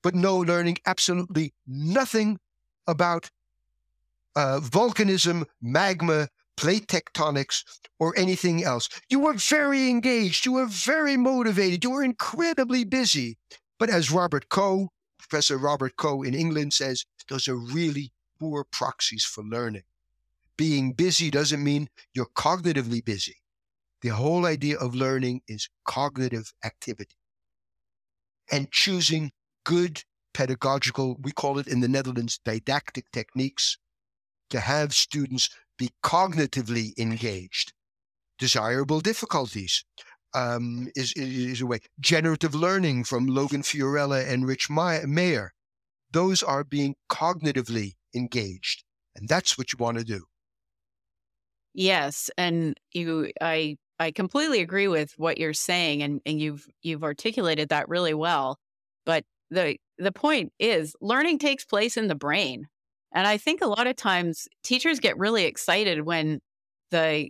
but 0.01 0.15
no 0.15 0.37
learning 0.37 0.77
absolutely 0.85 1.53
nothing 1.67 2.39
about 2.87 3.29
uh, 4.35 4.59
volcanism, 4.61 5.45
magma, 5.61 6.29
plate 6.55 6.87
tectonics, 6.87 7.63
or 7.99 8.13
anything 8.17 8.63
else. 8.63 8.89
You 9.09 9.19
were 9.19 9.33
very 9.33 9.89
engaged. 9.89 10.45
You 10.45 10.53
were 10.53 10.67
very 10.67 11.17
motivated. 11.17 11.83
You 11.83 11.91
were 11.91 12.03
incredibly 12.03 12.83
busy. 12.83 13.37
But 13.77 13.89
as 13.89 14.11
Robert 14.11 14.49
Coe, 14.49 14.89
Professor 15.17 15.57
Robert 15.57 15.95
Coe 15.95 16.21
in 16.23 16.33
England 16.33 16.73
says, 16.73 17.05
those 17.29 17.47
are 17.47 17.55
really 17.55 18.11
poor 18.39 18.63
proxies 18.63 19.23
for 19.23 19.43
learning. 19.43 19.83
Being 20.57 20.93
busy 20.93 21.29
doesn't 21.29 21.63
mean 21.63 21.89
you're 22.13 22.25
cognitively 22.25 23.03
busy. 23.03 23.37
The 24.01 24.09
whole 24.09 24.45
idea 24.45 24.77
of 24.77 24.95
learning 24.95 25.41
is 25.47 25.69
cognitive 25.85 26.53
activity 26.63 27.15
and 28.51 28.71
choosing 28.71 29.31
good 29.65 30.03
pedagogical, 30.33 31.17
we 31.21 31.31
call 31.31 31.59
it 31.59 31.67
in 31.67 31.81
the 31.81 31.87
Netherlands, 31.87 32.39
didactic 32.43 33.11
techniques 33.11 33.77
to 34.49 34.59
have 34.59 34.93
students 34.93 35.49
be 35.77 35.89
cognitively 36.03 36.97
engaged. 36.97 37.73
Desirable 38.37 38.99
difficulties 38.99 39.83
um, 40.33 40.89
is, 40.95 41.13
is 41.15 41.61
a 41.61 41.65
way. 41.65 41.79
Generative 41.99 42.55
learning 42.55 43.03
from 43.03 43.27
Logan 43.27 43.63
Fiorella 43.63 44.27
and 44.27 44.47
Rich 44.47 44.69
Mayer. 44.69 45.53
Those 46.11 46.43
are 46.43 46.63
being 46.63 46.95
cognitively 47.09 47.95
engaged. 48.15 48.83
And 49.15 49.27
that's 49.27 49.57
what 49.57 49.73
you 49.73 49.77
want 49.77 49.97
to 49.97 50.03
do. 50.03 50.25
Yes. 51.73 52.29
And 52.37 52.79
you, 52.93 53.31
I, 53.41 53.77
I 53.99 54.11
completely 54.11 54.61
agree 54.61 54.87
with 54.87 55.13
what 55.17 55.37
you're 55.37 55.53
saying 55.53 56.01
and, 56.01 56.21
and 56.25 56.39
you've, 56.39 56.65
you've 56.81 57.03
articulated 57.03 57.69
that 57.69 57.89
really 57.89 58.13
well. 58.13 58.57
But 59.05 59.25
the, 59.49 59.77
the 59.97 60.11
point 60.11 60.51
is 60.59 60.95
learning 61.01 61.39
takes 61.39 61.65
place 61.65 61.97
in 61.97 62.07
the 62.07 62.15
brain. 62.15 62.67
And 63.13 63.25
I 63.27 63.37
think 63.37 63.61
a 63.61 63.67
lot 63.67 63.87
of 63.87 63.95
times 63.95 64.47
teachers 64.63 64.99
get 64.99 65.17
really 65.17 65.45
excited 65.45 66.05
when 66.05 66.39
the 66.91 67.29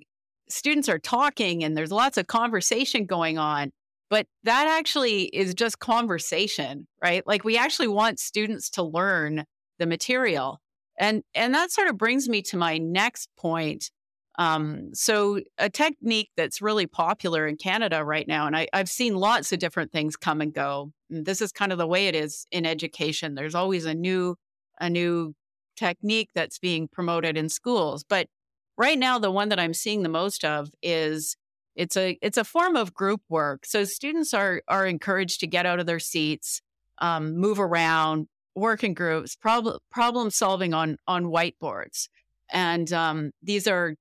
students 0.50 0.90
are 0.90 1.00
talking 1.00 1.64
and 1.64 1.78
there's 1.78 1.92
lots 1.92 2.18
of 2.18 2.28
conversation 2.28 3.06
going 3.06 3.38
on. 3.38 3.72
But 4.10 4.26
that 4.44 4.68
actually 4.68 5.26
is 5.26 5.54
just 5.54 5.80
conversation, 5.80 6.88
right? 7.02 7.26
Like 7.28 7.44
we 7.44 7.58
actually 7.58 7.88
want 7.88 8.20
students 8.20 8.70
to 8.72 8.84
learn 8.84 9.46
the 9.78 9.86
material. 9.86 10.60
And 10.98 11.24
and 11.36 11.54
that 11.54 11.72
sort 11.72 11.88
of 11.88 11.98
brings 11.98 12.28
me 12.28 12.42
to 12.44 12.58
my 12.58 12.78
next 12.78 13.30
point. 13.38 13.92
Um, 14.40 14.92
so 14.94 15.42
a 15.58 15.70
technique 15.70 16.30
that's 16.38 16.62
really 16.62 16.88
popular 16.88 17.46
in 17.46 17.58
Canada 17.58 18.06
right 18.06 18.26
now, 18.26 18.48
and 18.48 18.56
I, 18.56 18.70
I've 18.72 18.90
seen 18.90 19.16
lots 19.16 19.52
of 19.52 19.60
different 19.60 19.92
things 19.92 20.16
come 20.16 20.40
and 20.40 20.54
go. 20.54 20.94
And 21.10 21.26
this 21.26 21.42
is 21.42 21.52
kind 21.52 21.74
of 21.74 21.78
the 21.78 21.86
way 21.86 22.08
it 22.08 22.16
is 22.16 22.48
in 22.50 22.66
education. 22.66 23.36
There's 23.36 23.54
always 23.54 23.84
a 23.86 23.94
new 23.94 24.38
a 24.80 24.90
new 24.90 25.36
technique 25.76 26.30
that's 26.34 26.58
being 26.58 26.88
promoted 26.88 27.36
in 27.36 27.50
schools. 27.50 28.06
But 28.08 28.28
right 28.78 28.98
now, 28.98 29.20
the 29.20 29.30
one 29.30 29.50
that 29.50 29.60
I'm 29.60 29.74
seeing 29.74 30.04
the 30.04 30.10
most 30.10 30.46
of 30.46 30.70
is 30.82 31.36
it's 31.76 31.98
a 31.98 32.18
it's 32.22 32.38
a 32.38 32.46
form 32.46 32.78
of 32.78 32.94
group 32.94 33.22
work. 33.28 33.66
So 33.66 33.84
students 33.84 34.34
are 34.34 34.62
are 34.70 34.88
encouraged 34.88 35.42
to 35.42 35.48
get 35.48 35.66
out 35.66 35.82
of 35.82 35.86
their 35.86 36.00
seats, 36.00 36.62
um, 37.00 37.36
move 37.36 37.60
around, 37.60 38.30
work 38.56 38.86
in 38.86 38.94
groups, 38.94 39.36
problem 39.36 39.80
problem 39.92 40.30
solving 40.30 40.74
on 40.74 40.96
on 41.08 41.26
whiteboards, 41.26 42.08
and 42.50 42.94
um, 42.94 43.32
these 43.44 43.68
are 43.68 43.96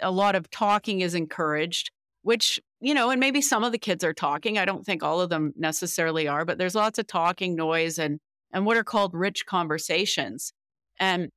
a 0.00 0.10
lot 0.10 0.34
of 0.34 0.50
talking 0.50 1.00
is 1.00 1.14
encouraged. 1.14 1.90
Which 2.22 2.58
you 2.80 2.94
know, 2.94 3.10
and 3.10 3.20
maybe 3.20 3.42
some 3.42 3.64
of 3.64 3.72
the 3.72 3.78
kids 3.78 4.02
are 4.02 4.14
talking. 4.14 4.56
I 4.56 4.64
don't 4.64 4.84
think 4.84 5.02
all 5.02 5.20
of 5.20 5.28
them 5.28 5.52
necessarily 5.56 6.26
are, 6.26 6.46
but 6.46 6.56
there's 6.56 6.74
lots 6.74 6.98
of 6.98 7.06
talking, 7.06 7.54
noise, 7.54 7.98
and 7.98 8.18
and 8.52 8.64
what 8.64 8.76
are 8.76 8.84
called 8.84 9.12
rich 9.14 9.44
conversations. 9.46 10.52
And 10.98 11.30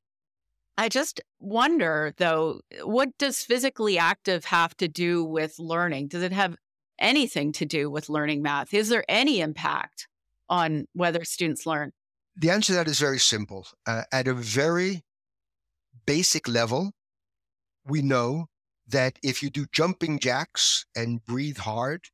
I 0.77 0.89
just 0.89 1.19
wonder, 1.39 2.13
though, 2.17 2.61
what 2.83 3.09
does 3.17 3.41
physically 3.41 3.97
active 3.97 4.45
have 4.45 4.77
to 4.77 4.87
do 4.87 5.23
with 5.23 5.55
learning? 5.57 6.09
Does 6.09 6.21
it 6.21 6.31
have 6.31 6.55
anything 6.99 7.51
to 7.53 7.65
do 7.65 7.89
with 7.89 8.09
learning 8.09 8.41
math? 8.41 8.73
Is 8.73 8.89
there 8.89 9.03
any 9.09 9.39
impact 9.41 10.07
on 10.49 10.85
whether 10.93 11.23
students 11.25 11.65
learn? 11.65 11.91
The 12.35 12.51
answer 12.51 12.73
to 12.73 12.75
that 12.75 12.87
is 12.87 12.99
very 12.99 13.19
simple. 13.19 13.67
Uh, 13.87 14.03
at 14.11 14.27
a 14.27 14.33
very 14.33 15.03
basic 16.05 16.47
level, 16.47 16.91
we 17.87 18.01
know 18.01 18.47
that 18.87 19.19
if 19.23 19.43
you 19.43 19.49
do 19.49 19.65
jumping 19.71 20.19
jacks 20.19 20.85
and 20.95 21.23
breathe 21.25 21.57
hard, 21.57 22.05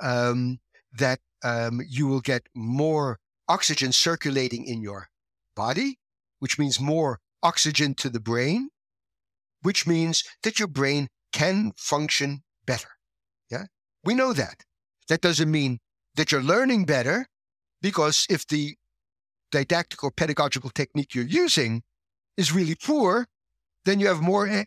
um, 0.00 0.58
that 0.92 1.20
um, 1.44 1.80
you 1.88 2.06
will 2.06 2.20
get 2.20 2.48
more 2.54 3.18
oxygen 3.48 3.92
circulating 3.92 4.66
in 4.66 4.82
your 4.82 5.08
body, 5.56 5.98
which 6.38 6.58
means 6.58 6.80
more 6.80 7.18
oxygen 7.42 7.94
to 7.94 8.08
the 8.08 8.20
brain, 8.20 8.68
which 9.62 9.86
means 9.86 10.24
that 10.42 10.58
your 10.58 10.68
brain 10.68 11.08
can 11.32 11.72
function 11.76 12.42
better. 12.66 12.88
Yeah. 13.50 13.64
We 14.04 14.14
know 14.14 14.32
that. 14.32 14.64
That 15.08 15.20
doesn't 15.20 15.50
mean 15.50 15.78
that 16.16 16.30
you're 16.30 16.42
learning 16.42 16.84
better 16.84 17.26
because 17.80 18.26
if 18.30 18.46
the 18.46 18.76
didactic 19.50 20.02
or 20.04 20.10
pedagogical 20.10 20.70
technique 20.70 21.14
you're 21.14 21.24
using 21.24 21.82
is 22.36 22.52
really 22.52 22.74
poor, 22.74 23.26
then 23.84 24.00
you 24.00 24.06
have 24.08 24.20
more 24.20 24.48
eh, 24.48 24.64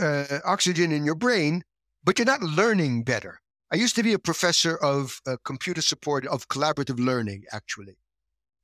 uh, 0.00 0.38
oxygen 0.44 0.92
in 0.92 1.04
your 1.04 1.14
brain, 1.14 1.62
but 2.04 2.18
you're 2.18 2.26
not 2.26 2.42
learning 2.42 3.04
better. 3.04 3.40
I 3.72 3.76
used 3.76 3.94
to 3.96 4.02
be 4.02 4.12
a 4.12 4.18
professor 4.18 4.76
of 4.76 5.20
uh, 5.26 5.36
computer 5.44 5.80
support 5.80 6.26
of 6.26 6.48
collaborative 6.48 6.98
learning, 6.98 7.44
actually. 7.52 7.96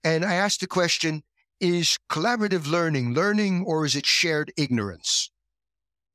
And 0.02 0.24
I 0.24 0.34
asked 0.34 0.60
the 0.60 0.66
question 0.66 1.22
is 1.60 1.96
collaborative 2.10 2.66
learning 2.66 3.14
learning 3.14 3.64
or 3.66 3.86
is 3.86 3.96
it 3.96 4.04
shared 4.04 4.52
ignorance? 4.56 5.30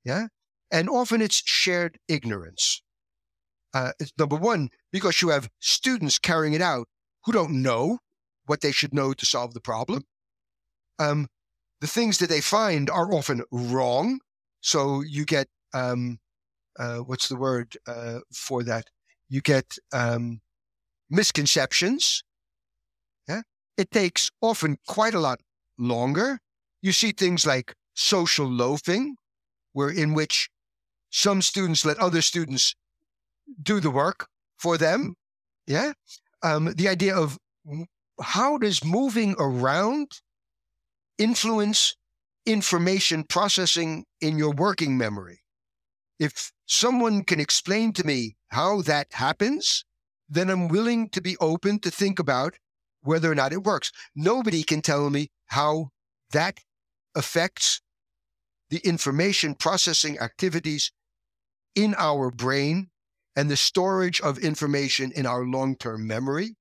Yeah. 0.03 0.27
And 0.71 0.89
often 0.89 1.21
it's 1.21 1.41
shared 1.45 1.97
ignorance. 2.07 2.81
Uh, 3.73 3.91
it's 3.99 4.11
number 4.17 4.35
one, 4.35 4.69
because 4.91 5.21
you 5.21 5.29
have 5.29 5.49
students 5.59 6.19
carrying 6.19 6.53
it 6.53 6.61
out 6.61 6.87
who 7.25 7.31
don't 7.31 7.61
know 7.61 7.99
what 8.45 8.61
they 8.61 8.71
should 8.71 8.93
know 8.93 9.13
to 9.13 9.25
solve 9.25 9.53
the 9.53 9.61
problem. 9.61 10.03
Um, 10.99 11.27
the 11.81 11.87
things 11.87 12.17
that 12.19 12.29
they 12.29 12.41
find 12.41 12.89
are 12.89 13.11
often 13.13 13.43
wrong. 13.51 14.19
So 14.61 15.01
you 15.01 15.25
get, 15.25 15.47
um, 15.73 16.19
uh, 16.79 16.99
what's 16.99 17.27
the 17.27 17.35
word 17.35 17.75
uh, 17.85 18.19
for 18.31 18.63
that? 18.63 18.85
You 19.27 19.41
get 19.41 19.77
um, 19.91 20.41
misconceptions 21.09 22.23
it 23.81 23.89
takes 23.91 24.29
often 24.41 24.77
quite 24.87 25.15
a 25.15 25.19
lot 25.19 25.39
longer. 25.77 26.39
You 26.81 26.91
see 26.91 27.11
things 27.11 27.45
like 27.45 27.73
social 27.93 28.47
loafing, 28.47 29.15
where 29.73 29.89
in 29.89 30.13
which 30.13 30.49
some 31.09 31.41
students 31.41 31.83
let 31.83 31.97
other 31.97 32.21
students 32.21 32.75
do 33.61 33.79
the 33.79 33.89
work 33.89 34.27
for 34.57 34.77
them. 34.77 35.15
Yeah. 35.67 35.93
Um, 36.43 36.73
the 36.75 36.87
idea 36.87 37.15
of 37.15 37.37
how 38.21 38.57
does 38.57 38.83
moving 38.83 39.35
around 39.39 40.21
influence 41.21 41.95
information 42.45 43.23
processing 43.23 44.05
in 44.19 44.37
your 44.37 44.51
working 44.51 44.97
memory? 44.97 45.41
If 46.19 46.51
someone 46.65 47.23
can 47.23 47.39
explain 47.39 47.93
to 47.93 48.03
me 48.03 48.35
how 48.49 48.81
that 48.83 49.07
happens, 49.11 49.85
then 50.27 50.49
I'm 50.49 50.67
willing 50.67 51.09
to 51.09 51.21
be 51.21 51.37
open 51.37 51.79
to 51.79 51.91
think 51.91 52.17
about 52.17 52.55
whether 53.03 53.31
or 53.31 53.35
not 53.35 53.53
it 53.53 53.63
works. 53.63 53.91
Nobody 54.15 54.63
can 54.63 54.81
tell 54.81 55.09
me 55.09 55.29
how 55.47 55.89
that 56.31 56.59
affects 57.15 57.81
the 58.69 58.79
information 58.79 59.53
processing 59.53 60.17
activities 60.19 60.91
in 61.75 61.93
our 61.97 62.31
brain 62.31 62.89
and 63.35 63.49
the 63.49 63.57
storage 63.57 64.21
of 64.21 64.37
information 64.37 65.11
in 65.13 65.25
our 65.25 65.43
long 65.43 65.75
term 65.75 66.07
memory. 66.07 66.55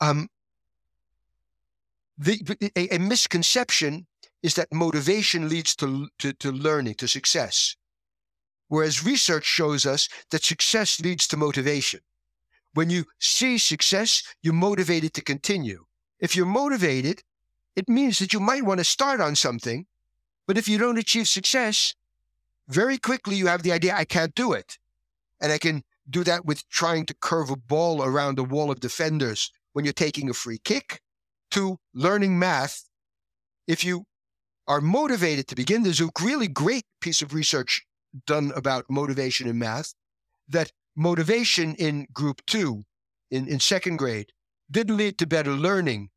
Um, 0.00 0.28
the, 2.18 2.70
a, 2.76 2.96
a, 2.96 2.98
misconception 2.98 4.06
is 4.42 4.54
that 4.54 4.72
motivation 4.72 5.48
leads 5.48 5.74
to, 5.76 6.08
to, 6.18 6.32
to 6.34 6.50
learning, 6.50 6.94
to 6.94 7.08
success. 7.08 7.76
Whereas 8.68 9.04
research 9.04 9.44
shows 9.44 9.86
us 9.86 10.08
that 10.30 10.44
success 10.44 11.00
leads 11.00 11.26
to 11.28 11.36
motivation. 11.36 12.00
When 12.74 12.90
you 12.90 13.04
see 13.18 13.58
success, 13.58 14.22
you're 14.42 14.54
motivated 14.54 15.14
to 15.14 15.22
continue. 15.22 15.84
If 16.18 16.34
you're 16.34 16.46
motivated, 16.46 17.22
it 17.74 17.88
means 17.88 18.18
that 18.18 18.32
you 18.32 18.40
might 18.40 18.64
want 18.64 18.78
to 18.78 18.84
start 18.84 19.20
on 19.20 19.36
something. 19.36 19.86
But 20.46 20.58
if 20.58 20.68
you 20.68 20.78
don't 20.78 20.98
achieve 20.98 21.28
success, 21.28 21.94
very 22.68 22.98
quickly 22.98 23.36
you 23.36 23.46
have 23.46 23.62
the 23.62 23.72
idea, 23.72 23.94
I 23.94 24.04
can't 24.04 24.34
do 24.34 24.52
it. 24.52 24.78
And 25.40 25.52
I 25.52 25.58
can 25.58 25.84
do 26.08 26.24
that 26.24 26.46
with 26.46 26.68
trying 26.68 27.06
to 27.06 27.14
curve 27.14 27.50
a 27.50 27.56
ball 27.56 28.02
around 28.02 28.38
a 28.38 28.44
wall 28.44 28.70
of 28.70 28.80
defenders 28.80 29.50
when 29.72 29.84
you're 29.84 29.92
taking 29.92 30.30
a 30.30 30.34
free 30.34 30.58
kick 30.58 31.02
to 31.56 31.78
learning 31.94 32.38
math. 32.38 32.84
If 33.66 33.82
you 33.82 34.04
are 34.68 34.82
motivated 34.82 35.48
to 35.48 35.54
begin, 35.54 35.82
there's 35.82 36.02
a 36.02 36.10
really 36.22 36.48
great 36.48 36.84
piece 37.00 37.22
of 37.22 37.32
research 37.32 37.82
done 38.26 38.52
about 38.54 38.84
motivation 38.90 39.48
in 39.48 39.58
math 39.58 39.94
that 40.48 40.70
motivation 40.94 41.74
in 41.74 42.06
group 42.12 42.42
two, 42.46 42.84
in, 43.30 43.48
in 43.48 43.58
second 43.58 43.96
grade, 43.96 44.32
didn't 44.70 44.98
lead 44.98 45.16
to 45.18 45.26
better 45.26 45.52
learning 45.52 46.10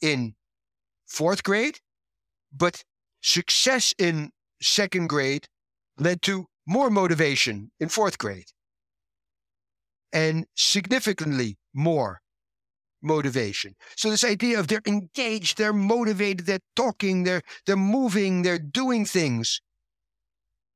in 0.00 0.34
fourth 1.06 1.44
grade, 1.44 1.78
but 2.52 2.82
success 3.22 3.94
in 3.96 4.30
second 4.60 5.08
grade 5.08 5.46
led 5.98 6.20
to 6.22 6.46
more 6.66 6.90
motivation 6.90 7.70
in 7.78 7.88
fourth 7.88 8.18
grade 8.18 8.50
and 10.12 10.46
significantly 10.56 11.56
more 11.72 12.20
motivation. 13.04 13.74
So 13.96 14.10
this 14.10 14.24
idea 14.24 14.58
of 14.58 14.68
they're 14.68 14.82
engaged, 14.86 15.58
they're 15.58 15.72
motivated, 15.72 16.46
they're 16.46 16.58
talking, 16.74 17.24
they're 17.24 17.42
they're 17.66 17.76
moving, 17.76 18.42
they're 18.42 18.58
doing 18.58 19.04
things. 19.04 19.60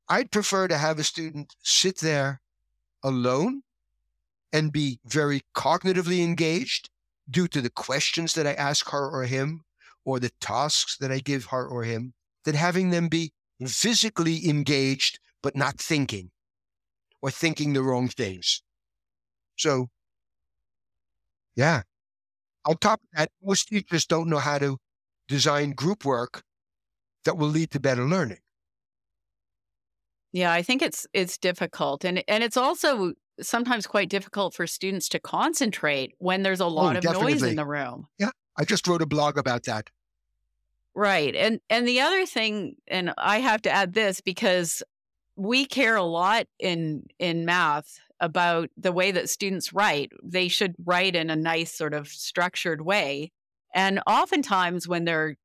I'd 0.09 0.31
prefer 0.31 0.69
to 0.69 0.79
have 0.79 0.99
a 0.99 1.05
student 1.05 1.55
sit 1.63 1.99
there 1.99 2.41
alone 3.03 3.63
and 4.53 4.73
be 4.73 5.01
very 5.05 5.43
cognitively 5.55 6.23
engaged 6.23 6.89
due 7.31 7.49
to 7.49 7.61
the 7.61 7.71
questions 7.71 8.35
that 8.35 8.47
I 8.47 8.55
ask 8.55 8.91
her 8.91 9.11
or 9.11 9.25
him 9.25 9.65
or 10.05 10.19
the 10.19 10.33
tasks 10.41 10.97
that 10.99 11.13
I 11.13 11.19
give 11.19 11.47
her 11.47 11.67
or 11.67 11.85
him 11.85 12.15
than 12.45 12.55
having 12.55 12.91
them 12.91 13.09
be 13.09 13.33
physically 13.67 14.49
engaged 14.49 15.19
but 15.43 15.57
not 15.57 15.79
thinking 15.79 16.31
or 17.21 17.31
thinking 17.31 17.73
the 17.73 17.83
wrong 17.83 18.09
things. 18.09 18.63
So, 19.57 19.89
yeah. 21.57 21.83
On 22.69 22.77
top 22.77 23.01
of 23.01 23.09
that, 23.17 23.31
most 23.43 23.69
teachers 23.69 24.05
don't 24.05 24.29
know 24.29 24.39
how 24.39 24.59
to 24.59 24.77
design 25.27 25.71
group 25.71 26.05
work 26.05 26.43
that 27.25 27.39
will 27.39 27.49
lead 27.49 27.71
to 27.71 27.81
better 27.81 28.05
learning. 28.05 28.41
Yeah, 30.33 30.53
I 30.53 30.61
think 30.61 30.83
it's 30.83 31.07
it's 31.15 31.39
difficult 31.39 32.05
and 32.05 32.23
and 32.29 32.45
it's 32.45 32.59
also 32.59 33.15
sometimes 33.41 33.87
quite 33.87 34.11
difficult 34.11 34.53
for 34.53 34.67
students 34.67 35.09
to 35.09 35.19
concentrate 35.19 36.13
when 36.19 36.43
there's 36.43 36.61
a 36.61 36.65
oh, 36.65 36.69
lot 36.69 36.97
Oh, 36.97 37.11
of 37.11 37.23
noise 37.23 37.43
in 37.43 37.57
the 37.57 37.65
room. 37.65 38.07
Yeah, 38.19 38.31
I 38.59 38.65
just 38.65 38.87
wrote 38.87 39.01
a 39.01 39.07
blog 39.07 39.39
about 39.39 39.63
that. 39.65 39.89
Right. 40.95 41.35
And 41.35 41.61
and 41.71 41.89
the 41.89 42.01
other 42.01 42.27
thing 42.27 42.77
and 42.87 43.15
I 43.17 43.39
have 43.39 43.63
to 43.63 43.71
add 43.71 43.95
this 43.95 44.21
because 44.21 44.83
we 45.37 45.65
care 45.65 45.97
a 45.97 46.03
lot 46.03 46.47
in 46.59 47.07
in 47.19 47.47
math 47.47 47.99
about 48.21 48.71
the 48.77 48.93
way 48.93 49.11
that 49.11 49.29
students 49.29 49.73
write. 49.73 50.13
They 50.23 50.49
should 50.49 50.75
write 50.85 51.15
in 51.15 51.31
a 51.31 51.37
nice 51.37 51.73
sort 51.75 51.95
of 51.95 52.09
structured 52.09 52.81
way. 52.81 53.33
And 53.75 54.01
oftentimes 54.07 54.89
when 54.89 55.05
they're 55.05 55.37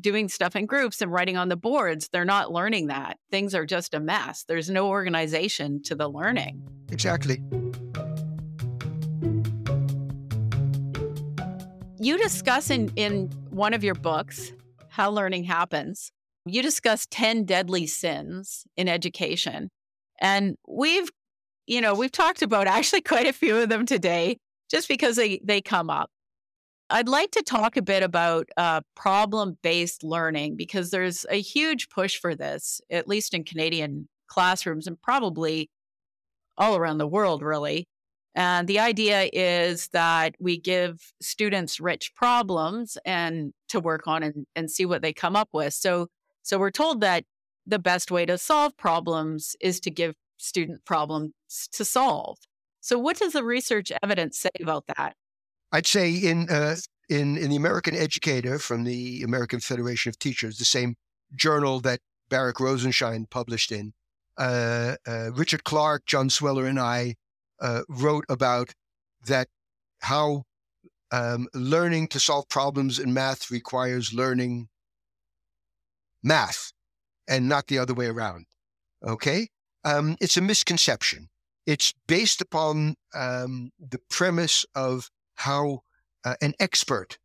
doing 0.00 0.28
stuff 0.28 0.56
in 0.56 0.66
groups 0.66 1.02
and 1.02 1.12
writing 1.12 1.36
on 1.36 1.48
the 1.48 1.56
boards, 1.56 2.08
they're 2.12 2.24
not 2.24 2.52
learning 2.52 2.86
that. 2.86 3.18
Things 3.30 3.54
are 3.54 3.66
just 3.66 3.94
a 3.94 4.00
mess. 4.00 4.44
There's 4.44 4.70
no 4.70 4.88
organization 4.88 5.82
to 5.84 5.94
the 5.94 6.08
learning. 6.08 6.62
Exactly. 6.90 7.42
You 11.98 12.18
discuss 12.18 12.70
in, 12.70 12.90
in 12.96 13.30
one 13.50 13.74
of 13.74 13.84
your 13.84 13.94
books, 13.94 14.52
How 14.88 15.10
Learning 15.10 15.44
Happens, 15.44 16.10
you 16.44 16.62
discuss 16.62 17.06
10 17.10 17.44
deadly 17.44 17.86
sins 17.86 18.64
in 18.76 18.88
education. 18.88 19.70
And 20.20 20.56
we've, 20.66 21.10
you 21.66 21.80
know, 21.80 21.94
we've 21.94 22.12
talked 22.12 22.42
about 22.42 22.66
actually 22.66 23.02
quite 23.02 23.26
a 23.26 23.32
few 23.32 23.56
of 23.56 23.68
them 23.68 23.86
today 23.86 24.38
just 24.70 24.88
because 24.88 25.16
they, 25.16 25.40
they 25.44 25.60
come 25.60 25.90
up. 25.90 26.10
I'd 26.90 27.08
like 27.08 27.30
to 27.32 27.42
talk 27.42 27.76
a 27.76 27.82
bit 27.82 28.02
about 28.02 28.48
uh, 28.56 28.82
problem 28.94 29.56
based 29.62 30.04
learning 30.04 30.56
because 30.56 30.90
there's 30.90 31.24
a 31.30 31.40
huge 31.40 31.88
push 31.88 32.18
for 32.18 32.34
this, 32.34 32.82
at 32.90 33.08
least 33.08 33.32
in 33.32 33.44
Canadian 33.44 34.08
classrooms 34.26 34.86
and 34.86 35.00
probably 35.00 35.70
all 36.58 36.76
around 36.76 36.98
the 36.98 37.06
world, 37.06 37.42
really. 37.42 37.86
And 38.34 38.66
the 38.66 38.78
idea 38.78 39.28
is 39.32 39.88
that 39.88 40.34
we 40.40 40.58
give 40.58 41.12
students 41.20 41.80
rich 41.80 42.14
problems 42.14 42.96
and 43.04 43.52
to 43.68 43.80
work 43.80 44.06
on 44.06 44.22
and, 44.22 44.46
and 44.56 44.70
see 44.70 44.86
what 44.86 45.02
they 45.02 45.12
come 45.12 45.36
up 45.36 45.48
with. 45.52 45.74
So 45.74 46.08
so 46.42 46.58
we're 46.58 46.70
told 46.70 47.00
that 47.02 47.24
the 47.66 47.78
best 47.78 48.10
way 48.10 48.26
to 48.26 48.36
solve 48.36 48.76
problems 48.76 49.54
is 49.60 49.80
to 49.80 49.90
give 49.90 50.14
student 50.42 50.84
problems 50.84 51.32
to 51.72 51.84
solve. 51.84 52.38
So 52.80 52.98
what 52.98 53.18
does 53.18 53.32
the 53.32 53.44
research 53.44 53.92
evidence 54.02 54.38
say 54.38 54.50
about 54.60 54.84
that? 54.96 55.14
I'd 55.70 55.86
say 55.86 56.12
in 56.12 56.50
uh, 56.50 56.76
in 57.08 57.38
in 57.38 57.50
the 57.50 57.56
American 57.56 57.94
Educator 57.94 58.58
from 58.58 58.84
the 58.84 59.22
American 59.22 59.60
Federation 59.60 60.10
of 60.10 60.18
Teachers, 60.18 60.58
the 60.58 60.64
same 60.64 60.96
journal 61.34 61.80
that 61.80 62.00
Barak 62.28 62.60
Rosenshine 62.60 63.26
published 63.30 63.72
in, 63.72 63.92
uh, 64.36 64.96
uh, 65.06 65.30
Richard 65.32 65.64
Clark, 65.64 66.06
John 66.06 66.28
Sweller, 66.30 66.66
and 66.66 66.78
I 66.78 67.14
uh, 67.60 67.82
wrote 67.88 68.24
about 68.28 68.72
that 69.26 69.48
how 70.00 70.44
um, 71.12 71.46
learning 71.54 72.08
to 72.08 72.18
solve 72.18 72.48
problems 72.48 72.98
in 72.98 73.14
math 73.14 73.50
requires 73.50 74.12
learning 74.12 74.68
math 76.22 76.72
and 77.28 77.48
not 77.48 77.66
the 77.66 77.78
other 77.78 77.94
way 77.94 78.06
around. 78.06 78.46
Okay, 79.04 79.48
um, 79.84 80.16
it's 80.20 80.36
a 80.36 80.40
misconception. 80.40 81.28
It's 81.66 81.92
based 82.06 82.40
upon 82.40 82.96
um, 83.14 83.70
the 83.78 84.00
premise 84.10 84.66
of 84.74 85.10
how 85.36 85.82
uh, 86.24 86.34
an 86.40 86.54
expert 86.60 87.18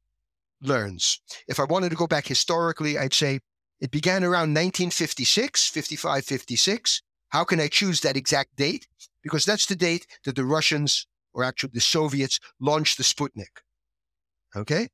learns. 0.62 1.20
If 1.48 1.60
I 1.60 1.64
wanted 1.64 1.90
to 1.90 1.96
go 1.96 2.08
back 2.08 2.28
historically, 2.28 2.98
I'd 2.98 3.14
say 3.14 3.40
it 3.80 3.92
began 3.92 4.24
around 4.24 4.54
1956, 4.54 5.70
55, 5.70 6.26
56. 6.26 7.02
How 7.30 7.44
can 7.44 7.60
I 7.60 7.68
choose 7.68 8.02
that 8.02 8.18
exact 8.18 8.56
date? 8.56 8.88
Because 9.22 9.46
that's 9.46 9.66
the 9.66 9.76
date 9.76 10.08
that 10.24 10.36
the 10.36 10.46
Russians, 10.46 11.06
or 11.34 11.44
actually 11.44 11.72
the 11.74 11.82
Soviets, 11.82 12.40
launched 12.60 12.98
the 12.98 13.04
Sputnik. 13.04 13.62
Okay? 14.56 14.88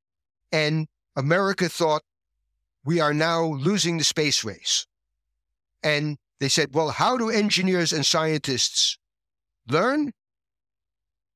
And 0.51 0.87
America 1.15 1.69
thought 1.69 2.03
we 2.83 2.99
are 2.99 3.13
now 3.13 3.45
losing 3.45 3.97
the 3.97 4.03
space 4.03 4.43
race. 4.43 4.85
And 5.83 6.17
they 6.43 6.49
said, 6.49 6.73
well, 6.73 6.89
how 6.89 7.15
do 7.17 7.29
engineers 7.29 7.93
and 7.93 8.05
scientists 8.05 8.97
learn? 9.69 10.11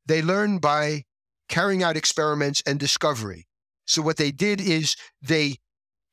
They 0.05 0.21
learn 0.21 0.59
by 0.59 1.03
carrying 1.47 1.81
out 1.81 1.95
experiments 1.95 2.61
and 2.65 2.77
discovery. 2.77 3.47
So 3.85 4.01
what 4.01 4.17
they 4.17 4.31
did 4.31 4.59
is 4.59 4.95
they 5.21 5.57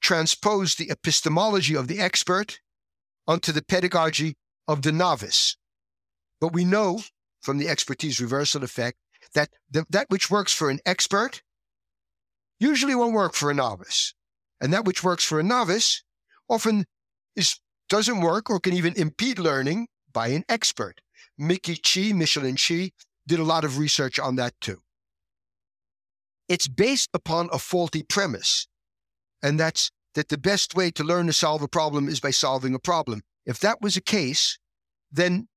transposed 0.00 0.78
the 0.78 0.90
epistemology 0.90 1.74
of 1.74 1.88
the 1.88 1.98
expert 1.98 2.60
onto 3.26 3.50
the 3.50 3.64
pedagogy 3.64 4.36
of 4.68 4.82
the 4.82 4.92
novice. 4.92 5.56
But 6.40 6.52
we 6.52 6.64
know 6.64 7.00
from 7.42 7.58
the 7.58 7.68
expertise 7.68 8.20
reversal 8.20 8.62
effect 8.62 8.98
that 9.34 9.48
the, 9.70 9.84
that 9.90 10.06
which 10.08 10.30
works 10.30 10.52
for 10.52 10.70
an 10.70 10.78
expert 10.86 11.42
usually 12.60 12.94
won't 12.94 13.14
work 13.14 13.34
for 13.34 13.50
a 13.50 13.54
novice. 13.54 14.14
And 14.60 14.72
that 14.72 14.84
which 14.84 15.02
works 15.02 15.24
for 15.24 15.40
a 15.40 15.42
novice 15.42 16.04
often 16.48 16.84
is 17.34 17.58
doesn't 17.88 18.20
work 18.20 18.50
or 18.50 18.60
can 18.60 18.74
even 18.74 18.94
impede 18.96 19.38
learning 19.38 19.88
by 20.12 20.28
an 20.28 20.44
expert. 20.48 21.00
Micki 21.40 21.76
Chi, 21.76 22.12
Michelene 22.12 22.56
Chi, 22.56 22.92
did 23.26 23.38
a 23.38 23.44
lot 23.44 23.64
of 23.64 23.78
research 23.78 24.18
on 24.18 24.36
that 24.36 24.54
too. 24.60 24.80
It's 26.48 26.68
based 26.68 27.10
upon 27.14 27.48
a 27.52 27.58
faulty 27.58 28.02
premise, 28.02 28.68
and 29.42 29.58
that's 29.58 29.90
that 30.14 30.28
the 30.28 30.38
best 30.38 30.74
way 30.74 30.90
to 30.92 31.04
learn 31.04 31.26
to 31.26 31.32
solve 31.32 31.62
a 31.62 31.68
problem 31.68 32.08
is 32.08 32.20
by 32.20 32.30
solving 32.30 32.74
a 32.74 32.78
problem. 32.78 33.22
If 33.46 33.58
that 33.60 33.80
was 33.80 33.94
the 33.94 34.00
case, 34.00 34.58
then 35.10 35.48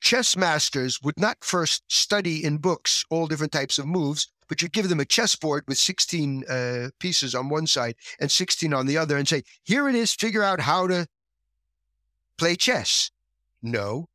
chess 0.00 0.36
masters 0.36 1.00
would 1.02 1.18
not 1.18 1.44
first 1.44 1.82
study 1.88 2.44
in 2.44 2.58
books 2.58 3.04
all 3.10 3.26
different 3.26 3.52
types 3.52 3.78
of 3.78 3.86
moves, 3.86 4.28
but 4.48 4.62
you'd 4.62 4.72
give 4.72 4.88
them 4.88 5.00
a 5.00 5.04
chessboard 5.04 5.64
with 5.68 5.78
16 5.78 6.44
uh, 6.48 6.88
pieces 6.98 7.34
on 7.34 7.48
one 7.48 7.66
side 7.66 7.94
and 8.20 8.30
16 8.30 8.72
on 8.72 8.86
the 8.86 8.96
other 8.96 9.16
and 9.16 9.28
say, 9.28 9.42
here 9.64 9.88
it 9.88 9.94
is, 9.94 10.14
figure 10.14 10.42
out 10.42 10.60
how 10.60 10.86
to 10.86 11.06
play 12.38 12.56
chess. 12.56 13.10
No, 13.62 14.08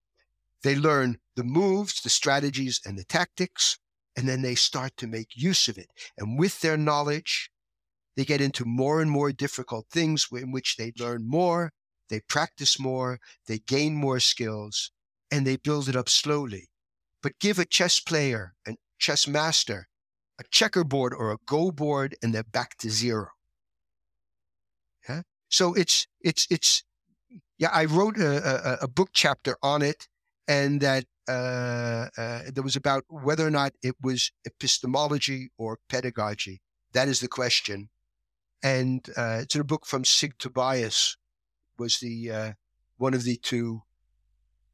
they 0.64 0.76
learn 0.76 1.18
the 1.36 1.44
moves, 1.44 2.02
the 2.02 2.10
strategies, 2.10 2.80
and 2.86 2.98
the 2.98 3.04
tactics, 3.04 3.78
and 4.16 4.28
then 4.28 4.42
they 4.42 4.56
start 4.56 4.96
to 4.98 5.08
make 5.08 5.36
use 5.36 5.68
of 5.68 5.78
it. 5.78 5.90
And 6.18 6.40
with 6.40 6.62
their 6.62 6.78
knowledge, 6.78 7.52
they 8.16 8.26
get 8.26 8.42
into 8.42 8.66
more 8.66 9.02
and 9.02 9.12
more 9.12 9.32
difficult 9.32 9.88
things 9.92 10.28
in 10.32 10.52
which 10.52 10.78
they 10.78 10.94
learn 11.00 11.28
more, 11.28 11.72
they 12.10 12.20
practice 12.22 12.80
more, 12.80 13.20
they 13.48 13.60
gain 13.60 13.96
more 13.96 14.20
skills, 14.20 14.92
and 15.32 15.48
they 15.48 15.58
build 15.58 15.90
it 15.90 15.96
up 15.96 16.10
slowly. 16.10 16.70
But 17.22 17.40
give 17.40 17.58
a 17.58 17.66
chess 17.66 18.00
player, 18.00 18.54
a 18.68 18.76
chess 19.00 19.28
master, 19.28 19.88
a 20.40 20.44
checkerboard 20.52 21.14
or 21.14 21.32
a 21.32 21.38
go 21.46 21.72
board, 21.72 22.16
and 22.22 22.34
they're 22.34 22.44
back 22.44 22.78
to 22.80 22.90
zero. 22.90 23.30
Yeah. 25.10 25.24
So 25.50 25.74
it's 25.74 26.08
it's 26.22 26.48
it's 26.50 26.84
yeah. 27.58 27.70
I 27.74 27.86
wrote 27.86 28.18
a, 28.18 28.74
a, 28.74 28.78
a 28.84 28.88
book 28.88 29.10
chapter 29.14 29.58
on 29.62 29.82
it, 29.82 30.08
and 30.48 30.82
that 30.82 31.06
uh, 31.28 32.10
uh, 32.18 32.42
that 32.54 32.64
was 32.64 32.76
about 32.76 33.04
whether 33.08 33.46
or 33.46 33.52
not 33.52 33.74
it 33.82 33.96
was 34.02 34.32
epistemology 34.46 35.50
or 35.58 35.80
pedagogy. 35.90 36.62
That 36.94 37.08
is 37.08 37.20
the 37.20 37.28
question, 37.28 37.90
and 38.62 39.08
uh, 39.18 39.40
it's 39.42 39.56
in 39.56 39.62
a 39.62 39.66
book 39.66 39.86
from 39.86 40.06
Sig 40.06 40.38
Tobias, 40.38 41.18
was 41.78 42.00
the 42.00 42.32
uh, 42.32 42.52
one 42.98 43.14
of 43.14 43.24
the 43.24 43.38
two 43.38 43.82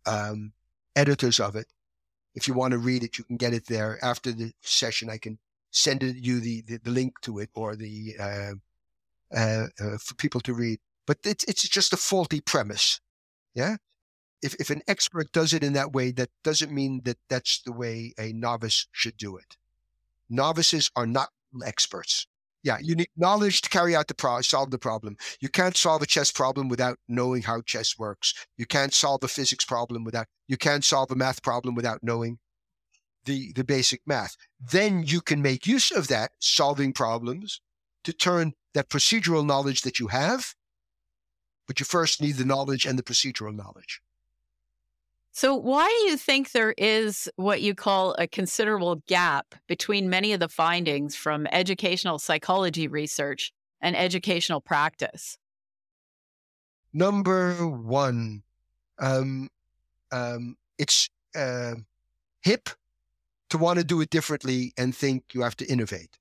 um, 0.06 0.54
editors 0.96 1.40
of 1.40 1.56
it. 1.56 1.68
If 2.36 2.48
you 2.48 2.54
want 2.54 2.72
to 2.72 2.78
read 2.78 3.04
it, 3.04 3.18
you 3.18 3.24
can 3.24 3.38
get 3.38 3.54
it 3.54 3.68
there 3.68 3.98
after 4.04 4.32
the 4.32 4.54
session. 4.62 5.10
I 5.10 5.18
can 5.18 5.40
send 5.72 6.04
you 6.04 6.40
the, 6.40 6.62
the, 6.62 6.78
the 6.78 6.92
link 6.92 7.20
to 7.22 7.40
it 7.40 7.50
or 7.54 7.76
the 7.76 8.16
uh, 8.20 8.54
uh, 9.36 9.68
for 10.00 10.16
people 10.16 10.42
to 10.42 10.54
read. 10.54 10.80
But 11.10 11.18
it's 11.26 11.44
it's 11.46 11.68
just 11.68 11.92
a 11.92 11.98
faulty 11.98 12.40
premise. 12.40 13.02
Yeah. 13.56 13.78
If 14.44 14.54
if 14.60 14.70
an 14.70 14.84
expert 14.88 15.32
does 15.32 15.54
it 15.54 15.64
in 15.64 15.74
that 15.74 15.92
way, 15.92 16.12
that 16.12 16.30
doesn't 16.44 16.72
mean 16.72 17.02
that 17.06 17.18
that's 17.28 17.64
the 17.64 17.72
way 17.72 18.14
a 18.20 18.32
novice 18.32 18.86
should 18.92 19.18
do 19.18 19.36
it. 19.36 19.58
Novices 20.30 20.92
are 20.96 21.08
not 21.08 21.30
experts. 21.66 22.28
Yeah, 22.62 22.78
you 22.80 22.94
need 22.94 23.10
knowledge 23.18 23.62
to 23.62 23.72
carry 23.72 23.96
out 23.96 24.08
the 24.08 24.14
pro- 24.14 24.42
solve 24.42 24.70
the 24.70 24.78
problem. 24.78 25.18
You 25.40 25.50
can't 25.50 25.76
solve 25.76 26.04
a 26.04 26.06
chess 26.06 26.30
problem 26.30 26.70
without 26.70 27.00
knowing 27.08 27.42
how 27.42 27.62
chess 27.62 27.98
works. 27.98 28.36
You 28.56 28.68
can't 28.68 28.94
solve 28.94 29.24
a 29.24 29.28
physics 29.28 29.66
problem 29.66 30.04
without. 30.04 30.28
You 30.48 30.58
can't 30.58 30.86
solve 30.86 31.10
a 31.10 31.16
math 31.16 31.42
problem 31.42 31.74
without 31.74 32.04
knowing 32.04 32.38
the 33.26 33.52
the 33.54 33.64
basic 33.64 34.02
math. 34.06 34.38
Then 34.60 35.02
you 35.02 35.22
can 35.22 35.42
make 35.42 35.66
use 35.66 35.90
of 35.90 36.08
that 36.10 36.34
solving 36.38 36.94
problems 36.94 37.62
to 38.04 38.14
turn 38.14 38.54
that 38.76 38.90
procedural 38.90 39.44
knowledge 39.44 39.82
that 39.82 40.00
you 40.00 40.10
have. 40.10 40.54
But 41.70 41.80
you 41.80 41.86
first 41.86 42.20
need 42.20 42.38
the 42.38 42.46
knowledge 42.46 42.88
and 42.88 42.98
the 42.98 43.04
procedural 43.04 43.56
knowledge. 43.56 44.02
So, 45.32 45.54
why 45.54 45.88
do 45.88 46.10
you 46.10 46.18
think 46.18 46.52
there 46.52 46.74
is 46.80 47.30
what 47.36 47.62
you 47.62 47.76
call 47.76 48.16
a 48.18 48.28
considerable 48.28 49.04
gap 49.08 49.54
between 49.68 50.10
many 50.10 50.34
of 50.34 50.40
the 50.40 50.50
findings 50.50 51.16
from 51.16 51.46
educational 51.52 52.18
psychology 52.18 52.88
research 52.88 53.54
and 53.82 53.96
educational 53.96 54.62
practice? 54.62 55.38
Number 56.92 57.54
one, 57.68 58.42
um, 58.98 59.48
um, 60.12 60.58
it's 60.80 61.08
uh, 61.36 61.76
hip 62.42 62.70
to 63.52 63.60
want 63.60 63.78
to 63.78 63.86
do 63.86 64.02
it 64.02 64.10
differently 64.10 64.74
and 64.76 64.96
think 64.96 65.36
you 65.36 65.44
have 65.44 65.56
to 65.58 65.72
innovate. 65.72 66.18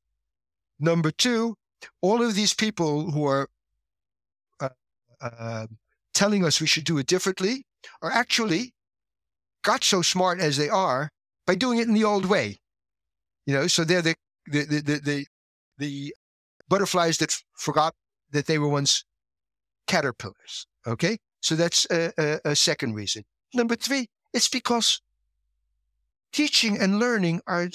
Number 0.78 1.10
two, 1.10 1.56
all 2.02 2.22
of 2.22 2.34
these 2.34 2.52
people 2.52 3.12
who 3.12 3.24
are 3.24 3.48
uh, 5.20 5.66
telling 6.14 6.44
us 6.44 6.60
we 6.60 6.66
should 6.66 6.84
do 6.84 6.98
it 6.98 7.06
differently 7.06 7.64
are 8.02 8.10
actually 8.10 8.74
got 9.62 9.84
so 9.84 10.02
smart 10.02 10.40
as 10.40 10.56
they 10.56 10.68
are 10.68 11.10
by 11.46 11.54
doing 11.54 11.78
it 11.78 11.88
in 11.88 11.94
the 11.94 12.04
old 12.04 12.26
way. 12.26 12.58
You 13.46 13.54
know, 13.54 13.66
so 13.66 13.84
they're 13.84 14.02
the 14.02 14.14
the 14.46 14.64
the 14.64 14.80
the, 14.80 15.00
the, 15.00 15.26
the 15.78 16.14
butterflies 16.68 17.18
that 17.18 17.30
f- 17.30 17.44
forgot 17.54 17.94
that 18.32 18.46
they 18.46 18.58
were 18.58 18.68
once 18.68 19.04
caterpillars. 19.86 20.66
Okay, 20.86 21.18
so 21.40 21.54
that's 21.54 21.86
a, 21.90 22.12
a, 22.18 22.50
a 22.50 22.56
second 22.56 22.94
reason. 22.94 23.24
Number 23.54 23.76
three, 23.76 24.08
it's 24.32 24.48
because 24.48 25.00
teaching 26.32 26.78
and 26.78 26.98
learning 26.98 27.40
are 27.46 27.68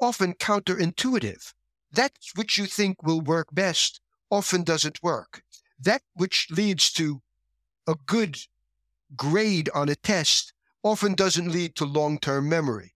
often 0.00 0.34
counterintuitive. 0.34 1.52
That 1.92 2.12
which 2.34 2.56
you 2.56 2.66
think 2.66 3.02
will 3.02 3.20
work 3.20 3.48
best 3.52 4.00
often 4.30 4.62
doesn't 4.62 5.02
work. 5.02 5.42
That 5.80 6.02
which 6.14 6.48
leads 6.50 6.92
to 6.92 7.22
a 7.88 7.96
good 8.06 8.38
grade 9.16 9.70
on 9.74 9.88
a 9.88 9.96
test 9.96 10.52
often 10.82 11.14
doesn't 11.14 11.50
lead 11.52 11.76
to 11.76 11.84
long-term 11.84 12.48
memory. 12.48 12.94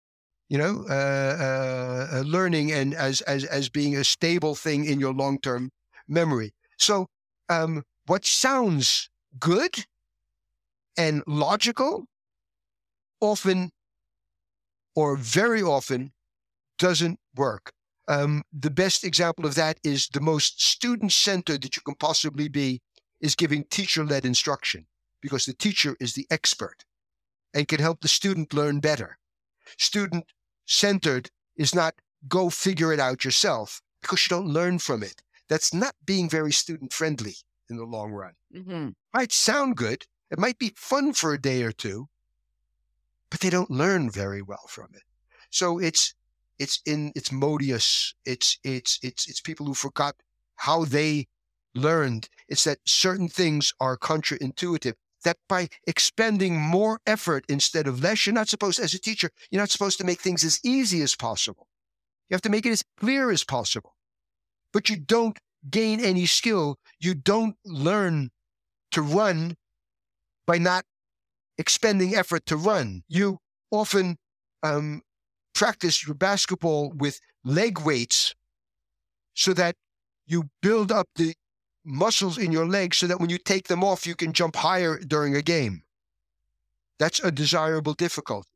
You 0.49 0.57
know, 0.59 0.85
uh, 0.89 0.93
uh, 0.93 2.17
uh, 2.17 2.23
learning 2.25 2.71
and 2.71 2.93
as 2.93 3.21
as 3.21 3.45
as 3.45 3.69
being 3.69 3.95
a 3.95 4.03
stable 4.03 4.55
thing 4.55 4.85
in 4.85 4.99
your 4.99 5.13
long-term 5.13 5.71
memory. 6.07 6.53
So, 6.77 7.07
um, 7.49 7.83
what 8.07 8.25
sounds 8.25 9.09
good 9.39 9.85
and 10.97 11.23
logical 11.27 12.05
often 13.21 13.71
or 14.95 15.15
very 15.15 15.61
often 15.61 16.11
doesn't 16.77 17.19
work. 17.35 17.73
Um, 18.11 18.43
the 18.51 18.69
best 18.69 19.05
example 19.05 19.45
of 19.45 19.55
that 19.55 19.79
is 19.85 20.09
the 20.09 20.19
most 20.19 20.61
student 20.61 21.13
centered 21.13 21.61
that 21.61 21.77
you 21.77 21.81
can 21.81 21.95
possibly 21.95 22.49
be 22.49 22.81
is 23.21 23.35
giving 23.35 23.63
teacher 23.63 24.03
led 24.03 24.25
instruction 24.25 24.85
because 25.21 25.45
the 25.45 25.53
teacher 25.53 25.95
is 26.01 26.13
the 26.13 26.27
expert 26.29 26.83
and 27.53 27.69
can 27.69 27.79
help 27.79 28.01
the 28.01 28.09
student 28.09 28.53
learn 28.53 28.81
better. 28.81 29.17
Student 29.77 30.25
centered 30.65 31.29
is 31.55 31.73
not 31.73 31.95
go 32.27 32.49
figure 32.49 32.91
it 32.91 32.99
out 32.99 33.23
yourself 33.23 33.81
because 34.01 34.25
you 34.25 34.35
don't 34.35 34.53
learn 34.53 34.79
from 34.79 35.03
it. 35.03 35.21
That's 35.47 35.73
not 35.73 35.95
being 36.05 36.27
very 36.27 36.51
student 36.51 36.91
friendly 36.91 37.35
in 37.69 37.77
the 37.77 37.85
long 37.85 38.11
run. 38.11 38.33
Mm-hmm. 38.53 38.89
Might 39.13 39.31
sound 39.31 39.77
good. 39.77 40.05
It 40.29 40.37
might 40.37 40.59
be 40.59 40.73
fun 40.75 41.13
for 41.13 41.33
a 41.33 41.41
day 41.41 41.63
or 41.63 41.71
two, 41.71 42.09
but 43.29 43.39
they 43.39 43.49
don't 43.49 43.71
learn 43.71 44.11
very 44.11 44.41
well 44.41 44.65
from 44.67 44.89
it. 44.95 45.03
So 45.49 45.79
it's 45.79 46.13
it's 46.61 46.79
in 46.85 47.11
it's 47.15 47.31
modious. 47.31 48.13
It's 48.23 48.59
it's 48.63 48.99
it's 49.01 49.27
it's 49.27 49.41
people 49.41 49.65
who 49.65 49.73
forgot 49.73 50.15
how 50.57 50.85
they 50.85 51.27
learned. 51.73 52.29
It's 52.47 52.65
that 52.65 52.77
certain 52.85 53.27
things 53.27 53.73
are 53.79 53.97
counterintuitive. 53.97 54.93
That 55.23 55.37
by 55.49 55.69
expending 55.85 56.59
more 56.59 56.99
effort 57.05 57.45
instead 57.49 57.87
of 57.87 58.03
less, 58.03 58.25
you're 58.25 58.33
not 58.33 58.49
supposed, 58.49 58.79
as 58.79 58.93
a 58.93 58.99
teacher, 58.99 59.29
you're 59.49 59.61
not 59.61 59.69
supposed 59.69 59.97
to 59.99 60.03
make 60.03 60.19
things 60.19 60.43
as 60.43 60.59
easy 60.63 61.01
as 61.01 61.15
possible. 61.15 61.67
You 62.29 62.35
have 62.35 62.41
to 62.41 62.49
make 62.49 62.65
it 62.65 62.71
as 62.71 62.83
clear 62.99 63.29
as 63.31 63.43
possible. 63.43 63.95
But 64.73 64.89
you 64.89 64.97
don't 64.97 65.37
gain 65.69 65.99
any 65.99 66.25
skill. 66.25 66.77
You 66.99 67.13
don't 67.13 67.55
learn 67.65 68.31
to 68.91 69.01
run 69.01 69.55
by 70.47 70.57
not 70.57 70.85
expending 71.57 72.15
effort 72.15 72.45
to 72.47 72.57
run. 72.57 73.03
You 73.07 73.37
often 73.69 74.17
um, 74.63 75.03
practice 75.61 76.07
your 76.07 76.15
basketball 76.15 76.89
with 76.89 77.21
leg 77.43 77.79
weights 77.81 78.33
so 79.35 79.53
that 79.53 79.75
you 80.25 80.49
build 80.59 80.91
up 80.91 81.07
the 81.17 81.35
muscles 81.85 82.39
in 82.39 82.51
your 82.51 82.67
legs 82.67 82.97
so 82.97 83.05
that 83.05 83.19
when 83.19 83.29
you 83.29 83.37
take 83.37 83.67
them 83.67 83.83
off, 83.83 84.07
you 84.07 84.15
can 84.15 84.33
jump 84.33 84.55
higher 84.55 84.97
during 84.97 85.35
a 85.35 85.41
game. 85.43 85.83
That's 86.97 87.19
a 87.19 87.31
desirable 87.31 87.93
difficulty, 87.93 88.49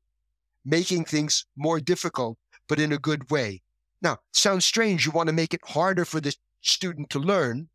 making 0.66 1.06
things 1.06 1.46
more 1.56 1.80
difficult, 1.80 2.40
but 2.68 2.80
in 2.80 2.92
a 2.92 2.98
good 2.98 3.30
way. 3.30 3.62
Now, 4.02 4.18
sounds 4.32 4.66
strange. 4.66 5.06
You 5.06 5.12
want 5.12 5.28
to 5.28 5.42
make 5.42 5.54
it 5.54 5.62
harder 5.64 6.06
for 6.06 6.20
the 6.20 6.36
student 6.62 7.12
to 7.12 7.20
learn, 7.20 7.70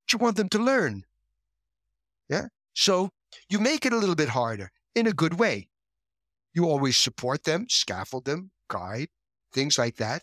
but 0.00 0.12
you 0.12 0.18
want 0.18 0.36
them 0.36 0.48
to 0.48 0.58
learn. 0.58 1.04
Yeah? 2.28 2.46
So 2.74 3.10
you 3.48 3.60
make 3.60 3.86
it 3.86 3.92
a 3.92 3.98
little 3.98 4.16
bit 4.16 4.30
harder 4.30 4.72
in 4.96 5.06
a 5.06 5.12
good 5.12 5.38
way. 5.38 5.68
You 6.52 6.64
always 6.64 6.96
support 6.96 7.44
them, 7.44 7.66
scaffold 7.68 8.24
them, 8.24 8.51
guide, 8.72 9.08
things 9.52 9.78
like 9.78 9.96
that. 9.96 10.22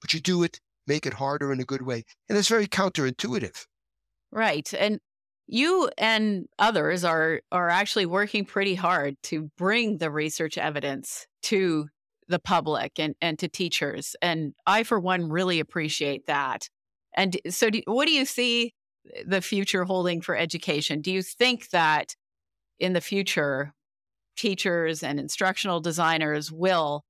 But 0.00 0.14
you 0.14 0.20
do 0.20 0.42
it, 0.42 0.60
make 0.86 1.06
it 1.06 1.14
harder 1.14 1.52
in 1.52 1.60
a 1.60 1.64
good 1.64 1.82
way. 1.82 2.04
And 2.28 2.38
it's 2.38 2.48
very 2.48 2.68
counterintuitive. 2.68 3.66
Right. 4.30 4.72
And 4.78 5.00
you 5.46 5.90
and 5.96 6.46
others 6.58 7.04
are 7.04 7.40
are 7.50 7.70
actually 7.70 8.06
working 8.06 8.44
pretty 8.44 8.74
hard 8.74 9.16
to 9.24 9.50
bring 9.56 9.98
the 9.98 10.10
research 10.10 10.58
evidence 10.58 11.26
to 11.44 11.88
the 12.28 12.38
public 12.38 12.98
and, 12.98 13.14
and 13.20 13.38
to 13.38 13.48
teachers. 13.48 14.14
And 14.20 14.52
I, 14.66 14.82
for 14.82 15.00
one, 15.00 15.30
really 15.30 15.60
appreciate 15.60 16.26
that. 16.26 16.68
And 17.16 17.38
so, 17.48 17.70
do, 17.70 17.80
what 17.86 18.06
do 18.06 18.12
you 18.12 18.26
see 18.26 18.74
the 19.26 19.40
future 19.40 19.84
holding 19.84 20.20
for 20.20 20.36
education? 20.36 21.00
Do 21.00 21.10
you 21.10 21.22
think 21.22 21.70
that 21.70 22.14
in 22.78 22.92
the 22.92 23.00
future, 23.00 23.72
teachers 24.36 25.02
and 25.02 25.18
instructional 25.18 25.80
designers 25.80 26.52
will 26.52 27.04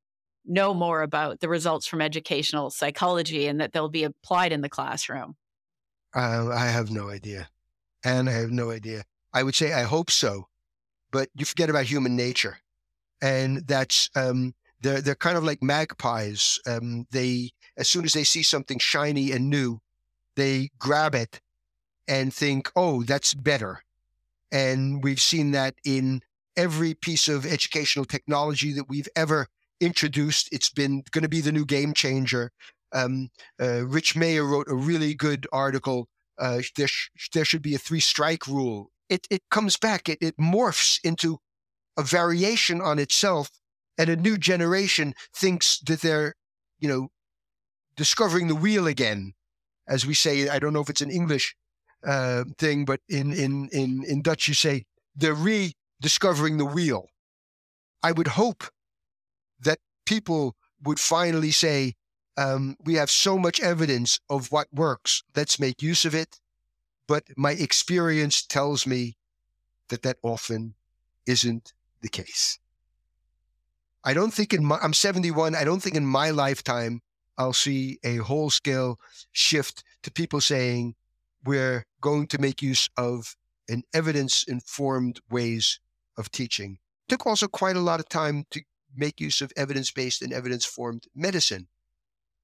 know 0.44 0.74
more 0.74 1.02
about 1.02 1.40
the 1.40 1.48
results 1.48 1.86
from 1.86 2.00
educational 2.00 2.70
psychology 2.70 3.46
and 3.46 3.60
that 3.60 3.72
they'll 3.72 3.88
be 3.88 4.04
applied 4.04 4.52
in 4.52 4.60
the 4.60 4.68
classroom? 4.68 5.36
Uh, 6.14 6.48
I 6.48 6.66
have 6.66 6.90
no 6.90 7.10
idea. 7.10 7.48
And 8.04 8.28
I 8.28 8.32
have 8.32 8.50
no 8.50 8.70
idea. 8.70 9.04
I 9.32 9.42
would 9.42 9.54
say 9.54 9.72
I 9.72 9.82
hope 9.82 10.10
so, 10.10 10.48
but 11.10 11.28
you 11.34 11.44
forget 11.44 11.68
about 11.68 11.84
human 11.84 12.16
nature. 12.16 12.58
And 13.20 13.66
that's, 13.66 14.08
um, 14.14 14.54
they're, 14.80 15.00
they're 15.00 15.14
kind 15.14 15.36
of 15.36 15.44
like 15.44 15.62
magpies. 15.62 16.58
Um, 16.66 17.06
they, 17.10 17.50
as 17.76 17.88
soon 17.88 18.04
as 18.04 18.12
they 18.12 18.24
see 18.24 18.42
something 18.42 18.78
shiny 18.78 19.32
and 19.32 19.50
new, 19.50 19.80
they 20.36 20.70
grab 20.78 21.14
it 21.14 21.40
and 22.06 22.32
think, 22.32 22.70
oh, 22.76 23.02
that's 23.02 23.34
better. 23.34 23.82
And 24.50 25.02
we've 25.02 25.20
seen 25.20 25.50
that 25.50 25.74
in 25.84 26.22
every 26.56 26.94
piece 26.94 27.28
of 27.28 27.44
educational 27.44 28.04
technology 28.04 28.72
that 28.72 28.88
we've 28.88 29.08
ever 29.14 29.48
introduced. 29.80 30.48
It's 30.52 30.70
been 30.70 31.02
going 31.10 31.22
to 31.22 31.28
be 31.28 31.40
the 31.40 31.52
new 31.52 31.64
game 31.64 31.94
changer. 31.94 32.52
Um, 32.92 33.30
uh, 33.60 33.86
Rich 33.86 34.16
Mayer 34.16 34.44
wrote 34.44 34.68
a 34.68 34.74
really 34.74 35.14
good 35.14 35.46
article. 35.52 36.08
Uh, 36.38 36.60
there, 36.76 36.88
sh- 36.88 37.10
there 37.32 37.44
should 37.44 37.62
be 37.62 37.74
a 37.74 37.78
three 37.78 38.00
strike 38.00 38.46
rule. 38.46 38.90
It, 39.08 39.26
it 39.30 39.42
comes 39.50 39.76
back, 39.76 40.08
it, 40.08 40.18
it 40.20 40.36
morphs 40.36 40.98
into 41.02 41.38
a 41.96 42.02
variation 42.02 42.80
on 42.80 42.98
itself, 42.98 43.50
and 43.96 44.08
a 44.08 44.16
new 44.16 44.38
generation 44.38 45.14
thinks 45.34 45.80
that 45.80 46.00
they're, 46.00 46.34
you 46.78 46.88
know, 46.88 47.08
discovering 47.96 48.46
the 48.46 48.54
wheel 48.54 48.86
again, 48.86 49.32
as 49.88 50.06
we 50.06 50.14
say. 50.14 50.48
I 50.48 50.58
don't 50.58 50.72
know 50.72 50.80
if 50.80 50.90
it's 50.90 51.00
an 51.00 51.10
English 51.10 51.56
uh, 52.06 52.44
thing, 52.58 52.84
but 52.84 53.00
in, 53.08 53.32
in, 53.32 53.68
in, 53.72 54.04
in 54.06 54.22
Dutch, 54.22 54.46
you 54.46 54.54
say 54.54 54.84
they're 55.16 55.34
rediscovering 55.34 56.58
the 56.58 56.64
wheel. 56.64 57.06
I 58.02 58.12
would 58.12 58.28
hope 58.28 58.64
that 59.60 59.78
people 60.06 60.56
would 60.82 61.00
finally 61.00 61.50
say, 61.50 61.94
um, 62.36 62.76
we 62.84 62.94
have 62.94 63.10
so 63.10 63.36
much 63.38 63.60
evidence 63.60 64.20
of 64.30 64.52
what 64.52 64.68
works. 64.72 65.22
Let's 65.34 65.58
make 65.58 65.82
use 65.82 66.04
of 66.04 66.14
it. 66.14 66.40
But 67.08 67.24
my 67.36 67.52
experience 67.52 68.44
tells 68.44 68.86
me 68.86 69.16
that 69.88 70.02
that 70.02 70.18
often 70.22 70.74
isn't 71.26 71.72
the 72.00 72.08
case. 72.08 72.58
I 74.04 74.14
don't 74.14 74.32
think 74.32 74.52
in 74.52 74.64
my, 74.64 74.78
I'm 74.80 74.92
71. 74.92 75.54
I 75.54 75.64
don't 75.64 75.80
think 75.80 75.96
in 75.96 76.06
my 76.06 76.30
lifetime 76.30 77.00
I'll 77.36 77.52
see 77.52 77.98
a 78.04 78.16
whole 78.16 78.50
scale 78.50 78.98
shift 79.32 79.82
to 80.02 80.10
people 80.10 80.40
saying 80.40 80.94
we're 81.44 81.86
going 82.00 82.26
to 82.28 82.38
make 82.38 82.62
use 82.62 82.88
of 82.96 83.36
an 83.68 83.82
evidence 83.94 84.44
informed 84.46 85.20
ways 85.30 85.80
of 86.16 86.30
teaching. 86.30 86.78
It 87.06 87.12
took 87.12 87.26
also 87.26 87.48
quite 87.48 87.76
a 87.76 87.80
lot 87.80 88.00
of 88.00 88.08
time 88.08 88.44
to 88.50 88.62
make 88.98 89.20
use 89.20 89.40
of 89.40 89.52
evidence 89.56 89.90
based 89.90 90.22
and 90.22 90.32
evidence 90.32 90.64
formed 90.64 91.06
medicine. 91.14 91.68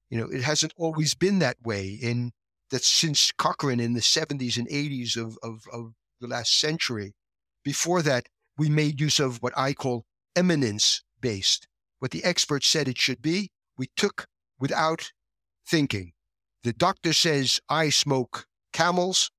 You 0.09 0.19
know, 0.19 0.27
it 0.27 0.43
hasn't 0.43 0.73
always 0.77 1.13
been 1.13 1.39
that 1.39 1.57
way 1.63 1.87
in 1.89 2.31
that 2.71 2.83
since 2.83 3.31
Cochrane 3.31 3.79
in 3.79 3.93
the 3.93 3.99
70s 3.99 4.57
and 4.57 4.67
80s 4.67 5.17
of, 5.17 5.37
of, 5.43 5.63
of 5.71 5.93
the 6.19 6.27
last 6.27 6.59
century. 6.59 7.13
Before 7.63 8.01
that, 8.01 8.27
we 8.57 8.69
made 8.69 9.01
use 9.01 9.19
of 9.19 9.41
what 9.41 9.53
I 9.57 9.73
call 9.73 10.05
eminence 10.35 11.03
based. 11.21 11.67
What 11.99 12.11
the 12.11 12.23
experts 12.23 12.67
said 12.67 12.87
it 12.87 12.97
should 12.97 13.21
be, 13.21 13.51
we 13.77 13.89
took 13.95 14.27
without 14.59 15.11
thinking. 15.67 16.13
The 16.63 16.73
doctor 16.73 17.13
says, 17.13 17.59
I 17.69 17.89
smoke 17.89 18.47
camels, 18.73 19.31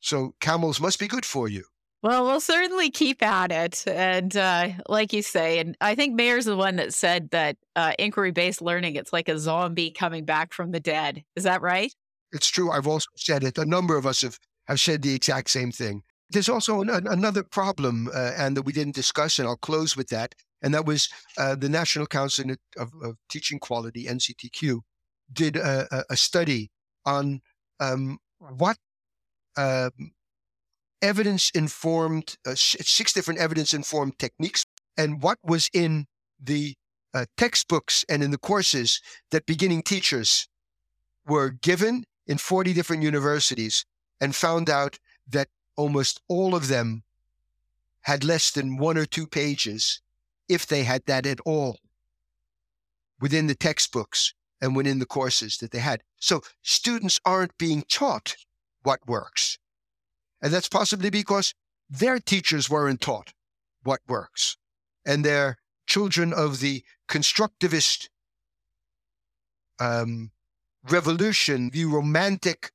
so 0.00 0.34
camels 0.40 0.80
must 0.80 0.98
be 0.98 1.08
good 1.08 1.26
for 1.26 1.48
you. 1.48 1.64
Well, 2.02 2.24
we'll 2.24 2.40
certainly 2.40 2.90
keep 2.90 3.22
at 3.22 3.52
it. 3.52 3.84
And 3.86 4.34
uh, 4.34 4.68
like 4.88 5.12
you 5.12 5.22
say, 5.22 5.58
and 5.58 5.76
I 5.82 5.94
think 5.94 6.14
Mayer's 6.14 6.46
the 6.46 6.56
one 6.56 6.76
that 6.76 6.94
said 6.94 7.30
that 7.30 7.58
uh, 7.76 7.92
inquiry 7.98 8.30
based 8.30 8.62
learning, 8.62 8.96
it's 8.96 9.12
like 9.12 9.28
a 9.28 9.38
zombie 9.38 9.90
coming 9.90 10.24
back 10.24 10.54
from 10.54 10.70
the 10.70 10.80
dead. 10.80 11.24
Is 11.36 11.44
that 11.44 11.60
right? 11.60 11.94
It's 12.32 12.48
true. 12.48 12.70
I've 12.70 12.86
also 12.86 13.08
said 13.16 13.44
it. 13.44 13.58
A 13.58 13.66
number 13.66 13.98
of 13.98 14.06
us 14.06 14.22
have, 14.22 14.38
have 14.66 14.80
said 14.80 15.02
the 15.02 15.14
exact 15.14 15.50
same 15.50 15.72
thing. 15.72 16.02
There's 16.30 16.48
also 16.48 16.80
an, 16.80 16.88
another 16.88 17.42
problem, 17.42 18.08
uh, 18.14 18.32
and 18.36 18.56
that 18.56 18.62
we 18.62 18.72
didn't 18.72 18.94
discuss, 18.94 19.38
and 19.38 19.48
I'll 19.48 19.56
close 19.56 19.96
with 19.96 20.08
that. 20.08 20.34
And 20.62 20.72
that 20.74 20.86
was 20.86 21.08
uh, 21.36 21.56
the 21.56 21.68
National 21.68 22.06
Council 22.06 22.52
of, 22.78 22.92
of, 23.02 23.16
Teaching 23.28 23.58
Quality, 23.58 24.04
NCTQ, 24.04 24.80
did 25.32 25.56
a, 25.56 26.04
a 26.08 26.16
study 26.16 26.70
on 27.04 27.40
um, 27.80 28.18
what 28.38 28.76
um, 29.56 30.12
evidence 31.02 31.50
informed, 31.50 32.36
uh, 32.46 32.54
six 32.54 33.12
different 33.12 33.40
evidence 33.40 33.74
informed 33.74 34.18
techniques, 34.18 34.64
and 34.96 35.22
what 35.22 35.38
was 35.42 35.70
in 35.72 36.06
the 36.42 36.74
uh, 37.14 37.26
textbooks 37.36 38.04
and 38.08 38.22
in 38.22 38.30
the 38.30 38.38
courses 38.38 39.00
that 39.30 39.46
beginning 39.46 39.82
teachers 39.82 40.48
were 41.26 41.50
given 41.50 42.04
in 42.26 42.38
40 42.38 42.72
different 42.72 43.02
universities, 43.02 43.84
and 44.20 44.34
found 44.34 44.70
out 44.70 44.98
that 45.28 45.48
almost 45.76 46.20
all 46.28 46.54
of 46.54 46.68
them 46.68 47.02
had 48.02 48.24
less 48.24 48.50
than 48.50 48.76
one 48.76 48.96
or 48.96 49.06
two 49.06 49.26
pages, 49.26 50.00
if 50.48 50.66
they 50.66 50.84
had 50.84 51.04
that 51.06 51.26
at 51.26 51.40
all, 51.44 51.78
within 53.20 53.46
the 53.46 53.54
textbooks 53.54 54.34
and 54.60 54.76
within 54.76 54.98
the 54.98 55.06
courses 55.06 55.58
that 55.58 55.70
they 55.70 55.78
had. 55.78 56.02
So 56.18 56.42
students 56.62 57.18
aren't 57.24 57.56
being 57.58 57.82
taught 57.88 58.36
what 58.82 59.00
works. 59.06 59.58
And 60.42 60.52
that's 60.52 60.68
possibly 60.68 61.10
because 61.10 61.54
their 61.88 62.18
teachers 62.18 62.70
weren't 62.70 63.00
taught 63.00 63.32
what 63.82 64.00
works. 64.08 64.56
And 65.04 65.24
they're 65.24 65.58
children 65.86 66.32
of 66.32 66.60
the 66.60 66.84
constructivist 67.08 68.08
um, 69.80 70.30
revolution, 70.88 71.70
the 71.70 71.84
romantic 71.86 72.70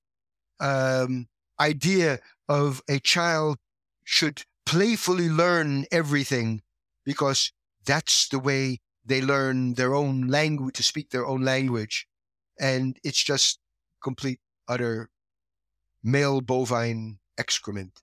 um, 0.60 1.28
idea 1.60 2.20
of 2.50 2.82
a 2.90 3.00
child 3.00 3.58
should 4.04 4.44
playfully 4.66 5.30
learn 5.30 5.86
everything 5.92 6.62
because 7.06 7.52
that's 7.86 8.28
the 8.28 8.40
way 8.40 8.80
they 9.06 9.22
learn 9.22 9.76
their 9.76 9.94
own 9.94 10.28
language 10.28 10.76
to 10.76 10.84
speak 10.84 11.12
their 11.12 11.26
own 11.26 11.42
language. 11.42 12.08
And 12.60 12.98
it's 13.04 13.24
just 13.24 13.60
complete, 14.04 14.40
utter 14.68 15.10
male 16.04 16.42
bovine 16.42 17.20
excrement. 17.38 18.02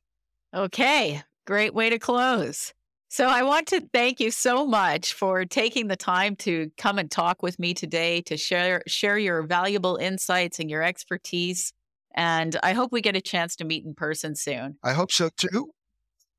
Okay, 0.55 1.23
great 1.47 1.75
way 1.75 1.91
to 1.91 1.99
close. 1.99 2.73
So 3.09 3.27
I 3.27 3.43
want 3.43 3.67
to 3.69 3.87
thank 3.93 4.21
you 4.21 4.31
so 4.31 4.67
much 4.67 5.13
for 5.13 5.45
taking 5.45 5.89
the 5.89 5.97
time 5.97 6.35
to 6.37 6.71
come 6.79 6.99
and 6.99 7.11
talk 7.11 7.43
with 7.43 7.59
me 7.59 7.75
today 7.75 8.23
to 8.23 8.39
share 8.39 8.83
share 8.87 9.19
your 9.19 9.43
valuable 9.43 9.97
insights 9.97 10.59
and 10.59 10.71
your 10.71 10.83
expertise. 10.83 11.75
And 12.15 12.57
I 12.63 12.73
hope 12.73 12.91
we 12.91 13.03
get 13.03 13.15
a 13.15 13.21
chance 13.21 13.55
to 13.57 13.67
meet 13.67 13.85
in 13.85 13.95
person 13.95 14.35
soon. 14.35 14.79
I 14.83 14.95
hope 14.95 15.13
so 15.13 15.29
too. 15.37 15.73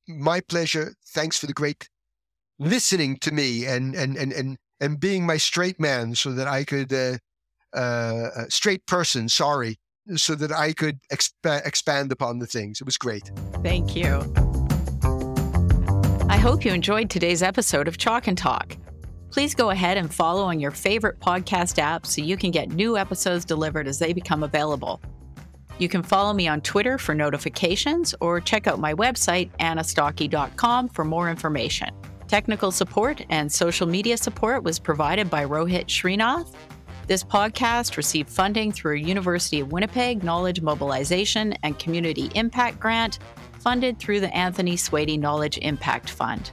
My 0.08 0.40
pleasure. 0.40 0.96
Thanks 1.14 1.38
for 1.38 1.46
the 1.46 1.54
great 1.54 1.90
listening 2.58 3.18
to 3.18 3.32
me 3.32 3.66
and 3.66 3.94
and 3.94 4.18
and 4.18 4.34
and 4.34 4.58
and 4.80 5.00
being 5.00 5.28
my 5.28 5.38
straight 5.38 5.80
man 5.80 6.16
so 6.16 6.32
that 6.32 6.48
I 6.48 6.64
could 6.64 6.92
uh, 6.92 7.18
uh, 7.76 7.78
uh 8.36 8.46
straight 8.50 8.88
person. 8.88 9.30
Sorry, 9.30 9.78
so 10.16 10.36
that 10.36 10.52
I 10.52 10.74
could 10.74 11.00
exp- 11.12 11.66
expand 11.66 12.12
upon 12.12 12.40
the 12.40 12.48
things. 12.48 12.82
It 12.82 12.86
was 12.86 12.98
great. 12.98 13.32
Thank 13.64 13.96
you. 13.96 14.34
I 16.30 16.38
hope 16.38 16.66
you 16.66 16.74
enjoyed 16.74 17.10
today's 17.10 17.44
episode 17.44 17.88
of 17.88 17.98
Chalk 17.98 18.28
and 18.28 18.38
Talk. 18.38 18.76
Please 19.32 19.56
go 19.56 19.72
ahead 19.72 19.98
and 19.98 20.14
follow 20.14 20.44
on 20.44 20.60
your 20.60 20.72
favorite 20.72 21.20
podcast 21.20 21.80
app 21.80 22.06
so 22.06 22.22
you 22.22 22.38
can 22.38 22.52
get 22.52 22.70
new 22.70 22.98
episodes 22.98 23.46
delivered 23.46 23.88
as 23.88 23.98
they 23.98 24.14
become 24.14 24.44
available. 24.44 25.02
You 25.80 25.90
can 25.90 26.04
follow 26.04 26.34
me 26.34 26.48
on 26.48 26.62
Twitter 26.62 26.98
for 26.98 27.16
notifications 27.16 28.14
or 28.22 28.40
check 28.40 28.68
out 28.68 28.80
my 28.80 28.94
website, 28.94 29.50
annastokke.com, 29.60 30.90
for 30.90 31.04
more 31.04 31.30
information. 31.30 31.90
Technical 32.28 32.72
support 32.72 33.26
and 33.30 33.52
social 33.52 33.88
media 33.88 34.18
support 34.18 34.64
was 34.64 34.80
provided 34.80 35.30
by 35.30 35.46
Rohit 35.46 35.86
Srinath 35.86 36.54
this 37.08 37.24
podcast 37.24 37.98
received 37.98 38.30
funding 38.30 38.72
through 38.72 38.96
University 38.96 39.60
of 39.60 39.72
Winnipeg 39.72 40.24
Knowledge 40.24 40.62
Mobilization 40.62 41.54
and 41.64 41.78
Community 41.78 42.32
Impact 42.36 42.80
Grant 42.80 43.20
funded 43.60 44.00
through 44.00 44.20
the 44.20 44.34
Anthony 44.36 44.76
Swaity 44.76 45.20
Knowledge 45.20 45.58
Impact 45.60 46.10
Fund. 46.10 46.52